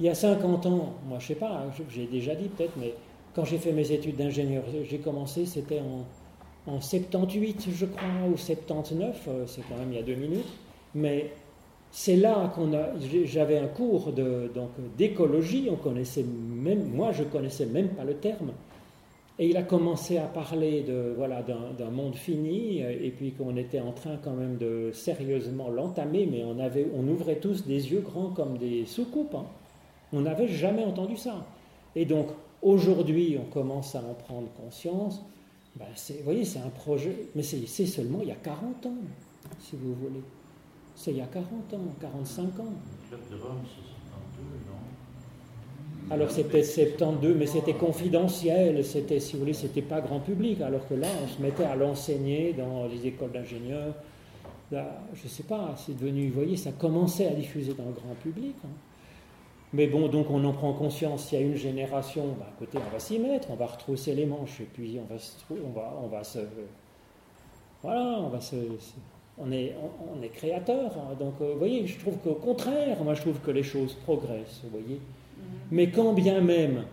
Il 0.00 0.06
y 0.06 0.08
a 0.08 0.14
50 0.14 0.66
ans, 0.66 0.94
moi 1.08 1.18
je 1.18 1.26
sais 1.28 1.34
pas, 1.34 1.50
hein, 1.50 1.70
j'ai 1.90 2.06
déjà 2.06 2.34
dit 2.34 2.48
peut-être, 2.48 2.76
mais 2.76 2.94
quand 3.34 3.44
j'ai 3.44 3.58
fait 3.58 3.72
mes 3.72 3.90
études 3.90 4.16
d'ingénieur, 4.16 4.62
j'ai 4.88 4.98
commencé, 4.98 5.44
c'était 5.44 5.80
en, 5.80 6.72
en 6.72 6.80
78, 6.80 7.68
je 7.72 7.86
crois, 7.86 8.08
ou 8.32 8.36
79, 8.36 9.24
euh, 9.28 9.44
c'est 9.46 9.62
quand 9.68 9.76
même 9.76 9.92
il 9.92 9.96
y 9.96 9.98
a 9.98 10.02
deux 10.02 10.14
minutes. 10.14 10.46
Mais 10.94 11.30
c'est 11.90 12.16
là 12.16 12.52
qu'on 12.54 12.72
a. 12.74 12.90
J'avais 13.24 13.58
un 13.58 13.66
cours 13.66 14.12
d'écologie, 14.96 15.68
on 15.70 15.76
connaissait 15.76 16.24
même, 16.24 16.90
moi 16.94 17.12
je 17.12 17.24
connaissais 17.24 17.66
même 17.66 17.88
pas 17.88 18.04
le 18.04 18.14
terme. 18.14 18.52
Et 19.40 19.48
il 19.48 19.56
a 19.56 19.62
commencé 19.62 20.18
à 20.18 20.24
parler 20.24 20.82
de 20.82 21.14
voilà 21.16 21.42
d'un 21.42 21.90
monde 21.90 22.16
fini 22.16 22.80
et 22.80 23.12
puis 23.16 23.32
qu'on 23.32 23.56
était 23.56 23.78
en 23.78 23.92
train 23.92 24.16
quand 24.22 24.32
même 24.32 24.56
de 24.56 24.90
sérieusement 24.92 25.70
l'entamer, 25.70 26.28
mais 26.30 26.42
on 26.44 26.58
avait 26.58 26.88
on 26.96 27.06
ouvrait 27.06 27.36
tous 27.36 27.64
des 27.64 27.92
yeux 27.92 28.00
grands 28.00 28.30
comme 28.30 28.58
des 28.58 28.84
soucoupes. 28.84 29.36
Hein. 29.36 29.46
On 30.12 30.20
n'avait 30.20 30.48
jamais 30.48 30.84
entendu 30.84 31.16
ça. 31.16 31.46
Et 31.94 32.04
donc 32.04 32.28
aujourd'hui, 32.62 33.38
on 33.40 33.50
commence 33.50 33.94
à 33.94 34.00
en 34.00 34.14
prendre 34.14 34.48
conscience. 34.52 35.22
Ben, 35.76 35.86
vous 35.94 36.24
voyez, 36.24 36.44
c'est 36.44 36.58
un 36.60 36.70
projet, 36.70 37.28
mais 37.34 37.42
c'est 37.42 37.86
seulement 37.86 38.18
il 38.22 38.28
y 38.28 38.32
a 38.32 38.36
40 38.36 38.86
ans, 38.86 38.96
si 39.60 39.76
vous 39.76 39.94
voulez. 39.94 40.22
C'est 40.96 41.12
il 41.12 41.18
y 41.18 41.20
a 41.20 41.26
40 41.26 41.46
ans, 41.74 41.94
45 42.00 42.44
ans. 42.60 42.64
Le 43.10 43.16
club 43.16 43.20
de 43.30 43.42
Rome, 43.44 43.60
c'est 43.64 43.82
72, 43.82 44.66
non 44.66 44.78
alors 46.10 46.30
c'était 46.30 46.62
72, 46.62 47.36
mais 47.36 47.46
c'était 47.46 47.74
confidentiel, 47.74 48.82
c'était, 48.82 49.20
si 49.20 49.34
vous 49.34 49.40
voulez, 49.40 49.52
c'était 49.52 49.82
pas 49.82 50.00
grand 50.00 50.20
public, 50.20 50.62
alors 50.62 50.88
que 50.88 50.94
là, 50.94 51.08
on 51.22 51.28
se 51.28 51.42
mettait 51.42 51.64
à 51.64 51.76
l'enseigner 51.76 52.54
dans 52.54 52.86
les 52.86 53.06
écoles 53.06 53.32
d'ingénieurs. 53.32 53.94
Là, 54.72 55.02
je 55.12 55.28
sais 55.28 55.42
pas, 55.42 55.74
c'est 55.76 55.98
devenu, 55.98 56.28
vous 56.28 56.34
voyez, 56.34 56.56
ça 56.56 56.72
commençait 56.72 57.26
à 57.26 57.34
diffuser 57.34 57.74
dans 57.74 57.84
le 57.84 57.92
grand 57.92 58.14
public. 58.22 58.54
Hein. 58.64 58.68
Mais 59.72 59.86
bon, 59.86 60.08
donc 60.08 60.30
on 60.30 60.42
en 60.44 60.52
prend 60.52 60.72
conscience, 60.72 61.30
il 61.30 61.38
y 61.38 61.42
a 61.42 61.44
une 61.44 61.56
génération, 61.56 62.34
bah, 62.38 62.46
écoutez, 62.56 62.78
on 62.78 62.90
va 62.90 62.98
s'y 62.98 63.18
mettre, 63.18 63.50
on 63.50 63.54
va 63.54 63.66
retrousser 63.66 64.14
les 64.14 64.24
manches, 64.24 64.60
et 64.60 64.68
puis 64.72 64.98
on 64.98 65.12
va 65.12 65.18
se, 65.18 65.32
on 65.50 65.70
va, 65.78 65.94
on 66.02 66.06
va 66.06 66.24
se, 66.24 66.38
voilà, 67.82 68.18
on 68.20 68.28
va 68.28 68.40
se, 68.40 68.56
on 69.36 69.52
est, 69.52 69.74
on, 70.16 70.22
est 70.22 70.30
créateur. 70.30 70.92
Hein. 70.96 71.14
donc, 71.20 71.34
euh, 71.40 71.52
vous 71.52 71.58
voyez, 71.58 71.86
je 71.86 71.98
trouve 71.98 72.16
qu'au 72.18 72.34
contraire, 72.34 73.02
moi 73.04 73.12
je 73.14 73.20
trouve 73.20 73.40
que 73.40 73.50
les 73.50 73.62
choses 73.62 73.94
progressent, 74.04 74.62
vous 74.64 74.70
voyez. 74.70 75.00
Mais 75.70 75.90
quand 75.90 76.14
bien 76.14 76.40
même 76.40 76.84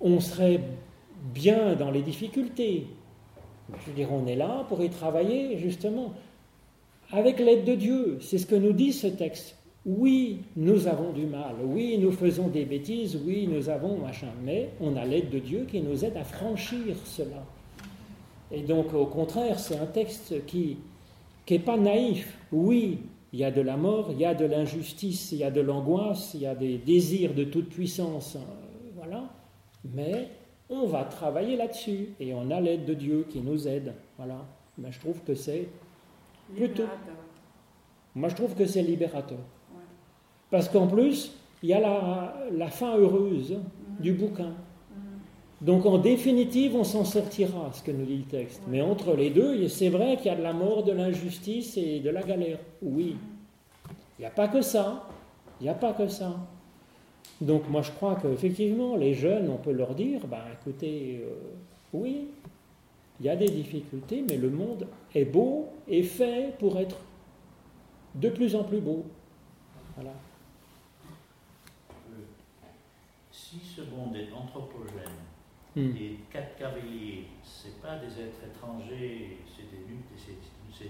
on 0.00 0.20
serait 0.20 0.60
bien 1.34 1.74
dans 1.74 1.90
les 1.90 2.02
difficultés, 2.02 2.86
je 3.68 3.90
veux 3.90 3.96
dire, 3.96 4.12
on 4.12 4.26
est 4.26 4.36
là 4.36 4.64
pour 4.68 4.82
y 4.82 4.90
travailler 4.90 5.58
justement 5.58 6.14
avec 7.12 7.38
l'aide 7.38 7.64
de 7.64 7.74
Dieu. 7.74 8.18
C'est 8.20 8.38
ce 8.38 8.46
que 8.46 8.54
nous 8.54 8.72
dit 8.72 8.92
ce 8.92 9.06
texte. 9.06 9.56
Oui, 9.86 10.40
nous 10.56 10.86
avons 10.88 11.12
du 11.12 11.24
mal, 11.24 11.54
oui, 11.64 11.96
nous 11.98 12.12
faisons 12.12 12.48
des 12.48 12.66
bêtises, 12.66 13.18
oui, 13.24 13.48
nous 13.50 13.70
avons 13.70 13.96
machin, 13.96 14.28
mais 14.44 14.70
on 14.78 14.94
a 14.94 15.06
l'aide 15.06 15.30
de 15.30 15.38
Dieu 15.38 15.64
qui 15.66 15.80
nous 15.80 16.04
aide 16.04 16.18
à 16.18 16.24
franchir 16.24 16.96
cela. 17.06 17.42
Et 18.52 18.60
donc, 18.60 18.92
au 18.92 19.06
contraire, 19.06 19.58
c'est 19.58 19.78
un 19.78 19.86
texte 19.86 20.44
qui 20.44 20.76
n'est 21.48 21.58
pas 21.58 21.78
naïf. 21.78 22.36
Oui, 22.52 22.98
il 23.32 23.38
y 23.38 23.44
a 23.44 23.50
de 23.50 23.62
la 23.62 23.78
mort, 23.78 24.08
il 24.12 24.18
y 24.18 24.26
a 24.26 24.34
de 24.34 24.44
l'injustice, 24.44 25.32
il 25.32 25.38
y 25.38 25.44
a 25.44 25.50
de 25.50 25.62
l'angoisse, 25.62 26.32
il 26.34 26.40
y 26.40 26.46
a 26.46 26.54
des 26.54 26.76
désirs 26.76 27.32
de 27.32 27.44
toute 27.44 27.70
puissance, 27.70 28.36
euh, 28.36 28.90
voilà. 28.96 29.30
Mais 29.94 30.28
on 30.68 30.86
va 30.88 31.04
travailler 31.04 31.56
là-dessus 31.56 32.10
et 32.20 32.34
on 32.34 32.50
a 32.50 32.60
l'aide 32.60 32.84
de 32.84 32.92
Dieu 32.92 33.26
qui 33.30 33.40
nous 33.40 33.66
aide, 33.66 33.94
voilà. 34.18 34.44
Mais 34.76 34.92
je 34.92 35.00
trouve 35.00 35.22
que 35.22 35.34
c'est 35.34 35.68
plutôt. 36.54 36.84
Moi, 38.14 38.28
je 38.28 38.34
trouve 38.34 38.54
que 38.54 38.66
c'est 38.66 38.82
libérateur. 38.82 39.38
Parce 40.50 40.68
qu'en 40.68 40.86
plus, 40.86 41.32
il 41.62 41.68
y 41.68 41.72
a 41.72 41.80
la, 41.80 42.68
fin 42.68 42.96
heureuse 42.96 43.52
mhm. 43.52 43.62
du 44.00 44.12
bouquin. 44.12 44.48
Mhm. 44.50 44.56
Donc 45.60 45.86
en 45.86 45.98
définitive, 45.98 46.74
on 46.74 46.84
s'en 46.84 47.04
sortira, 47.04 47.70
ce 47.72 47.82
que 47.82 47.90
nous 47.92 48.04
dit 48.04 48.18
le 48.18 48.24
texte. 48.24 48.62
Mais 48.68 48.80
entre 48.80 49.14
les 49.14 49.30
deux, 49.30 49.68
c'est 49.68 49.90
vrai 49.90 50.16
qu'il 50.16 50.26
y 50.26 50.30
a 50.30 50.36
de 50.36 50.42
la 50.42 50.52
mort, 50.52 50.82
de 50.82 50.92
l'injustice 50.92 51.76
et 51.76 52.00
de 52.00 52.10
la 52.10 52.22
galère. 52.22 52.58
Oui. 52.82 53.16
Il 54.18 54.22
n'y 54.22 54.26
a 54.26 54.30
pas 54.30 54.48
que 54.48 54.62
ça. 54.62 55.06
Il 55.60 55.64
n'y 55.64 55.70
a 55.70 55.74
pas 55.74 55.92
que 55.92 56.08
ça. 56.08 56.36
Donc 57.40 57.68
moi 57.68 57.82
je 57.82 57.90
crois 57.90 58.18
qu'effectivement, 58.20 58.96
les 58.96 59.14
jeunes, 59.14 59.48
on 59.48 59.56
peut 59.56 59.72
leur 59.72 59.94
dire, 59.94 60.20
ben 60.26 60.42
écoutez, 60.60 61.22
euh, 61.24 61.30
oui, 61.94 62.28
il 63.18 63.26
y 63.26 63.28
a 63.28 63.36
des 63.36 63.48
difficultés, 63.48 64.24
mais 64.28 64.36
le 64.36 64.50
monde 64.50 64.86
est 65.14 65.24
beau 65.24 65.68
et 65.88 66.02
fait 66.02 66.54
pour 66.58 66.78
être 66.78 66.96
de 68.14 68.28
plus 68.28 68.54
en 68.56 68.64
plus 68.64 68.80
beau. 68.80 69.04
Voilà. 69.96 70.12
Si 73.50 73.58
ce 73.76 73.80
monde 73.80 74.14
est 74.14 74.32
anthropogène 74.32 75.18
hmm. 75.74 75.96
et 75.96 76.16
quatre 76.32 76.56
cavaliers, 76.56 77.24
ce 77.42 77.68
pas 77.82 77.96
des 77.96 78.22
êtres 78.22 78.44
étrangers, 78.46 79.38
c'est 79.56 79.64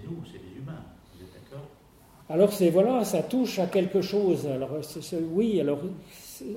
nous, 0.04 0.22
c'est 0.26 0.38
des 0.38 0.58
humains. 0.58 0.84
Vous 1.14 1.24
êtes 1.24 1.32
d'accord? 1.32 1.66
Alors 2.28 2.52
c'est 2.52 2.68
voilà, 2.70 3.04
ça 3.04 3.22
touche 3.22 3.58
à 3.58 3.66
quelque 3.66 4.02
chose. 4.02 4.46
Alors 4.46 4.70
oui, 5.32 5.60
alors 5.60 5.80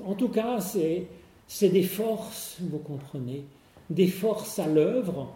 en 0.06 0.14
tout 0.14 0.28
cas 0.28 0.60
c'est 0.60 1.06
c'est 1.46 1.70
des 1.70 1.82
forces, 1.82 2.58
vous 2.60 2.78
comprenez, 2.78 3.44
des 3.88 4.08
forces 4.08 4.58
à 4.58 4.66
l'œuvre 4.66 5.32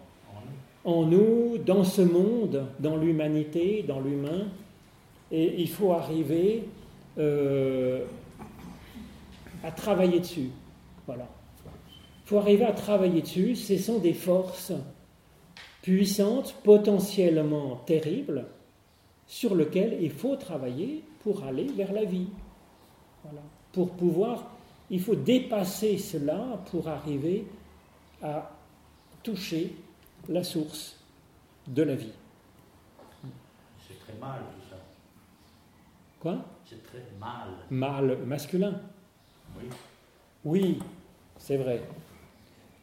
en 0.84 1.04
nous, 1.04 1.58
dans 1.58 1.84
ce 1.84 2.02
monde, 2.02 2.66
dans 2.78 2.96
l'humanité, 2.96 3.84
dans 3.86 4.00
l'humain, 4.00 4.46
et 5.30 5.60
il 5.60 5.68
faut 5.68 5.92
arriver 5.92 6.64
euh, 7.18 8.04
à 9.62 9.70
travailler 9.70 10.20
dessus. 10.20 10.50
Voilà. 11.06 11.28
Il 12.24 12.28
faut 12.28 12.38
arriver 12.38 12.64
à 12.64 12.72
travailler 12.72 13.22
dessus. 13.22 13.56
Ce 13.56 13.76
sont 13.78 13.98
des 13.98 14.14
forces 14.14 14.72
puissantes, 15.82 16.54
potentiellement 16.62 17.76
terribles, 17.86 18.46
sur 19.26 19.54
lesquelles 19.54 19.98
il 20.00 20.10
faut 20.10 20.36
travailler 20.36 21.04
pour 21.20 21.44
aller 21.44 21.66
vers 21.72 21.92
la 21.92 22.04
vie. 22.04 22.28
Voilà. 23.24 23.42
Pour 23.72 23.90
pouvoir, 23.90 24.50
il 24.90 25.00
faut 25.00 25.14
dépasser 25.14 25.98
cela 25.98 26.60
pour 26.70 26.88
arriver 26.88 27.46
à 28.22 28.50
toucher 29.22 29.74
la 30.28 30.44
source 30.44 30.96
de 31.66 31.82
la 31.82 31.94
vie. 31.94 32.12
C'est 33.86 33.98
très 34.00 34.18
mal 34.18 34.40
tout 34.40 34.68
ça. 34.70 34.76
Quoi? 36.20 36.44
C'est 36.64 36.82
très 36.82 37.04
mal. 37.20 37.48
Mal 37.70 38.18
masculin. 38.26 38.80
Oui. 40.44 40.78
C'est 41.38 41.56
vrai. 41.56 41.80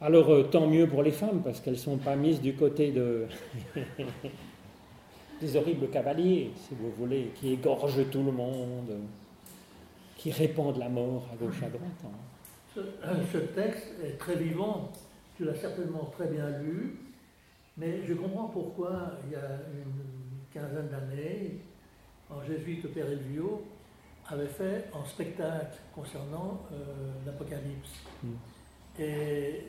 Alors 0.01 0.29
euh, 0.29 0.43
tant 0.43 0.67
mieux 0.67 0.87
pour 0.87 1.03
les 1.03 1.11
femmes 1.11 1.41
parce 1.43 1.59
qu'elles 1.59 1.73
ne 1.73 1.79
sont 1.79 1.97
pas 1.97 2.15
mises 2.15 2.41
du 2.41 2.55
côté 2.55 2.91
de 2.91 3.25
des 5.41 5.55
horribles 5.55 5.89
cavaliers, 5.89 6.51
si 6.55 6.75
vous 6.75 6.91
voulez, 6.91 7.31
qui 7.35 7.53
égorgent 7.53 8.09
tout 8.09 8.23
le 8.23 8.31
monde, 8.31 8.91
qui 10.17 10.31
répandent 10.31 10.77
la 10.77 10.89
mort 10.89 11.27
à 11.33 11.35
gauche 11.35 11.61
à 11.61 11.69
droite. 11.69 12.03
Hein. 12.05 12.79
Ce, 13.31 13.37
texte 13.37 13.93
est 14.03 14.17
très 14.17 14.35
vivant, 14.35 14.91
tu 15.37 15.45
l'as 15.45 15.55
certainement 15.55 16.05
très 16.05 16.27
bien 16.27 16.49
lu, 16.59 16.97
mais 17.77 18.01
je 18.05 18.13
comprends 18.13 18.47
pourquoi 18.47 19.11
il 19.25 19.33
y 19.33 19.35
a 19.35 19.59
une 19.73 20.51
quinzaine 20.53 20.89
d'années, 20.89 21.59
en 22.29 22.43
jésuite 22.43 22.87
Père 22.93 23.07
Elvio, 23.07 23.63
avait 24.27 24.47
fait 24.47 24.89
un 24.93 25.05
spectacle 25.05 25.77
concernant 25.93 26.61
l'Apocalypse. 27.25 27.91
Mm. 28.23 28.29
Et 28.99 29.67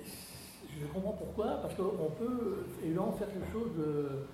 je 0.81 0.87
comprends 0.87 1.13
pourquoi, 1.13 1.59
parce 1.63 1.75
qu'on 1.75 2.11
peut 2.19 2.65
évidemment 2.83 3.13
faire 3.13 3.29
quelque 3.29 3.53
chose 3.53 3.71
de, 3.77 4.27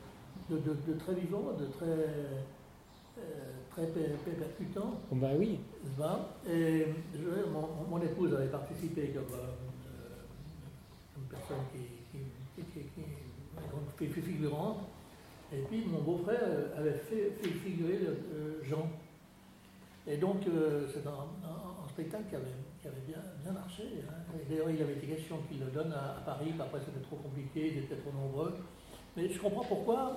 de, 0.59 0.95
très 0.99 1.14
vivant, 1.14 1.53
de 1.59 1.66
très, 1.66 2.09
très 3.77 3.87
percutant. 4.33 5.01
Oh, 5.11 5.14
bah 5.14 5.31
oui. 5.37 5.61
Et 6.49 6.87
mon, 7.89 8.03
épouse 8.03 8.35
avait 8.35 8.49
participé 8.49 9.14
comme, 9.14 9.25
une 11.16 11.29
personne 11.29 11.64
qui, 11.73 11.81
qui, 12.11 12.18
qui, 12.73 12.81
qui, 13.99 14.07
qui 14.07 14.20
figurante. 14.20 14.81
Et 15.53 15.62
puis 15.62 15.85
mon 15.87 16.01
beau-frère 16.01 16.43
avait 16.77 16.93
fait, 16.93 17.33
figurer 17.64 17.99
Jean. 18.62 18.89
Et 20.07 20.17
donc 20.17 20.39
c'est 20.93 21.07
un, 21.07 21.89
spectacle 21.89 22.25
qui 22.31 22.37
avait, 22.37 22.97
bien, 23.07 23.19
bien 23.43 23.53
marché. 23.53 23.85
Hein. 24.09 24.15
D'ailleurs 24.49 24.71
il 24.71 24.83
avait 24.83 24.95
été 24.95 25.07
question 25.07 25.37
qu'il 25.49 25.61
le 25.61 25.67
donne 25.67 25.93
à, 25.93 26.23
Paris, 26.25 26.53
après 26.59 26.81
c'était 26.81 27.05
trop 27.05 27.17
compliqué, 27.17 27.75
ils 27.75 27.79
étaient 27.81 27.97
trop 27.97 28.13
nombreux. 28.13 28.55
Mais 29.17 29.29
je 29.29 29.39
comprends 29.39 29.65
pourquoi 29.65 30.17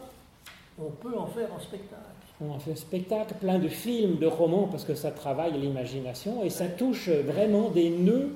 on 0.79 0.89
peut 0.89 1.17
en 1.17 1.27
faire 1.27 1.49
un 1.53 1.59
spectacle. 1.59 2.01
On 2.41 2.51
en 2.51 2.59
fait 2.59 2.71
un 2.71 2.75
spectacle 2.75 3.35
plein 3.39 3.59
de 3.59 3.67
films, 3.67 4.17
de 4.17 4.25
romans, 4.25 4.67
parce 4.67 4.83
que 4.83 4.95
ça 4.95 5.11
travaille 5.11 5.59
l'imagination 5.59 6.43
et 6.43 6.49
ça 6.49 6.67
touche 6.67 7.09
vraiment 7.09 7.69
des 7.69 7.89
nœuds 7.89 8.33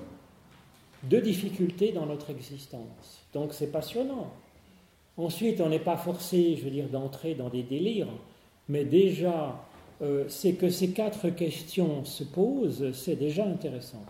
de 1.04 1.20
difficultés 1.20 1.92
dans 1.92 2.06
notre 2.06 2.30
existence. 2.30 3.26
Donc 3.34 3.54
c'est 3.54 3.72
passionnant. 3.72 4.32
Ensuite, 5.18 5.60
on 5.60 5.70
n'est 5.70 5.80
pas 5.80 5.98
forcé, 5.98 6.56
je 6.56 6.64
veux 6.64 6.72
dire, 6.72 6.88
d'entrer 6.88 7.36
dans 7.36 7.50
des 7.50 7.64
délires, 7.64 8.08
mais 8.70 8.86
déjà, 8.86 9.60
euh, 10.02 10.26
c'est 10.28 10.54
que 10.54 10.70
ces 10.70 10.90
quatre 10.90 11.30
questions 11.30 12.06
se 12.06 12.24
posent, 12.24 12.92
c'est 12.94 13.16
déjà 13.16 13.46
intéressant. 13.46 14.04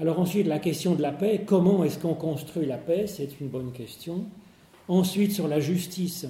Alors 0.00 0.20
ensuite, 0.20 0.46
la 0.46 0.60
question 0.60 0.94
de 0.94 1.02
la 1.02 1.10
paix, 1.10 1.42
comment 1.44 1.82
est-ce 1.82 1.98
qu'on 1.98 2.14
construit 2.14 2.66
la 2.66 2.78
paix? 2.78 3.06
C'est 3.08 3.40
une 3.40 3.48
bonne 3.48 3.72
question. 3.72 4.24
Ensuite, 4.86 5.32
sur 5.32 5.48
la 5.48 5.58
justice, 5.58 6.26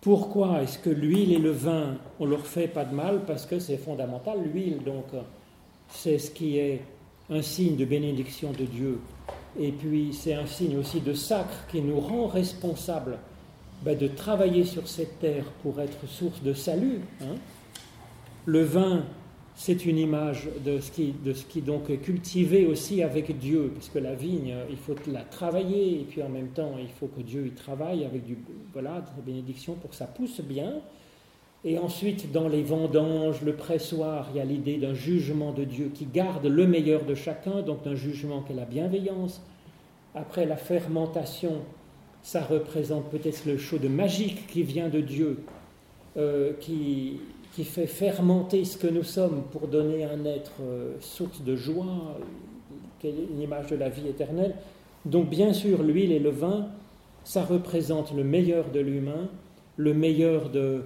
pourquoi 0.00 0.62
est-ce 0.62 0.78
que 0.78 0.90
l'huile 0.90 1.32
et 1.32 1.38
le 1.38 1.52
vin, 1.52 1.94
on 2.18 2.26
leur 2.26 2.44
fait 2.44 2.66
pas 2.66 2.84
de 2.84 2.92
mal? 2.92 3.20
Parce 3.24 3.46
que 3.46 3.60
c'est 3.60 3.76
fondamental. 3.76 4.38
L'huile, 4.42 4.82
donc, 4.84 5.04
c'est 5.88 6.18
ce 6.18 6.32
qui 6.32 6.58
est 6.58 6.80
un 7.30 7.40
signe 7.40 7.76
de 7.76 7.84
bénédiction 7.84 8.50
de 8.50 8.64
Dieu. 8.64 8.98
Et 9.58 9.70
puis, 9.70 10.12
c'est 10.12 10.34
un 10.34 10.46
signe 10.46 10.76
aussi 10.76 11.00
de 11.00 11.14
sacre 11.14 11.66
qui 11.70 11.80
nous 11.80 12.00
rend 12.00 12.26
responsables 12.26 13.18
ben, 13.84 13.96
de 13.96 14.06
travailler 14.06 14.64
sur 14.64 14.86
cette 14.86 15.18
terre 15.18 15.44
pour 15.62 15.80
être 15.80 16.06
source 16.06 16.42
de 16.42 16.52
salut. 16.52 17.00
Hein. 17.20 17.34
Le 18.46 18.62
vin, 18.62 19.04
c'est 19.54 19.84
une 19.84 19.98
image 19.98 20.48
de 20.64 20.80
ce, 20.80 20.90
qui, 20.90 21.14
de 21.24 21.32
ce 21.32 21.44
qui 21.44 21.60
donc 21.60 21.90
est 21.90 21.98
cultivé 21.98 22.66
aussi 22.66 23.02
avec 23.02 23.38
Dieu, 23.38 23.72
puisque 23.74 23.96
la 23.96 24.14
vigne, 24.14 24.54
il 24.70 24.76
faut 24.76 24.94
la 25.10 25.22
travailler, 25.22 26.00
et 26.00 26.04
puis 26.04 26.22
en 26.22 26.28
même 26.28 26.48
temps, 26.48 26.72
il 26.80 26.88
faut 26.88 27.06
que 27.06 27.20
Dieu 27.22 27.46
y 27.46 27.50
travaille 27.50 28.04
avec 28.04 28.24
du, 28.24 28.38
voilà, 28.72 29.00
de 29.00 29.06
la 29.16 29.22
bénédiction 29.24 29.74
pour 29.74 29.90
que 29.90 29.96
ça 29.96 30.06
pousse 30.06 30.40
bien. 30.40 30.74
Et 31.64 31.78
ensuite, 31.78 32.32
dans 32.32 32.48
les 32.48 32.62
vendanges, 32.62 33.42
le 33.42 33.54
pressoir, 33.54 34.28
il 34.32 34.38
y 34.38 34.40
a 34.40 34.44
l'idée 34.44 34.78
d'un 34.78 34.94
jugement 34.94 35.52
de 35.52 35.62
Dieu 35.62 35.92
qui 35.94 36.06
garde 36.06 36.46
le 36.46 36.66
meilleur 36.66 37.04
de 37.04 37.14
chacun, 37.14 37.62
donc 37.62 37.84
d'un 37.84 37.94
jugement 37.94 38.42
qui 38.42 38.52
est 38.52 38.56
la 38.56 38.64
bienveillance. 38.64 39.42
Après 40.14 40.44
la 40.44 40.56
fermentation, 40.56 41.62
ça 42.22 42.42
représente 42.42 43.10
peut-être 43.10 43.44
le 43.46 43.58
chaud 43.58 43.78
de 43.78 43.88
magique 43.88 44.46
qui 44.46 44.62
vient 44.62 44.88
de 44.88 45.00
Dieu, 45.00 45.38
euh, 46.16 46.52
qui, 46.60 47.20
qui 47.54 47.64
fait 47.64 47.86
fermenter 47.86 48.64
ce 48.64 48.76
que 48.76 48.86
nous 48.86 49.02
sommes 49.02 49.42
pour 49.50 49.68
donner 49.68 50.04
un 50.04 50.24
être 50.24 50.52
euh, 50.62 50.94
source 51.00 51.42
de 51.42 51.56
joie, 51.56 52.18
une 53.04 53.40
image 53.40 53.66
de 53.66 53.76
la 53.76 53.88
vie 53.88 54.08
éternelle. 54.08 54.54
Donc 55.04 55.28
bien 55.28 55.52
sûr, 55.52 55.82
l'huile 55.82 56.12
et 56.12 56.20
le 56.20 56.30
vin, 56.30 56.68
ça 57.24 57.42
représente 57.44 58.14
le 58.14 58.22
meilleur 58.22 58.70
de 58.70 58.78
l'humain, 58.80 59.28
le 59.76 59.94
meilleur 59.94 60.50
de, 60.50 60.82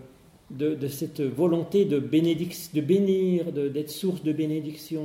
de, 0.50 0.88
cette 0.88 1.20
volonté 1.20 1.84
de, 1.84 1.98
de 1.98 2.80
bénir, 2.80 3.52
d'être 3.52 3.90
source 3.90 4.22
de 4.22 4.32
bénédiction, 4.32 5.04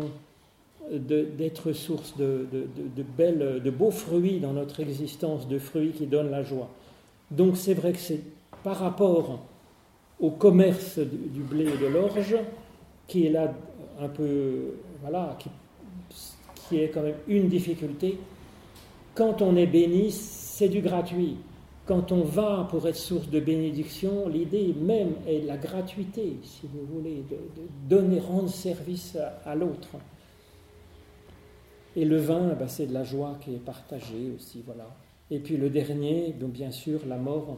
d'être 0.90 1.74
source 1.74 2.18
de, 2.18 2.48
de, 2.52 3.04
belles, 3.18 3.62
de 3.64 3.70
beaux 3.70 3.92
fruits 3.92 4.40
dans 4.40 4.54
notre 4.54 4.80
existence, 4.80 5.48
de 5.48 5.60
fruits 5.60 5.92
qui 5.92 6.06
donnent 6.06 6.32
la 6.32 6.44
joie. 6.44 6.70
Donc 7.30 7.56
c'est 7.58 7.74
vrai 7.74 7.94
que 7.94 8.00
c'est 8.00 8.22
par 8.64 8.78
rapport 8.78 9.40
au 10.20 10.32
commerce 10.32 11.00
du 11.00 11.42
blé 11.42 11.66
et 11.66 11.78
de 11.78 11.88
l'orge, 11.88 12.36
qui 13.08 13.26
est 13.26 13.32
là 13.32 13.54
un 14.00 14.08
peu, 14.10 14.76
voilà, 15.02 15.38
qui, 15.40 15.50
qui 16.68 16.80
est 16.80 16.90
quand 16.90 17.02
même 17.02 17.16
une 17.28 17.48
difficulté. 17.48 18.18
Quand 19.16 19.42
on 19.42 19.56
est 19.56 19.68
béni, 19.68 20.12
c'est 20.12 20.70
du 20.70 20.82
gratuit. 20.82 21.38
Quand 21.86 22.12
on 22.12 22.22
va 22.22 22.68
pour 22.70 22.88
être 22.88 22.96
source 22.96 23.30
de 23.30 23.40
bénédiction, 23.40 24.30
l'idée 24.30 24.74
même 24.80 25.14
est 25.28 25.46
la 25.46 25.58
gratuité, 25.58 26.38
si 26.44 26.62
vous 26.72 26.86
voulez, 26.96 27.24
de, 27.30 27.38
donner, 27.90 28.20
rendre 28.20 28.50
service 28.50 29.18
à, 29.46 29.56
l'autre. 29.56 29.90
Et 31.96 32.06
le 32.06 32.18
vin, 32.18 32.56
bah, 32.60 32.68
c'est 32.68 32.88
de 32.88 32.94
la 32.94 33.04
joie 33.04 33.38
qui 33.42 33.54
est 33.54 33.64
partagée 33.66 34.32
aussi, 34.36 34.64
voilà. 34.66 34.88
Et 35.30 35.40
puis 35.40 35.58
le 35.58 35.70
dernier, 35.70 36.34
donc 36.34 36.52
bien 36.52 36.72
sûr, 36.72 37.00
la 37.08 37.18
mort 37.18 37.58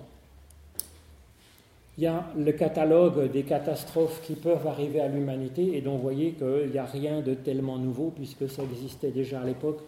il 1.97 2.03
y 2.03 2.07
a 2.07 2.25
le 2.35 2.51
catalogue 2.53 3.31
des 3.31 3.43
catastrophes 3.43 4.21
qui 4.25 4.33
peuvent 4.33 4.65
arriver 4.65 4.99
à 4.99 5.07
l'humanité 5.07 5.77
et 5.77 5.81
dont 5.81 5.95
vous 5.95 6.01
voyez 6.01 6.31
qu'il 6.31 6.71
n'y 6.71 6.79
a 6.79 6.85
rien 6.85 7.21
de 7.21 7.35
tellement 7.35 7.77
nouveau 7.77 8.11
puisque 8.15 8.49
ça 8.49 8.63
existait 8.63 9.11
déjà 9.11 9.41
à 9.41 9.45
l'époque, 9.45 9.81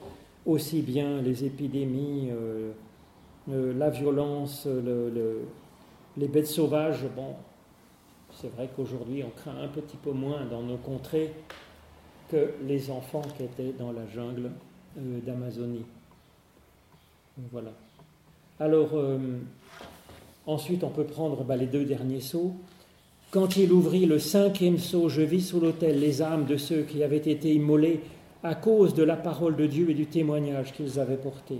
aussi 0.45 0.81
bien 0.81 1.19
les 1.21 1.45
épidémies, 1.45 2.29
euh, 2.31 2.71
euh, 3.49 3.73
la 3.75 3.89
violence, 3.89 4.67
les 6.17 6.27
bêtes 6.27 6.47
sauvages. 6.47 7.05
Bon, 7.15 7.33
c'est 8.33 8.53
vrai 8.53 8.69
qu'aujourd'hui 8.75 9.23
on 9.23 9.31
craint 9.31 9.59
un 9.63 9.67
petit 9.67 9.97
peu 9.97 10.11
moins 10.11 10.45
dans 10.45 10.61
nos 10.61 10.77
contrées 10.77 11.33
que 12.29 12.53
les 12.65 12.89
enfants 12.89 13.23
qui 13.37 13.43
étaient 13.43 13.73
dans 13.77 13.91
la 13.91 14.07
jungle 14.07 14.51
euh, 14.97 15.19
d'Amazonie. 15.25 15.85
Voilà. 17.51 17.71
Alors, 18.59 18.93
Ensuite, 20.47 20.83
on 20.83 20.89
peut 20.89 21.05
prendre 21.05 21.43
bah, 21.43 21.55
les 21.55 21.65
deux 21.65 21.85
derniers 21.85 22.21
sceaux. 22.21 22.53
Quand 23.31 23.57
il 23.57 23.71
ouvrit 23.71 24.05
le 24.05 24.19
cinquième 24.19 24.77
sceau, 24.77 25.09
je 25.09 25.21
vis 25.21 25.41
sous 25.41 25.59
l'autel 25.59 25.99
les 25.99 26.21
âmes 26.21 26.45
de 26.45 26.57
ceux 26.57 26.83
qui 26.83 27.03
avaient 27.03 27.17
été 27.17 27.53
immolés 27.53 28.01
à 28.43 28.53
cause 28.53 28.93
de 28.93 29.03
la 29.03 29.15
parole 29.15 29.55
de 29.55 29.65
Dieu 29.65 29.89
et 29.89 29.95
du 29.95 30.05
témoignage 30.05 30.71
qu'ils 30.73 30.99
avaient 30.99 31.17
porté. 31.17 31.55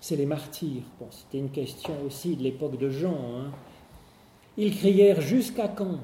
C'est 0.00 0.16
les 0.16 0.26
martyrs. 0.26 0.82
Bon, 1.00 1.08
c'était 1.10 1.38
une 1.38 1.50
question 1.50 1.94
aussi 2.06 2.36
de 2.36 2.42
l'époque 2.44 2.78
de 2.78 2.88
Jean. 2.88 3.16
Hein. 3.36 3.50
Ils 4.56 4.76
crièrent 4.76 5.20
Jusqu'à 5.20 5.66
quand? 5.66 5.98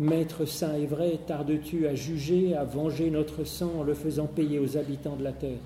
Maître 0.00 0.46
saint 0.46 0.76
et 0.76 0.86
vrai, 0.86 1.18
tardes-tu 1.26 1.86
à 1.86 1.94
juger, 1.94 2.54
à 2.54 2.64
venger 2.64 3.10
notre 3.10 3.44
sang 3.44 3.80
en 3.80 3.82
le 3.82 3.92
faisant 3.92 4.24
payer 4.24 4.58
aux 4.58 4.78
habitants 4.78 5.16
de 5.16 5.22
la 5.22 5.32
terre? 5.32 5.60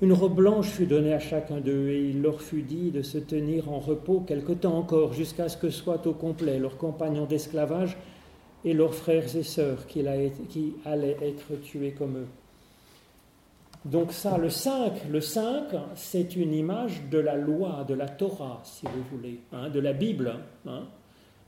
Une 0.00 0.12
robe 0.12 0.34
blanche 0.34 0.66
fut 0.66 0.86
donnée 0.86 1.14
à 1.14 1.20
chacun 1.20 1.60
d'eux, 1.60 1.90
et 1.90 2.08
il 2.08 2.22
leur 2.22 2.42
fut 2.42 2.62
dit 2.62 2.90
de 2.90 3.02
se 3.02 3.18
tenir 3.18 3.70
en 3.70 3.78
repos 3.78 4.18
quelque 4.26 4.50
temps 4.50 4.76
encore, 4.76 5.12
jusqu'à 5.12 5.48
ce 5.48 5.56
que 5.56 5.70
soient 5.70 6.04
au 6.08 6.12
complet 6.12 6.58
leurs 6.58 6.76
compagnons 6.76 7.24
d'esclavage 7.24 7.96
et 8.64 8.72
leurs 8.72 8.96
frères 8.96 9.36
et 9.36 9.44
sœurs 9.44 9.86
qui 9.86 10.04
allaient 10.04 11.16
être 11.22 11.54
tués 11.62 11.92
comme 11.92 12.16
eux. 12.16 12.28
Donc 13.84 14.10
ça, 14.10 14.38
le 14.38 14.50
5, 14.50 15.08
le 15.08 15.20
5, 15.20 15.66
c'est 15.94 16.34
une 16.34 16.52
image 16.52 17.02
de 17.12 17.18
la 17.18 17.36
loi, 17.36 17.84
de 17.86 17.94
la 17.94 18.08
Torah, 18.08 18.60
si 18.64 18.86
vous 18.86 19.16
voulez, 19.16 19.38
hein, 19.52 19.70
de 19.70 19.78
la 19.78 19.92
Bible. 19.92 20.34
Hein, 20.66 20.82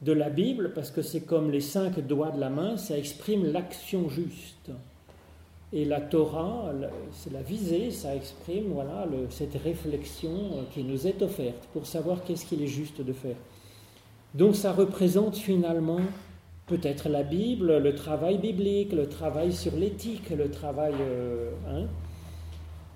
de 0.05 0.13
la 0.13 0.29
Bible, 0.29 0.73
parce 0.75 0.91
que 0.91 1.03
c'est 1.03 1.23
comme 1.23 1.51
les 1.51 1.61
cinq 1.61 1.99
doigts 2.01 2.31
de 2.31 2.41
la 2.41 2.51
main, 2.51 2.77
ça 2.77 2.99
exprime 2.99 3.51
l'action 3.51 4.09
juste. 4.09 4.71
Et 5.73 5.85
la 5.85 6.01
Torah, 6.01 6.73
c'est 7.11 7.33
la 7.33 7.43
visée, 7.43 7.91
ça 7.91 8.15
exprime 8.15 8.67
voilà, 8.73 9.07
cette 9.31 9.55
réflexion 9.55 10.31
euh, 10.31 10.63
qui 10.73 10.85
nous 10.85 11.07
est 11.07 11.21
offerte 11.21 11.69
pour 11.73 11.87
savoir 11.87 12.23
qu'est-ce 12.23 12.47
qu'il 12.47 12.63
est 12.63 12.69
juste 12.69 13.01
de 13.01 13.13
faire. 13.13 13.35
Donc 14.35 14.55
ça 14.55 14.73
représente 14.73 15.37
finalement 15.37 16.01
peut-être 16.67 17.09
la 17.09 17.25
Bible, 17.25 17.79
le 17.79 17.95
travail 17.95 18.39
biblique, 18.39 18.93
le 18.93 19.09
travail 19.09 19.53
sur 19.53 19.75
l'éthique, 19.75 20.31
le 20.31 20.51
travail... 20.51 20.95
Euh, 21.01 21.51
hein. 21.69 21.87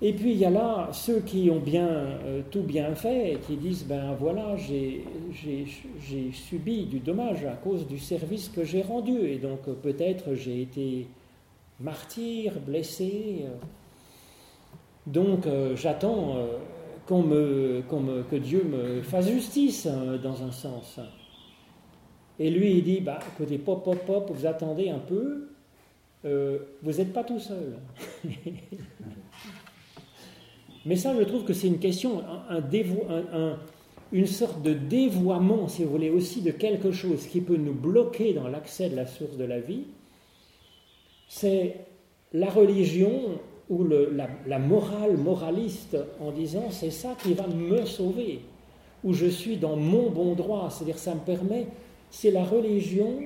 Et 0.01 0.13
puis 0.13 0.31
il 0.31 0.37
y 0.37 0.45
a 0.45 0.49
là 0.49 0.89
ceux 0.93 1.19
qui 1.19 1.49
ont 1.49 1.59
bien 1.59 1.87
euh, 1.87 2.41
tout 2.49 2.61
bien 2.61 2.95
fait 2.95 3.33
et 3.33 3.35
qui 3.35 3.57
disent 3.57 3.85
ben 3.85 4.15
voilà 4.17 4.55
j'ai 4.55 5.03
subi 6.31 6.85
du 6.85 6.99
dommage 6.99 7.43
à 7.45 7.55
cause 7.55 7.85
du 7.85 7.99
service 7.99 8.47
que 8.47 8.63
j'ai 8.63 8.81
rendu 8.81 9.17
et 9.27 9.37
donc 9.37 9.63
peut-être 9.81 10.35
j'ai 10.35 10.61
été 10.61 11.07
martyr, 11.79 12.59
blessé. 12.59 13.45
Euh. 13.45 13.55
Donc 15.07 15.47
euh, 15.47 15.75
j'attends 15.75 16.37
euh, 16.37 16.57
me, 17.11 17.81
que 18.29 18.35
Dieu 18.35 18.63
me 18.63 19.01
fasse 19.01 19.29
justice 19.29 19.87
hein, 19.87 20.17
dans 20.21 20.43
un 20.43 20.51
sens. 20.51 20.99
Et 22.41 22.49
lui, 22.49 22.77
il 22.77 22.83
dit, 22.83 23.01
bah, 23.01 23.19
écoutez, 23.33 23.57
pop, 23.57 23.83
pop, 23.83 24.05
pop, 24.05 24.31
vous 24.33 24.45
attendez 24.45 24.89
un 24.89 24.99
peu, 24.99 25.49
vous 26.23 26.91
n'êtes 26.91 27.11
pas 27.11 27.23
tout 27.25 27.39
seul. 27.39 27.79
Mais 30.85 30.95
ça, 30.95 31.13
je 31.17 31.23
trouve 31.23 31.43
que 31.43 31.53
c'est 31.53 31.67
une 31.67 31.79
question, 31.79 32.21
un, 32.49 32.61
une 34.11 34.25
sorte 34.25 34.61
de 34.61 34.73
dévoiement, 34.73 35.67
si 35.67 35.83
vous 35.83 35.91
voulez, 35.91 36.09
aussi 36.09 36.41
de 36.41 36.51
quelque 36.51 36.91
chose 36.91 37.27
qui 37.27 37.41
peut 37.41 37.57
nous 37.57 37.73
bloquer 37.73 38.33
dans 38.33 38.47
l'accès 38.47 38.89
de 38.89 38.95
la 38.95 39.05
source 39.05 39.37
de 39.37 39.43
la 39.43 39.59
vie. 39.59 39.83
C'est 41.27 41.75
la 42.33 42.49
religion 42.49 43.39
ou 43.69 43.85
la, 43.85 44.59
morale 44.59 45.17
moraliste 45.17 45.97
en 46.19 46.31
disant 46.31 46.71
c'est 46.71 46.89
ça 46.89 47.15
qui 47.21 47.33
va 47.33 47.47
me 47.47 47.85
sauver, 47.85 48.41
où 49.03 49.13
je 49.13 49.27
suis 49.27 49.57
dans 49.57 49.75
mon 49.75 50.09
bon 50.09 50.33
droit, 50.33 50.69
c'est-à-dire 50.71 50.97
ça 50.97 51.13
me 51.13 51.19
permet, 51.19 51.67
c'est 52.09 52.31
la 52.31 52.43
religion 52.43 53.19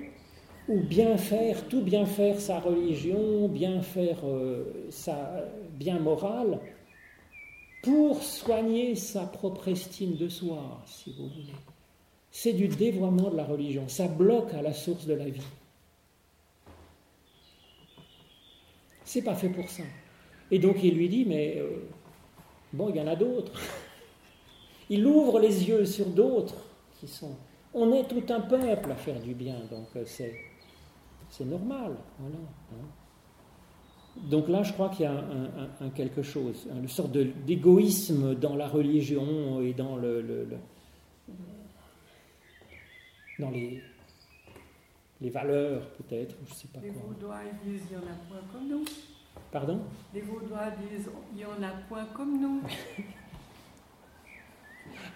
ou 0.68 0.82
bien 0.82 1.18
faire, 1.18 1.66
tout 1.68 1.82
bien 1.82 2.06
faire 2.06 2.40
sa 2.40 2.60
religion, 2.60 3.48
bien 3.48 3.82
faire 3.82 4.18
euh, 4.26 4.64
sa 4.90 5.46
bien 5.78 6.00
morale, 6.00 6.60
pour 7.84 8.24
soigner 8.24 8.96
sa 8.96 9.26
propre 9.26 9.68
estime 9.68 10.16
de 10.16 10.30
soi, 10.30 10.82
si 10.88 11.12
vous 11.12 11.28
voulez. 11.28 11.54
C'est 12.32 12.54
du 12.54 12.70
dévoiement 12.70 13.30
de 13.30 13.36
la 13.36 13.44
religion, 13.44 13.88
ça 13.90 14.08
bloque 14.08 14.54
à 14.54 14.62
la 14.62 14.74
source 14.74 15.06
de 15.06 15.14
la 15.14 15.26
vie. 15.26 15.46
C'est 19.04 19.22
pas 19.22 19.36
fait 19.36 19.50
pour 19.50 19.70
ça. 19.70 19.84
Et 20.50 20.60
donc 20.60 20.78
il 20.82 20.96
lui 20.96 21.10
dit, 21.10 21.26
mais 21.26 21.58
euh, 21.58 21.90
bon, 22.72 22.90
il 22.90 22.96
y 22.96 23.02
en 23.02 23.08
a 23.08 23.16
d'autres. 23.16 23.60
Il 24.90 25.06
ouvre 25.08 25.40
les 25.40 25.68
yeux 25.68 25.86
sur 25.86 26.06
d'autres 26.06 26.66
qui 27.00 27.08
sont. 27.08 27.36
On 27.74 27.94
est 27.94 28.08
tout 28.08 28.24
un 28.30 28.42
peuple 28.42 28.92
à 28.92 28.96
faire 28.96 29.20
du 29.20 29.34
bien, 29.34 29.60
donc 29.72 29.88
euh, 29.96 30.04
c'est, 30.06 30.36
normal. 31.46 31.96
Voilà. 32.20 32.38
Hein. 34.16 34.22
Donc 34.30 34.48
là, 34.48 34.64
je 34.64 34.74
crois 34.74 34.90
qu'il 34.90 35.06
y 35.06 35.08
a 35.08 35.24
un, 35.82 35.90
quelque 35.90 36.22
chose, 36.22 36.68
une 36.76 36.88
sorte 36.88 37.12
d'égoïsme 37.12 38.36
dans 38.36 38.56
la 38.56 38.68
religion 38.68 39.62
et 39.62 39.74
dans 39.74 39.98
le, 39.98 40.48
dans 43.40 43.50
les, 43.50 43.82
les 45.22 45.30
valeurs, 45.30 45.90
peut-être, 45.92 46.36
je 46.46 46.52
ne 46.52 46.56
sais 46.56 46.68
pas 46.68 46.80
les 46.82 46.90
Vaudois 46.92 47.40
disent 47.64 47.82
il 47.90 47.94
y 47.94 47.98
en 47.98 48.02
a 48.02 48.16
point 48.28 48.42
comme 48.52 48.68
nous. 48.68 48.86
Pardon? 49.52 49.80
Les 50.14 50.22
Vaudois 50.22 50.70
disent 50.90 51.10
il 51.34 51.42
y 51.42 51.46
en 51.46 51.64
a 51.64 51.72
point 51.88 52.06
comme 52.14 52.42
nous. 52.42 52.62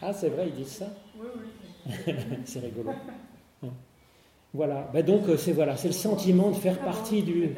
ah, 0.01 0.13
c'est 0.13 0.29
vrai, 0.29 0.49
ils 0.49 0.55
disent 0.55 0.77
ça? 0.77 0.87
Oui, 1.19 1.27
oui. 1.35 2.13
c'est 2.45 2.59
rigolo. 2.59 2.91
Voilà, 4.53 4.89
ben 4.93 5.05
donc 5.05 5.23
c'est 5.37 5.51
voilà, 5.51 5.75
c'est 5.75 5.89
le 5.89 5.93
sentiment 5.93 6.49
de 6.49 6.55
faire 6.55 6.79
partie 6.79 7.21
du. 7.21 7.49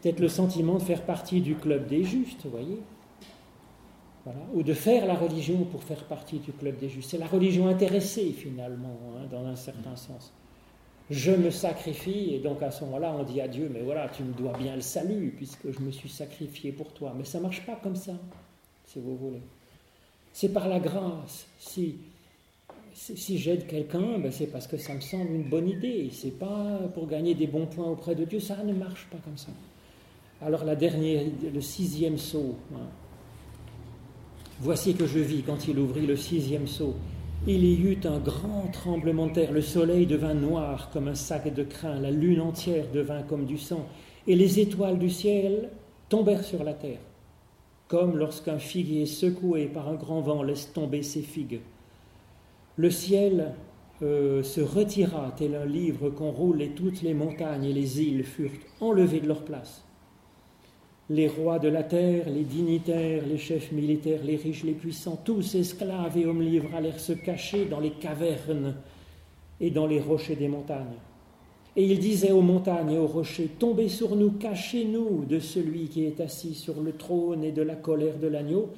Peut-être 0.00 0.20
le 0.20 0.28
sentiment 0.28 0.74
de 0.74 0.82
faire 0.82 1.02
partie 1.02 1.40
du 1.40 1.56
club 1.56 1.88
des 1.88 2.04
justes, 2.04 2.44
vous 2.44 2.50
voyez 2.50 2.80
Ou 4.54 4.62
de 4.62 4.74
faire 4.74 5.06
la 5.06 5.14
religion 5.14 5.64
pour 5.64 5.82
faire 5.82 6.04
partie 6.04 6.38
du 6.38 6.52
club 6.52 6.78
des 6.78 6.88
justes. 6.88 7.10
C'est 7.10 7.18
la 7.18 7.26
religion 7.26 7.66
intéressée, 7.66 8.32
finalement, 8.32 8.96
hein, 9.16 9.26
dans 9.30 9.44
un 9.44 9.56
certain 9.56 9.96
sens. 9.96 10.32
Je 11.10 11.32
me 11.32 11.50
sacrifie, 11.50 12.34
et 12.34 12.38
donc 12.38 12.62
à 12.62 12.70
ce 12.70 12.84
moment-là, 12.84 13.16
on 13.18 13.24
dit 13.24 13.40
à 13.40 13.48
Dieu, 13.48 13.70
mais 13.72 13.80
voilà, 13.80 14.08
tu 14.08 14.22
me 14.22 14.32
dois 14.34 14.52
bien 14.56 14.74
le 14.74 14.82
salut, 14.82 15.32
puisque 15.34 15.70
je 15.70 15.80
me 15.80 15.90
suis 15.90 16.10
sacrifié 16.10 16.70
pour 16.70 16.92
toi. 16.92 17.14
Mais 17.16 17.24
ça 17.24 17.38
ne 17.38 17.44
marche 17.44 17.64
pas 17.64 17.76
comme 17.82 17.96
ça, 17.96 18.12
si 18.84 19.00
vous 19.00 19.16
voulez. 19.16 19.40
C'est 20.32 20.50
par 20.50 20.68
la 20.68 20.78
grâce. 20.78 21.46
Si, 21.58 21.96
si 22.92 23.38
j'aide 23.38 23.66
quelqu'un, 23.66 24.18
ben 24.18 24.30
c'est 24.30 24.46
parce 24.46 24.66
que 24.66 24.76
ça 24.76 24.94
me 24.94 25.00
semble 25.00 25.32
une 25.32 25.48
bonne 25.48 25.68
idée. 25.68 26.10
C'est 26.12 26.38
pas 26.38 26.78
pour 26.94 27.06
gagner 27.06 27.34
des 27.34 27.46
bons 27.46 27.66
points 27.66 27.86
auprès 27.86 28.14
de 28.14 28.24
Dieu. 28.24 28.38
Ça 28.38 28.62
ne 28.62 28.74
marche 28.74 29.08
pas 29.10 29.18
comme 29.24 29.38
ça. 29.38 29.50
Alors 30.40 30.64
la 30.64 30.76
dernière, 30.76 31.24
le 31.52 31.60
sixième 31.60 32.16
saut. 32.16 32.54
Hein. 32.72 32.86
Voici 34.60 34.94
que 34.94 35.06
je 35.06 35.18
vis 35.18 35.42
quand 35.42 35.66
il 35.66 35.78
ouvrit 35.78 36.06
le 36.06 36.16
sixième 36.16 36.68
saut. 36.68 36.94
Il 37.46 37.64
y 37.64 37.74
eut 37.74 38.00
un 38.04 38.18
grand 38.18 38.68
tremblement 38.72 39.26
de 39.26 39.32
terre, 39.32 39.52
le 39.52 39.60
soleil 39.60 40.06
devint 40.06 40.34
noir 40.34 40.90
comme 40.92 41.08
un 41.08 41.14
sac 41.14 41.52
de 41.52 41.62
crin, 41.64 41.98
la 41.98 42.10
lune 42.10 42.40
entière 42.40 42.86
devint 42.92 43.22
comme 43.22 43.46
du 43.46 43.58
sang, 43.58 43.86
et 44.26 44.36
les 44.36 44.60
étoiles 44.60 44.98
du 44.98 45.10
ciel 45.10 45.70
tombèrent 46.08 46.44
sur 46.44 46.62
la 46.62 46.74
terre, 46.74 47.00
comme 47.88 48.16
lorsqu'un 48.16 48.58
figuier 48.58 49.06
secoué 49.06 49.66
par 49.66 49.88
un 49.88 49.94
grand 49.94 50.20
vent 50.20 50.42
laisse 50.42 50.72
tomber 50.72 51.02
ses 51.02 51.22
figues. 51.22 51.60
Le 52.76 52.90
ciel 52.90 53.54
euh, 54.02 54.44
se 54.44 54.60
retira 54.60 55.32
tel 55.36 55.56
un 55.56 55.66
livre 55.66 56.10
qu'on 56.10 56.30
roule 56.30 56.62
et 56.62 56.70
toutes 56.70 57.02
les 57.02 57.14
montagnes 57.14 57.64
et 57.64 57.72
les 57.72 58.02
îles 58.02 58.24
furent 58.24 58.50
enlevées 58.80 59.20
de 59.20 59.28
leur 59.28 59.44
place 59.44 59.84
les 61.10 61.28
rois 61.28 61.58
de 61.58 61.68
la 61.68 61.82
terre, 61.82 62.28
les 62.28 62.44
dignitaires, 62.44 63.24
les 63.26 63.38
chefs 63.38 63.72
militaires, 63.72 64.20
les 64.24 64.36
riches, 64.36 64.64
les 64.64 64.72
puissants, 64.72 65.18
tous 65.24 65.54
esclaves 65.54 66.18
et 66.18 66.26
hommes 66.26 66.42
libres 66.42 66.74
allèrent 66.74 67.00
se 67.00 67.14
cacher 67.14 67.64
dans 67.64 67.80
les 67.80 67.92
cavernes 67.92 68.74
et 69.60 69.70
dans 69.70 69.86
les 69.86 70.00
rochers 70.00 70.36
des 70.36 70.48
montagnes. 70.48 70.98
Et 71.76 71.84
il 71.84 71.98
disait 71.98 72.32
aux 72.32 72.42
montagnes 72.42 72.92
et 72.92 72.98
aux 72.98 73.06
rochers, 73.06 73.48
Tombez 73.58 73.88
sur 73.88 74.16
nous, 74.16 74.32
cachez-nous 74.32 75.24
de 75.24 75.38
celui 75.38 75.88
qui 75.88 76.04
est 76.04 76.20
assis 76.20 76.54
sur 76.54 76.80
le 76.82 76.92
trône 76.92 77.44
et 77.44 77.52
de 77.52 77.62
la 77.62 77.76
colère 77.76 78.18
de 78.18 78.26
l'agneau, 78.26 78.70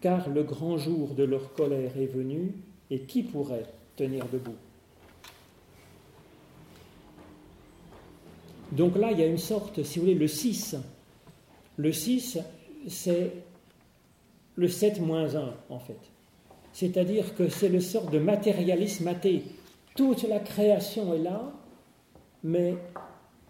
car 0.00 0.28
le 0.28 0.42
grand 0.42 0.76
jour 0.76 1.14
de 1.14 1.24
leur 1.24 1.52
colère 1.54 1.96
est 1.96 2.06
venu, 2.06 2.52
et 2.90 3.00
qui 3.00 3.22
pourrait 3.22 3.66
tenir 3.96 4.26
debout? 4.32 4.54
Donc 8.72 8.96
là, 8.96 9.12
il 9.12 9.18
y 9.18 9.22
a 9.22 9.26
une 9.26 9.38
sorte, 9.38 9.82
si 9.82 9.98
vous 9.98 10.06
voulez, 10.06 10.14
le 10.14 10.28
6 10.28 10.76
le 11.76 11.92
6, 11.92 12.38
c'est 12.88 13.32
le 14.56 14.68
7 14.68 15.00
moins 15.00 15.34
1, 15.34 15.54
en 15.68 15.78
fait. 15.78 15.98
C'est-à-dire 16.72 17.34
que 17.34 17.48
c'est 17.48 17.68
le 17.68 17.80
sort 17.80 18.10
de 18.10 18.18
matérialisme 18.18 19.08
athée. 19.08 19.42
Toute 19.94 20.22
la 20.24 20.38
création 20.38 21.14
est 21.14 21.18
là, 21.18 21.52
mais 22.42 22.76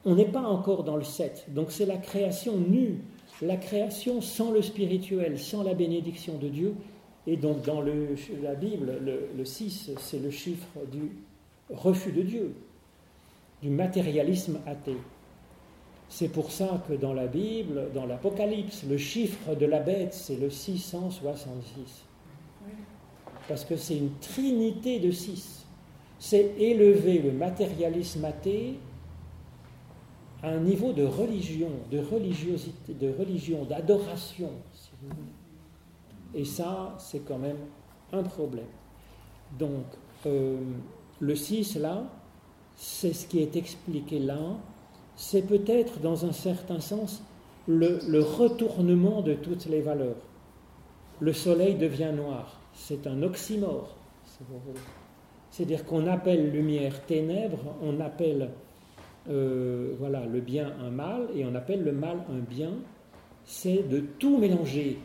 on 0.05 0.14
n'est 0.14 0.25
pas 0.25 0.43
encore 0.43 0.85
dans 0.85 0.97
le 0.97 1.05
7. 1.05 1.47
Donc 1.49 1.70
c'est 1.70 1.87
la 1.87 1.97
création 1.97 2.57
nue, 2.57 2.99
la 3.41 3.57
création 3.57 4.20
sans 4.20 4.51
le 4.51 4.62
spirituel, 4.62 5.39
sans 5.39 5.62
la 5.62 5.75
bénédiction 5.75 6.37
de 6.39 6.49
Dieu. 6.49 6.75
Et 7.27 7.37
donc 7.37 7.62
dans 7.62 7.81
la 7.81 8.55
Bible, 8.55 8.99
le, 9.01 9.29
le 9.37 9.45
6, 9.45 9.93
c'est 9.99 10.18
le 10.18 10.31
chiffre 10.31 10.66
du 10.91 11.12
refus 11.70 12.12
de 12.12 12.23
Dieu, 12.23 12.55
du 13.62 13.70
matérialisme 13.70 14.59
athée. 14.66 14.97
C'est 16.12 16.28
pour 16.28 16.52
ça 16.52 16.84
que 16.86 16.92
dans 16.92 17.14
la 17.14 17.26
Bible, 17.26 17.88
dans 17.94 18.04
l'Apocalypse, 18.04 18.84
le 18.86 18.98
chiffre 18.98 19.54
de 19.54 19.64
la 19.64 19.80
bête, 19.80 20.12
c'est 20.12 20.36
le 20.36 20.50
666. 20.50 22.04
Parce 23.48 23.64
que 23.64 23.78
c'est 23.78 23.96
une 23.96 24.12
trinité 24.20 25.00
de 25.00 25.10
six. 25.10 25.64
C'est 26.18 26.54
élever 26.58 27.20
le 27.20 27.32
matérialisme 27.32 28.26
athée 28.26 28.74
à 30.42 30.50
un 30.50 30.60
niveau 30.60 30.92
de 30.92 31.02
religion, 31.02 31.70
de 31.90 32.00
religiosité, 32.00 32.92
de 32.92 33.10
religion, 33.18 33.64
d'adoration, 33.64 34.50
Et 36.34 36.44
ça, 36.44 36.94
c'est 36.98 37.20
quand 37.20 37.38
même 37.38 37.56
un 38.12 38.22
problème. 38.22 38.68
Donc, 39.58 39.86
euh, 40.26 40.58
le 41.20 41.34
6, 41.34 41.76
là, 41.76 42.04
c'est 42.76 43.14
ce 43.14 43.26
qui 43.26 43.38
est 43.38 43.56
expliqué 43.56 44.18
là 44.18 44.58
c'est 45.16 45.42
peut-être 45.42 46.00
dans 46.00 46.24
un 46.24 46.32
certain 46.32 46.80
sens 46.80 47.22
le, 47.68 48.20
retournement 48.20 49.22
de 49.22 49.34
toutes 49.34 49.66
les 49.66 49.80
valeurs. 49.80 50.16
Le 51.20 51.32
soleil 51.32 51.76
devient 51.76 52.10
noir, 52.14 52.60
c'est 52.74 53.06
un 53.06 53.22
oxymore. 53.22 53.96
C'est-à-dire 55.50 55.84
qu'on 55.84 56.06
appelle 56.06 56.50
lumière 56.50 57.04
ténèbres, 57.06 57.76
on 57.82 58.00
appelle 58.00 58.50
euh, 59.30 59.94
voilà, 59.98 60.24
le 60.24 60.40
bien 60.40 60.72
un 60.84 60.90
mal 60.90 61.28
et 61.36 61.44
on 61.44 61.54
appelle 61.54 61.84
le 61.84 61.92
mal 61.92 62.18
un 62.30 62.38
bien. 62.38 62.72
C'est 63.44 63.88
de 63.88 64.00
tout 64.18 64.38
mélanger. 64.38 64.98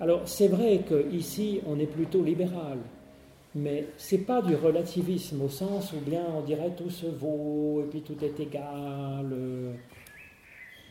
Alors 0.00 0.22
c'est 0.26 0.48
vrai 0.48 0.84
qu'ici 0.86 1.60
on 1.66 1.78
est 1.78 1.86
plutôt 1.86 2.22
libéral. 2.22 2.78
Mais 3.54 3.86
ce 3.96 4.14
n'est 4.14 4.22
pas 4.22 4.42
du 4.42 4.54
relativisme 4.54 5.42
au 5.42 5.48
sens 5.48 5.92
où 5.92 5.96
bien 5.98 6.24
on 6.36 6.42
dirait 6.42 6.74
tout 6.76 6.90
se 6.90 7.06
vaut 7.06 7.82
et 7.84 7.88
puis 7.88 8.02
tout 8.02 8.16
est 8.24 8.38
égal. 8.38 9.26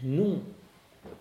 Non, 0.04 0.42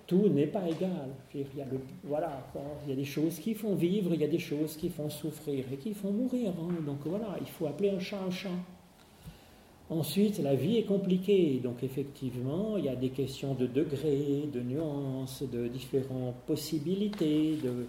tout 0.07 0.29
n'est 0.29 0.47
pas 0.47 0.69
égal. 0.69 1.11
Il 1.35 1.41
y, 1.57 1.61
a 1.61 1.67
voilà, 2.03 2.45
il 2.85 2.91
y 2.91 2.93
a 2.93 2.97
des 2.97 3.05
choses 3.05 3.39
qui 3.39 3.55
font 3.55 3.75
vivre, 3.75 4.15
il 4.15 4.21
y 4.21 4.25
a 4.25 4.29
des 4.29 4.39
choses 4.39 4.77
qui 4.77 4.89
font 4.89 5.11
souffrir 5.11 5.65
et 5.73 5.77
qui 5.77 5.95
font 5.95 6.11
mourir. 6.11 6.51
Hein. 6.61 6.83
Donc 6.85 6.99
voilà, 7.05 7.37
il 7.41 7.47
faut 7.47 7.67
appeler 7.67 7.91
un 7.91 8.01
chat 8.01 8.21
un 8.27 8.31
chat. 8.31 8.49
Ensuite, 9.91 10.39
la 10.41 10.55
vie 10.55 10.77
est 10.77 10.85
compliquée, 10.85 11.61
donc 11.63 11.83
effectivement, 11.83 12.77
il 12.77 12.85
y 12.85 12.89
a 12.91 12.97
des 12.97 13.09
questions 13.09 13.55
de 13.55 13.67
degrés, 13.67 14.45
de 14.53 14.61
nuances, 14.61 15.43
de 15.43 15.67
différentes 15.67 16.37
possibilités, 16.47 17.57
de, 17.63 17.87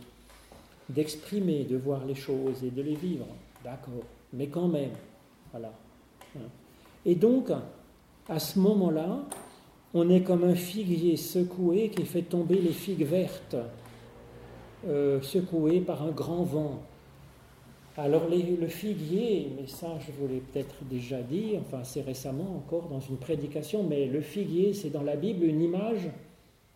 d'exprimer, 0.90 1.64
de 1.64 1.78
voir 1.78 2.06
les 2.06 2.16
choses 2.16 2.64
et 2.64 2.72
de 2.72 2.82
les 2.82 2.96
vivre. 2.96 3.28
D'accord, 3.64 4.04
mais 4.34 4.48
quand 4.48 4.68
même, 4.68 4.92
voilà. 5.52 5.72
Hein. 6.36 6.50
Et 7.06 7.16
donc, 7.16 7.52
à 8.28 8.40
ce 8.40 8.60
moment-là, 8.60 9.24
on 9.94 10.10
est 10.10 10.22
comme 10.22 10.44
un 10.44 10.56
figuier 10.56 11.18
secoué 11.18 11.90
qui 11.90 12.06
fait 12.06 12.22
tomber 12.22 12.56
les 12.56 12.74
figues 12.74 13.06
vertes, 13.06 13.56
euh, 14.88 15.22
secoué 15.22 15.80
par 15.82 16.04
un 16.04 16.12
grand 16.12 16.44
vent. 16.44 16.80
Alors 17.98 18.30
le 18.30 18.68
figuier, 18.68 19.52
mais 19.58 19.68
ça 19.68 19.98
je 20.00 20.12
voulais 20.14 20.40
peut-être 20.40 20.76
déjà 20.90 21.22
dire, 21.22 21.60
enfin 21.60 21.84
c'est 21.84 22.02
récemment 22.02 22.56
encore 22.56 22.88
dans 22.88 23.02
une 23.02 23.18
prédication, 23.18 23.84
mais 23.84 24.06
le 24.06 24.22
figuier 24.22 24.74
c'est 24.74 24.90
dans 24.90 25.04
la 25.04 25.18
Bible 25.18 25.44
une 25.44 25.62
image 25.62 26.10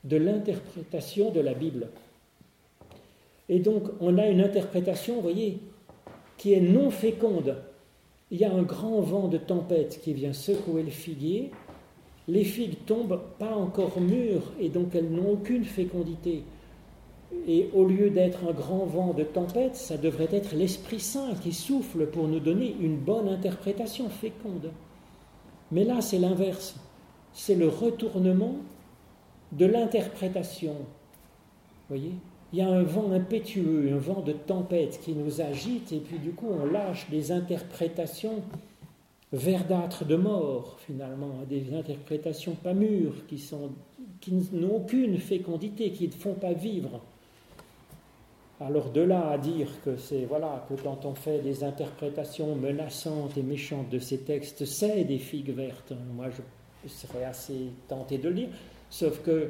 de 0.03 0.17
l'interprétation 0.17 1.31
de 1.31 1.39
la 1.39 1.53
Bible. 1.53 1.87
Et 3.49 3.59
donc 3.59 3.83
on 3.99 4.17
a 4.17 4.27
une 4.27 4.41
interprétation, 4.41 5.15
vous 5.15 5.21
voyez, 5.21 5.59
qui 6.37 6.53
est 6.53 6.61
non 6.61 6.89
féconde. 6.89 7.57
Il 8.31 8.39
y 8.39 8.45
a 8.45 8.51
un 8.51 8.63
grand 8.63 9.01
vent 9.01 9.27
de 9.27 9.37
tempête 9.37 9.99
qui 10.01 10.13
vient 10.13 10.33
secouer 10.33 10.83
le 10.83 10.89
figuier, 10.89 11.51
les 12.27 12.43
figues 12.43 12.85
tombent 12.85 13.21
pas 13.37 13.53
encore 13.53 13.99
mûres 13.99 14.53
et 14.59 14.69
donc 14.69 14.95
elles 14.95 15.11
n'ont 15.11 15.33
aucune 15.33 15.65
fécondité. 15.65 16.43
Et 17.47 17.69
au 17.73 17.85
lieu 17.85 18.09
d'être 18.09 18.47
un 18.47 18.53
grand 18.53 18.85
vent 18.85 19.13
de 19.13 19.23
tempête, 19.23 19.75
ça 19.75 19.97
devrait 19.97 20.29
être 20.31 20.55
l'Esprit 20.55 20.99
Saint 20.99 21.33
qui 21.41 21.51
souffle 21.51 22.07
pour 22.07 22.27
nous 22.27 22.39
donner 22.39 22.75
une 22.79 22.97
bonne 22.97 23.27
interprétation 23.27 24.09
féconde. 24.09 24.71
Mais 25.71 25.83
là, 25.83 26.01
c'est 26.01 26.19
l'inverse. 26.19 26.75
C'est 27.33 27.55
le 27.55 27.67
retournement 27.67 28.55
de 29.51 29.65
l'interprétation. 29.65 30.75
Voyez? 31.89 32.13
Il 32.53 32.59
y 32.59 32.61
a 32.61 32.69
un 32.69 32.83
vent 32.83 33.11
impétueux, 33.11 33.91
un 33.91 33.97
vent 33.97 34.21
de 34.21 34.31
tempête 34.31 34.99
qui 35.03 35.13
nous 35.13 35.41
agite, 35.41 35.91
et 35.91 35.97
puis 35.97 36.19
du 36.19 36.33
coup, 36.33 36.47
on 36.47 36.67
lâche 36.67 37.09
des 37.09 37.31
interprétations 37.31 38.43
verdâtres 39.31 40.05
de 40.05 40.15
mort, 40.15 40.77
finalement, 40.85 41.31
des 41.49 41.73
interprétations 41.73 42.53
pas 42.53 42.75
mûres, 42.75 43.25
qui, 43.27 43.39
sont, 43.39 43.71
qui 44.21 44.33
n'ont 44.53 44.75
aucune 44.75 45.17
fécondité, 45.17 45.89
qui 45.89 46.07
ne 46.07 46.13
font 46.13 46.35
pas 46.35 46.53
vivre. 46.53 47.01
Alors 48.61 48.91
de 48.91 49.01
là 49.01 49.31
à 49.31 49.37
dire 49.39 49.67
que 49.83 49.97
c'est 49.97 50.25
voilà 50.25 50.65
que 50.69 50.75
quand 50.75 51.05
on 51.05 51.15
fait 51.15 51.39
des 51.39 51.63
interprétations 51.63 52.55
menaçantes 52.55 53.35
et 53.35 53.41
méchantes 53.41 53.89
de 53.89 53.97
ces 53.97 54.19
textes, 54.19 54.63
c'est 54.65 55.03
des 55.03 55.17
figues 55.17 55.49
vertes. 55.49 55.91
Moi, 56.15 56.27
je 56.83 56.87
serais 56.87 57.25
assez 57.25 57.71
tenté 57.87 58.19
de 58.19 58.29
le 58.29 58.35
dire, 58.35 58.49
sauf 58.91 59.21
que 59.23 59.49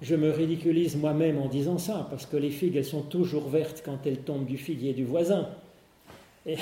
je 0.00 0.14
me 0.14 0.30
ridiculise 0.30 0.96
moi-même 0.96 1.38
en 1.38 1.48
disant 1.48 1.78
ça, 1.78 2.06
parce 2.10 2.26
que 2.26 2.36
les 2.36 2.50
figues, 2.50 2.76
elles 2.76 2.84
sont 2.84 3.02
toujours 3.02 3.48
vertes 3.48 3.82
quand 3.84 4.06
elles 4.06 4.20
tombent 4.20 4.46
du 4.46 4.56
figuier 4.56 4.92
du 4.92 5.04
voisin. 5.04 5.48
Et, 6.46 6.56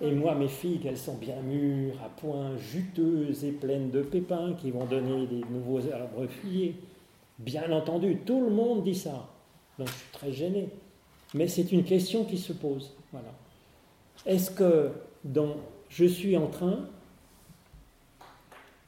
moi, 0.12 0.36
mes 0.36 0.48
figues, 0.48 0.86
elles 0.86 0.98
sont 0.98 1.16
bien 1.16 1.40
mûres, 1.42 2.00
à 2.04 2.08
point, 2.08 2.56
juteuses 2.56 3.44
et 3.44 3.50
pleines 3.50 3.90
de 3.90 4.02
pépins 4.02 4.54
qui 4.54 4.70
vont 4.70 4.84
donner 4.84 5.26
des 5.26 5.42
nouveaux 5.50 5.80
arbres 5.92 6.26
figuiers. 6.28 6.76
Bien 7.38 7.72
entendu, 7.72 8.18
tout 8.24 8.40
le 8.40 8.50
monde 8.50 8.84
dit 8.84 8.94
ça. 8.94 9.28
Donc 9.78 9.88
je 9.88 9.94
suis 9.94 10.12
très 10.12 10.32
gêné. 10.32 10.68
Mais 11.34 11.48
c'est 11.48 11.72
une 11.72 11.84
question 11.84 12.24
qui 12.24 12.38
se 12.38 12.52
pose. 12.52 12.94
Est-ce 14.24 14.50
que 14.50 14.90
je 15.88 16.04
suis 16.04 16.36
en 16.36 16.46
train 16.46 16.88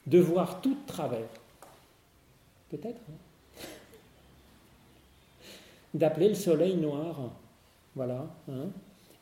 de 0.07 0.19
voir 0.19 0.61
tout 0.61 0.73
de 0.73 0.87
travers 0.87 1.27
Peut-être. 2.69 3.01
Hein. 3.09 3.65
D'appeler 5.93 6.29
le 6.29 6.35
soleil 6.35 6.75
noir. 6.75 7.31
Voilà. 7.95 8.27
Hein. 8.49 8.67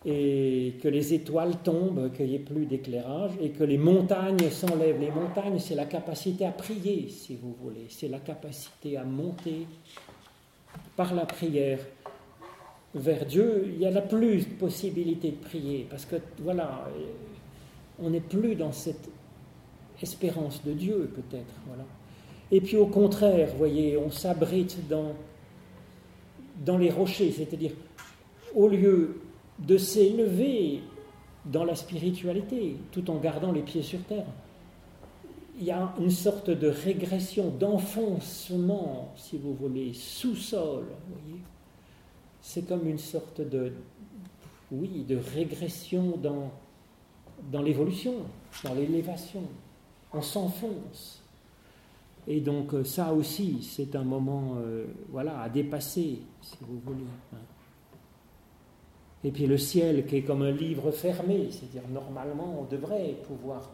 et 0.06 0.76
que 0.82 0.88
les 0.88 1.14
étoiles 1.14 1.58
tombent, 1.64 2.12
qu'il 2.14 2.28
n'y 2.28 2.36
ait 2.36 2.40
plus 2.40 2.66
d'éclairage, 2.66 3.32
et 3.42 3.50
que 3.50 3.64
les 3.64 3.78
montagnes 3.78 4.50
s'enlèvent. 4.50 5.00
Les 5.00 5.12
montagnes, 5.12 5.60
c'est 5.60 5.76
la 5.76 5.86
capacité 5.86 6.46
à 6.46 6.52
prier, 6.52 7.10
si 7.10 7.36
vous 7.36 7.56
voulez. 7.62 7.88
C'est 7.90 8.08
la 8.08 8.20
capacité 8.20 8.98
à 8.98 9.04
monter 9.04 9.66
par 10.96 11.14
la 11.14 11.26
prière 11.26 11.80
vers 12.96 13.26
Dieu, 13.26 13.66
il 13.68 13.80
y 13.80 13.86
a 13.86 13.92
la 13.92 14.02
plus 14.02 14.48
de 14.48 14.54
possibilités 14.54 15.32
de 15.32 15.38
prier, 15.38 15.88
parce 15.90 16.06
que 16.06 16.16
voilà, 16.40 16.90
on 18.00 18.10
n'est 18.10 18.20
plus 18.20 18.56
dans 18.56 18.72
cette 18.72 19.10
espérance 20.02 20.64
de 20.64 20.74
Dieu 20.74 21.12
peut-être, 21.14 21.54
voilà. 21.68 21.84
Et 22.52 22.62
puis 22.62 22.78
au 22.78 22.88
contraire, 22.88 23.50
voyez, 23.58 23.98
on 23.98 24.10
s'abrite 24.10 24.88
dans, 24.88 25.14
dans 26.66 26.78
les 26.78 26.90
rochers, 26.90 27.32
c'est-à-dire 27.32 27.72
au 28.56 28.68
lieu 28.68 29.22
de 29.60 29.78
s'élever 29.78 30.82
dans 31.46 31.64
la 31.64 31.76
spiritualité, 31.76 32.78
tout 32.92 33.10
en 33.10 33.18
gardant 33.18 33.52
les 33.52 33.62
pieds 33.62 33.82
sur 33.82 34.02
terre, 34.04 34.26
il 35.60 35.66
y 35.66 35.72
a 35.72 35.94
une 36.00 36.12
sorte 36.12 36.50
de 36.52 36.68
régression, 36.68 37.50
d'enfoncement, 37.50 39.14
si 39.16 39.38
vous 39.38 39.56
voulez, 39.56 39.92
sous-sol. 39.94 40.86
C'est 42.42 42.68
comme 42.68 42.88
une 42.88 43.00
sorte 43.00 43.42
de, 43.42 43.74
oui, 44.72 45.04
de 45.08 45.18
régression 45.18 46.18
dans, 46.22 46.52
dans 47.52 47.64
l'évolution, 47.64 48.14
dans 48.64 48.76
l'élévation. 48.76 49.44
On 50.14 50.22
s'enfonce. 50.22 51.24
Et 52.28 52.42
donc 52.42 52.74
euh, 52.74 52.84
ça 52.84 53.14
aussi, 53.14 53.64
c'est 53.64 53.96
un 53.96 54.04
moment 54.04 54.56
euh, 54.58 54.86
voilà, 55.10 55.42
à 55.42 55.50
dépasser, 55.50 56.20
si 56.42 56.58
vous 56.62 56.80
voulez. 56.86 57.06
Hein. 57.34 57.38
Et 59.24 59.32
puis 59.32 59.48
le 59.48 59.58
ciel 59.58 60.06
qui 60.06 60.18
est 60.18 60.22
comme 60.24 60.42
un 60.42 60.52
livre 60.52 60.92
fermé, 60.92 61.48
c'est-à-dire 61.52 61.88
normalement 61.90 62.60
on 62.62 62.66
devrait 62.66 63.16
pouvoir 63.28 63.70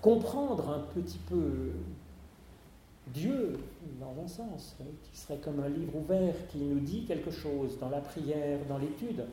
comprendre 0.00 0.70
un 0.70 1.00
petit 1.00 1.20
peu 1.28 1.70
Dieu, 3.12 3.58
dans 4.00 4.22
un 4.22 4.28
sens, 4.28 4.76
qui 5.02 5.18
serait 5.18 5.38
comme 5.38 5.60
un 5.60 5.68
livre 5.68 5.96
ouvert 5.96 6.34
qui 6.48 6.58
nous 6.58 6.80
dit 6.80 7.04
quelque 7.04 7.30
chose 7.30 7.78
dans 7.78 7.90
la 7.90 8.00
prière, 8.00 8.58
dans 8.68 8.78
l'étude. 8.78 9.24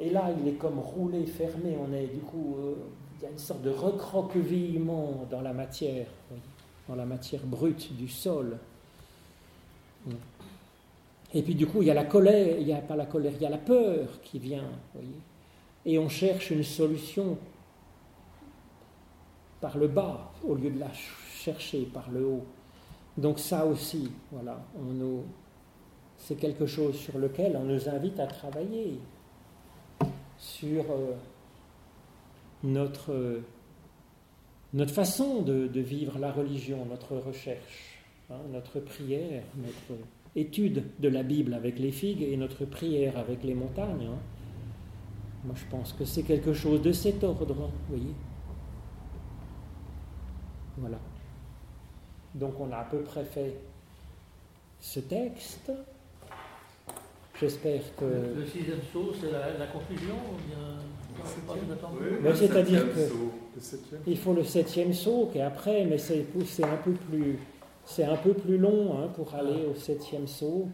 Et 0.00 0.10
là, 0.10 0.30
il 0.40 0.48
est 0.48 0.54
comme 0.54 0.78
roulé, 0.78 1.24
fermé. 1.26 1.76
On 1.78 1.92
est 1.92 2.06
du 2.06 2.20
coup, 2.20 2.56
euh, 2.58 2.74
il 3.16 3.24
y 3.24 3.26
a 3.26 3.30
une 3.30 3.38
sorte 3.38 3.62
de 3.62 3.70
recroquevillement 3.70 5.26
dans 5.30 5.40
la 5.40 5.52
matière, 5.52 6.06
dans 6.88 6.94
la 6.94 7.06
matière 7.06 7.42
brute 7.44 7.96
du 7.96 8.08
sol. 8.08 8.58
Et 11.32 11.42
puis 11.42 11.54
du 11.54 11.66
coup, 11.66 11.82
il 11.82 11.88
y 11.88 11.90
a 11.90 11.94
la 11.94 12.04
colère, 12.04 12.58
il 12.58 12.66
n'y 12.66 12.72
a 12.72 12.78
pas 12.78 12.96
la 12.96 13.06
colère, 13.06 13.32
il 13.34 13.42
y 13.42 13.46
a 13.46 13.50
la 13.50 13.58
peur 13.58 14.20
qui 14.22 14.38
vient. 14.38 14.70
Voyez 14.94 15.20
et 15.86 15.98
on 15.98 16.08
cherche 16.08 16.50
une 16.50 16.62
solution 16.62 17.36
par 19.60 19.76
le 19.78 19.88
bas 19.88 20.32
au 20.42 20.54
lieu 20.54 20.70
de 20.70 20.80
la 20.80 20.90
chercher 20.92 21.82
par 21.82 22.10
le 22.10 22.24
haut. 22.24 22.44
Donc 23.16 23.38
ça 23.38 23.64
aussi, 23.66 24.10
voilà, 24.32 24.60
on 24.78 24.92
nous, 24.92 25.24
c'est 26.16 26.36
quelque 26.36 26.66
chose 26.66 26.96
sur 26.96 27.18
lequel 27.18 27.56
on 27.56 27.64
nous 27.64 27.88
invite 27.88 28.18
à 28.18 28.26
travailler 28.26 28.98
sur 30.38 30.84
euh, 30.90 31.12
notre, 32.64 33.40
notre 34.74 34.92
façon 34.92 35.42
de, 35.42 35.80
vivre 35.80 36.18
la 36.18 36.32
religion, 36.32 36.84
notre 36.84 37.16
recherche, 37.16 38.00
hein, 38.28 38.40
notre 38.52 38.80
prière, 38.80 39.42
notre 39.56 40.00
étude 40.34 40.82
de 40.98 41.08
la 41.08 41.22
Bible 41.22 41.54
avec 41.54 41.78
les 41.78 41.92
figues 41.92 42.22
et 42.22 42.36
notre 42.36 42.64
prière 42.64 43.16
avec 43.16 43.44
les 43.44 43.54
montagnes. 43.54 44.08
Hein. 44.10 44.18
Moi, 45.44 45.54
je 45.56 45.64
pense 45.70 45.92
que 45.92 46.04
c'est 46.04 46.24
quelque 46.24 46.52
chose 46.52 46.82
de 46.82 46.90
cet 46.90 47.22
ordre, 47.22 47.54
vous 47.54 47.70
voyez. 47.88 48.14
Voilà. 50.76 50.98
Donc 52.34 52.58
on 52.58 52.72
a 52.72 52.78
à 52.78 52.84
peu 52.84 53.00
près 53.02 53.24
fait 53.24 53.54
ce 54.80 54.98
texte. 54.98 55.70
J'espère 57.40 57.82
que. 57.96 58.04
Le 58.04 58.46
sixième 58.46 58.80
saut, 58.92 59.12
c'est 59.20 59.30
la, 59.30 59.66
conclusion 59.66 60.16
C'est-à-dire 62.34 62.84
que 62.94 63.00
il 64.06 64.18
faut 64.18 64.32
le 64.32 64.44
septième 64.44 64.92
saut 64.92 65.28
qui 65.32 65.38
est 65.38 65.42
après, 65.42 65.84
mais 65.84 65.98
c'est 65.98 66.24
un 66.64 66.76
peu 66.76 66.92
plus 66.92 67.38
c'est 67.86 68.04
un 68.04 68.16
peu 68.16 68.32
plus 68.32 68.56
long 68.56 68.98
hein, 68.98 69.08
pour 69.14 69.34
aller 69.34 69.66
au 69.70 69.74
septième 69.74 70.26
saut. 70.26 70.68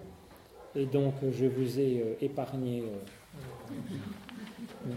Et 0.77 0.87
donc 0.87 1.15
je 1.33 1.47
vous 1.47 1.81
ai 1.81 2.01
euh, 2.01 2.15
épargné. 2.25 2.83
Euh, 2.83 3.75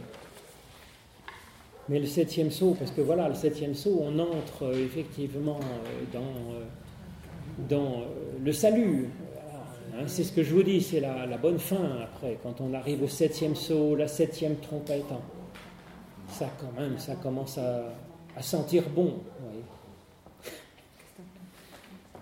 mais 1.90 2.00
le 2.00 2.06
septième 2.06 2.52
saut, 2.52 2.76
parce 2.78 2.92
que 2.92 3.02
voilà, 3.02 3.28
le 3.28 3.36
septième 3.36 3.74
saut, 3.74 4.00
on 4.04 4.20
entre 4.20 4.66
euh, 4.66 4.86
effectivement 4.86 5.60
dans, 6.14 6.22
dans 7.68 8.04
le 8.44 8.52
salut. 8.54 9.10
Hein, 9.96 10.04
c'est 10.08 10.24
ce 10.24 10.32
que 10.32 10.44
je 10.44 10.54
vous 10.54 10.64
dis, 10.64 10.82
c'est 10.82 11.00
la, 11.00 11.26
bonne 11.38 11.60
fin 11.60 12.00
après, 12.04 12.38
quand 12.42 12.62
on 12.62 12.74
arrive 12.74 13.04
au 13.04 13.08
septième 13.08 13.56
saut, 13.56 13.96
la 13.96 14.08
septième 14.08 14.56
trompette. 14.58 15.12
Hein. 15.12 15.22
Ça 16.34 16.50
quand 16.60 16.72
même, 16.80 16.98
ça 16.98 17.16
commence 17.16 17.58
à, 17.58 17.94
sentir 18.42 18.90
bon. 18.90 19.20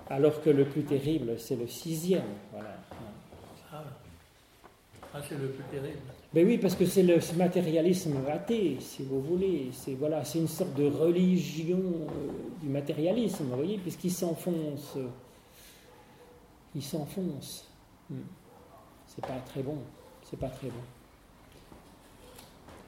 Alors 0.09 0.41
que 0.41 0.49
le 0.49 0.65
plus 0.65 0.83
terrible, 0.83 1.39
c'est 1.39 1.55
le 1.55 1.67
sixième. 1.67 2.23
Voilà. 2.51 2.75
Ah, 5.13 5.19
c'est 5.27 5.37
le 5.37 5.49
plus 5.49 5.63
terrible. 5.65 5.99
Ben 6.33 6.45
oui, 6.45 6.57
parce 6.57 6.75
que 6.75 6.85
c'est 6.85 7.03
le 7.03 7.19
matérialisme 7.37 8.15
athée, 8.29 8.77
si 8.79 9.03
vous 9.03 9.21
voulez. 9.21 9.69
C'est 9.73 9.93
voilà, 9.93 10.23
c'est 10.23 10.39
une 10.39 10.47
sorte 10.47 10.73
de 10.75 10.85
religion 10.85 11.77
euh, 11.77 12.31
du 12.61 12.69
matérialisme, 12.69 13.45
vous 13.45 13.55
voyez, 13.55 13.77
puisqu'il 13.77 14.11
s'enfonce. 14.11 14.97
il 16.75 16.83
s'enfonce. 16.83 17.69
Hmm. 18.09 18.21
C'est 19.07 19.25
pas 19.25 19.39
très 19.45 19.63
bon. 19.63 19.77
C'est 20.29 20.39
pas 20.39 20.49
très 20.49 20.67
bon. 20.67 21.00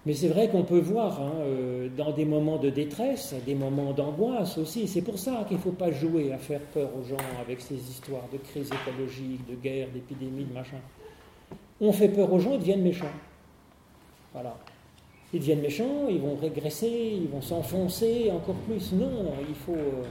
Mais 0.05 0.13
c'est 0.13 0.27
vrai 0.27 0.49
qu'on 0.49 0.63
peut 0.63 0.79
voir 0.79 1.21
hein, 1.21 1.31
euh, 1.39 1.87
dans 1.95 2.11
des 2.11 2.25
moments 2.25 2.57
de 2.57 2.69
détresse, 2.69 3.33
des 3.45 3.55
moments 3.55 3.93
d'angoisse 3.93 4.57
aussi. 4.57 4.87
C'est 4.87 5.01
pour 5.01 5.17
ça 5.17 5.45
qu'il 5.47 5.57
ne 5.57 5.61
faut 5.61 5.71
pas 5.71 5.91
jouer 5.91 6.33
à 6.33 6.37
faire 6.37 6.59
peur 6.59 6.89
aux 6.99 7.03
gens 7.03 7.15
avec 7.39 7.61
ces 7.61 7.75
histoires 7.75 8.27
de 8.31 8.37
crise 8.37 8.69
écologique, 8.69 9.47
de 9.49 9.55
guerre, 9.55 9.87
d'épidémie, 9.93 10.43
de 10.43 10.53
machin. 10.53 10.79
On 11.79 11.93
fait 11.93 12.09
peur 12.09 12.31
aux 12.33 12.39
gens, 12.39 12.53
ils 12.53 12.59
deviennent 12.59 12.83
méchants. 12.83 13.05
Voilà. 14.33 14.57
Ils 15.33 15.39
deviennent 15.39 15.61
méchants, 15.61 16.07
ils 16.09 16.19
vont 16.19 16.35
régresser, 16.35 17.19
ils 17.21 17.29
vont 17.29 17.41
s'enfoncer 17.41 18.29
encore 18.29 18.55
plus. 18.55 18.91
Non, 18.91 19.31
il 19.47 19.55
faut, 19.55 19.71
euh, 19.71 20.03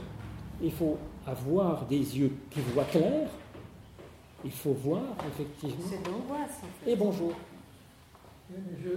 il 0.61 0.71
faut 0.71 0.97
avoir 1.27 1.85
des 1.85 2.17
yeux 2.17 2.31
qui 2.49 2.61
voient 2.73 2.83
clair. 2.85 3.29
Il 4.43 4.51
faut 4.51 4.73
voir, 4.73 5.03
effectivement. 5.27 5.85
C'est 5.87 6.09
l'angoisse. 6.09 6.61
Et 6.85 6.95
bonjour. 6.95 7.33
Je 8.51 8.89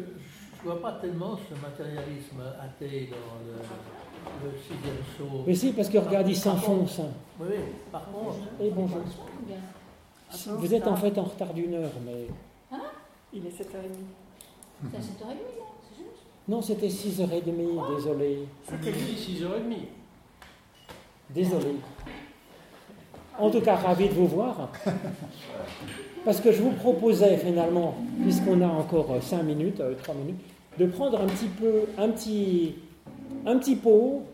ne 0.66 0.72
vois 0.72 0.82
pas 0.82 0.98
tellement 1.00 1.36
ce 1.36 1.54
matérialisme 1.60 2.42
athée 2.60 3.08
dans 3.10 4.46
le, 4.46 4.50
sixième 4.60 4.96
saut. 5.16 5.44
Mais 5.46 5.54
si, 5.54 5.72
parce 5.72 5.88
que 5.88 5.98
regarde, 5.98 6.28
il 6.28 6.36
s'enfonce. 6.36 7.00
Oui, 7.40 7.54
par 7.92 8.04
contre. 8.06 8.36
Et 8.60 8.70
bonjour. 8.70 9.02
Vous 10.58 10.74
êtes 10.74 10.86
en 10.86 10.96
fait 10.96 11.16
en 11.18 11.22
retard 11.22 11.54
d'une 11.54 11.74
heure, 11.74 11.92
mais. 12.04 12.26
Hein? 12.72 12.80
Il 13.32 13.46
est 13.46 13.50
7h30. 13.50 13.62
C'est 14.90 14.96
à 14.96 15.00
7h30, 15.00 15.28
non? 15.28 15.66
C'est 15.88 15.96
juste? 15.96 16.22
Non, 16.48 16.62
c'était 16.62 16.88
6h30, 16.88 17.96
désolé. 17.96 18.48
C'était 18.68 18.90
6h30. 18.90 19.76
Désolé. 21.30 21.76
En 23.38 23.50
tout 23.50 23.60
cas, 23.60 23.76
ravi 23.76 24.08
de 24.08 24.14
vous 24.14 24.26
voir. 24.26 24.70
Parce 26.24 26.40
que 26.40 26.50
je 26.50 26.60
vous 26.60 26.72
proposais 26.72 27.36
finalement, 27.36 27.94
puisqu'on 28.22 28.60
a 28.60 28.66
encore 28.66 29.16
5 29.20 29.44
minutes, 29.44 29.76
3 29.76 30.14
euh, 30.14 30.18
minutes, 30.18 30.40
de 30.78 30.86
prendre 30.86 31.20
un 31.20 31.26
petit 31.26 31.48
peu, 31.48 31.82
un 31.98 32.10
petit, 32.10 32.74
un 33.46 33.58
petit 33.58 33.76
pot 33.76 34.24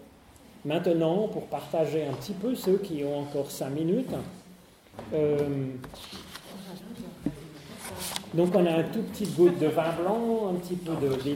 maintenant 0.64 1.28
pour 1.28 1.47
partager 1.47 2.05
un 2.05 2.12
petit 2.14 2.32
peu 2.32 2.55
ceux 2.55 2.78
qui 2.78 3.05
ont 3.05 3.20
encore 3.20 3.51
5 3.51 3.70
minutes. 3.70 4.14
Euh, 5.12 5.36
donc 8.34 8.55
on 8.55 8.64
a 8.64 8.78
un 8.78 8.82
tout 8.84 9.03
petit 9.03 9.26
goutte 9.26 9.59
de 9.59 9.66
vin 9.66 9.93
blanc, 10.01 10.51
un 10.51 10.55
petit 10.55 10.76
peu 10.76 10.93
de 10.95 11.14
des, 11.22 11.34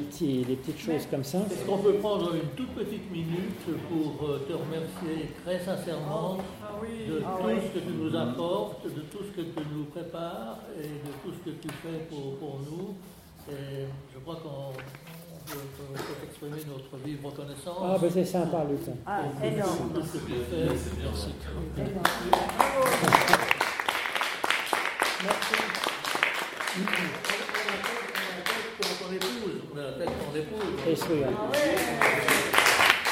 petites 0.57 0.79
choses 0.79 1.07
comme 1.11 1.25
ça. 1.25 1.39
Est-ce 1.39 1.67
qu'on 1.67 1.79
peut 1.79 1.95
prendre 1.95 2.35
une 2.35 2.49
toute 2.57 2.71
petite 2.75 3.11
minute 3.11 3.65
pour 3.91 4.29
euh, 4.29 4.47
te 4.49 4.53
remercier 4.53 5.31
très 5.45 5.59
sincèrement 5.59 6.39
de 6.81 7.19
tout 7.19 7.49
ce 7.49 7.79
que 7.79 7.85
tu 7.85 7.93
nous 8.01 8.17
apportes, 8.17 8.85
de 8.85 9.01
tout 9.01 9.25
ce 9.25 9.37
que 9.37 9.43
tu 9.43 9.61
nous 9.75 9.85
prépares 9.85 10.61
et 10.79 10.85
de 10.87 11.13
tout 11.23 11.33
ce 11.33 11.51
que 11.51 11.57
tu 11.57 11.69
fais 11.69 12.07
pour, 12.09 12.37
pour 12.39 12.61
nous? 12.61 12.95
Et 13.49 13.87
je 14.13 14.19
crois 14.21 14.37
qu'on 14.37 14.73
peut, 14.73 14.83
exprimer 16.25 16.57
notre 16.67 16.97
vive 17.05 17.25
reconnaissance. 17.25 17.79
Ah 17.81 17.97
ben 18.01 18.11
c'est 18.13 18.25
sympa 18.25 18.65
Luc. 18.69 18.81
Ah, 19.07 19.23
énorme. 19.43 19.93
Merci. 19.95 20.19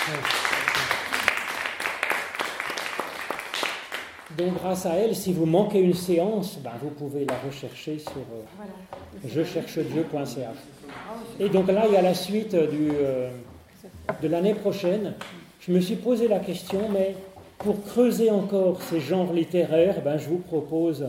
Merci. 0.08 0.43
Donc 4.38 4.54
grâce 4.54 4.86
à 4.86 4.94
elle, 4.94 5.14
si 5.14 5.32
vous 5.32 5.46
manquez 5.46 5.80
une 5.80 5.94
séance, 5.94 6.58
ben, 6.62 6.72
vous 6.82 6.90
pouvez 6.90 7.24
la 7.24 7.36
rechercher 7.46 7.98
sur 7.98 8.12
euh, 8.12 9.28
je 9.28 9.44
cherche 9.44 9.78
Dieu.ch. 9.78 10.56
Et 11.40 11.48
donc 11.48 11.68
là, 11.68 11.84
il 11.86 11.94
y 11.94 11.96
a 11.96 12.02
la 12.02 12.14
suite 12.14 12.54
du, 12.54 12.90
euh, 12.92 13.30
de 14.22 14.28
l'année 14.28 14.54
prochaine. 14.54 15.14
Je 15.60 15.72
me 15.72 15.80
suis 15.80 15.96
posé 15.96 16.28
la 16.28 16.40
question, 16.40 16.88
mais 16.92 17.14
pour 17.58 17.82
creuser 17.84 18.30
encore 18.30 18.82
ces 18.82 19.00
genres 19.00 19.32
littéraires, 19.32 20.02
ben, 20.02 20.18
je 20.18 20.28
vous 20.28 20.38
propose 20.38 21.08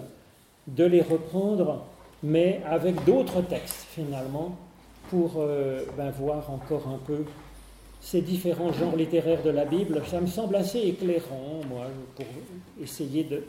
de 0.68 0.86
les 0.86 1.02
reprendre 1.02 1.86
mais 2.26 2.62
avec 2.68 3.04
d'autres 3.06 3.42
textes 3.42 3.86
finalement, 3.92 4.58
pour 5.10 5.36
euh, 5.38 5.86
ben, 5.96 6.10
voir 6.10 6.50
encore 6.50 6.88
un 6.88 6.98
peu 7.06 7.24
ces 8.06 8.22
différents 8.22 8.72
genres 8.72 8.96
littéraires 8.96 9.42
de 9.42 9.50
la 9.50 9.66
Bible. 9.66 10.00
Ça 10.06 10.22
me 10.22 10.28
semble 10.28 10.56
assez 10.58 10.78
éclairant, 10.80 11.62
moi, 11.68 11.88
pour 12.16 12.26
essayer 12.80 13.24
de, 13.24 13.44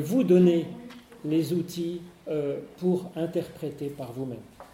vous 0.00 0.24
donner 0.24 0.66
les 1.24 1.52
outils 1.52 2.00
euh, 2.26 2.58
pour 2.78 3.12
interpréter 3.14 3.86
par 3.90 4.12
vous-même. 4.12 4.38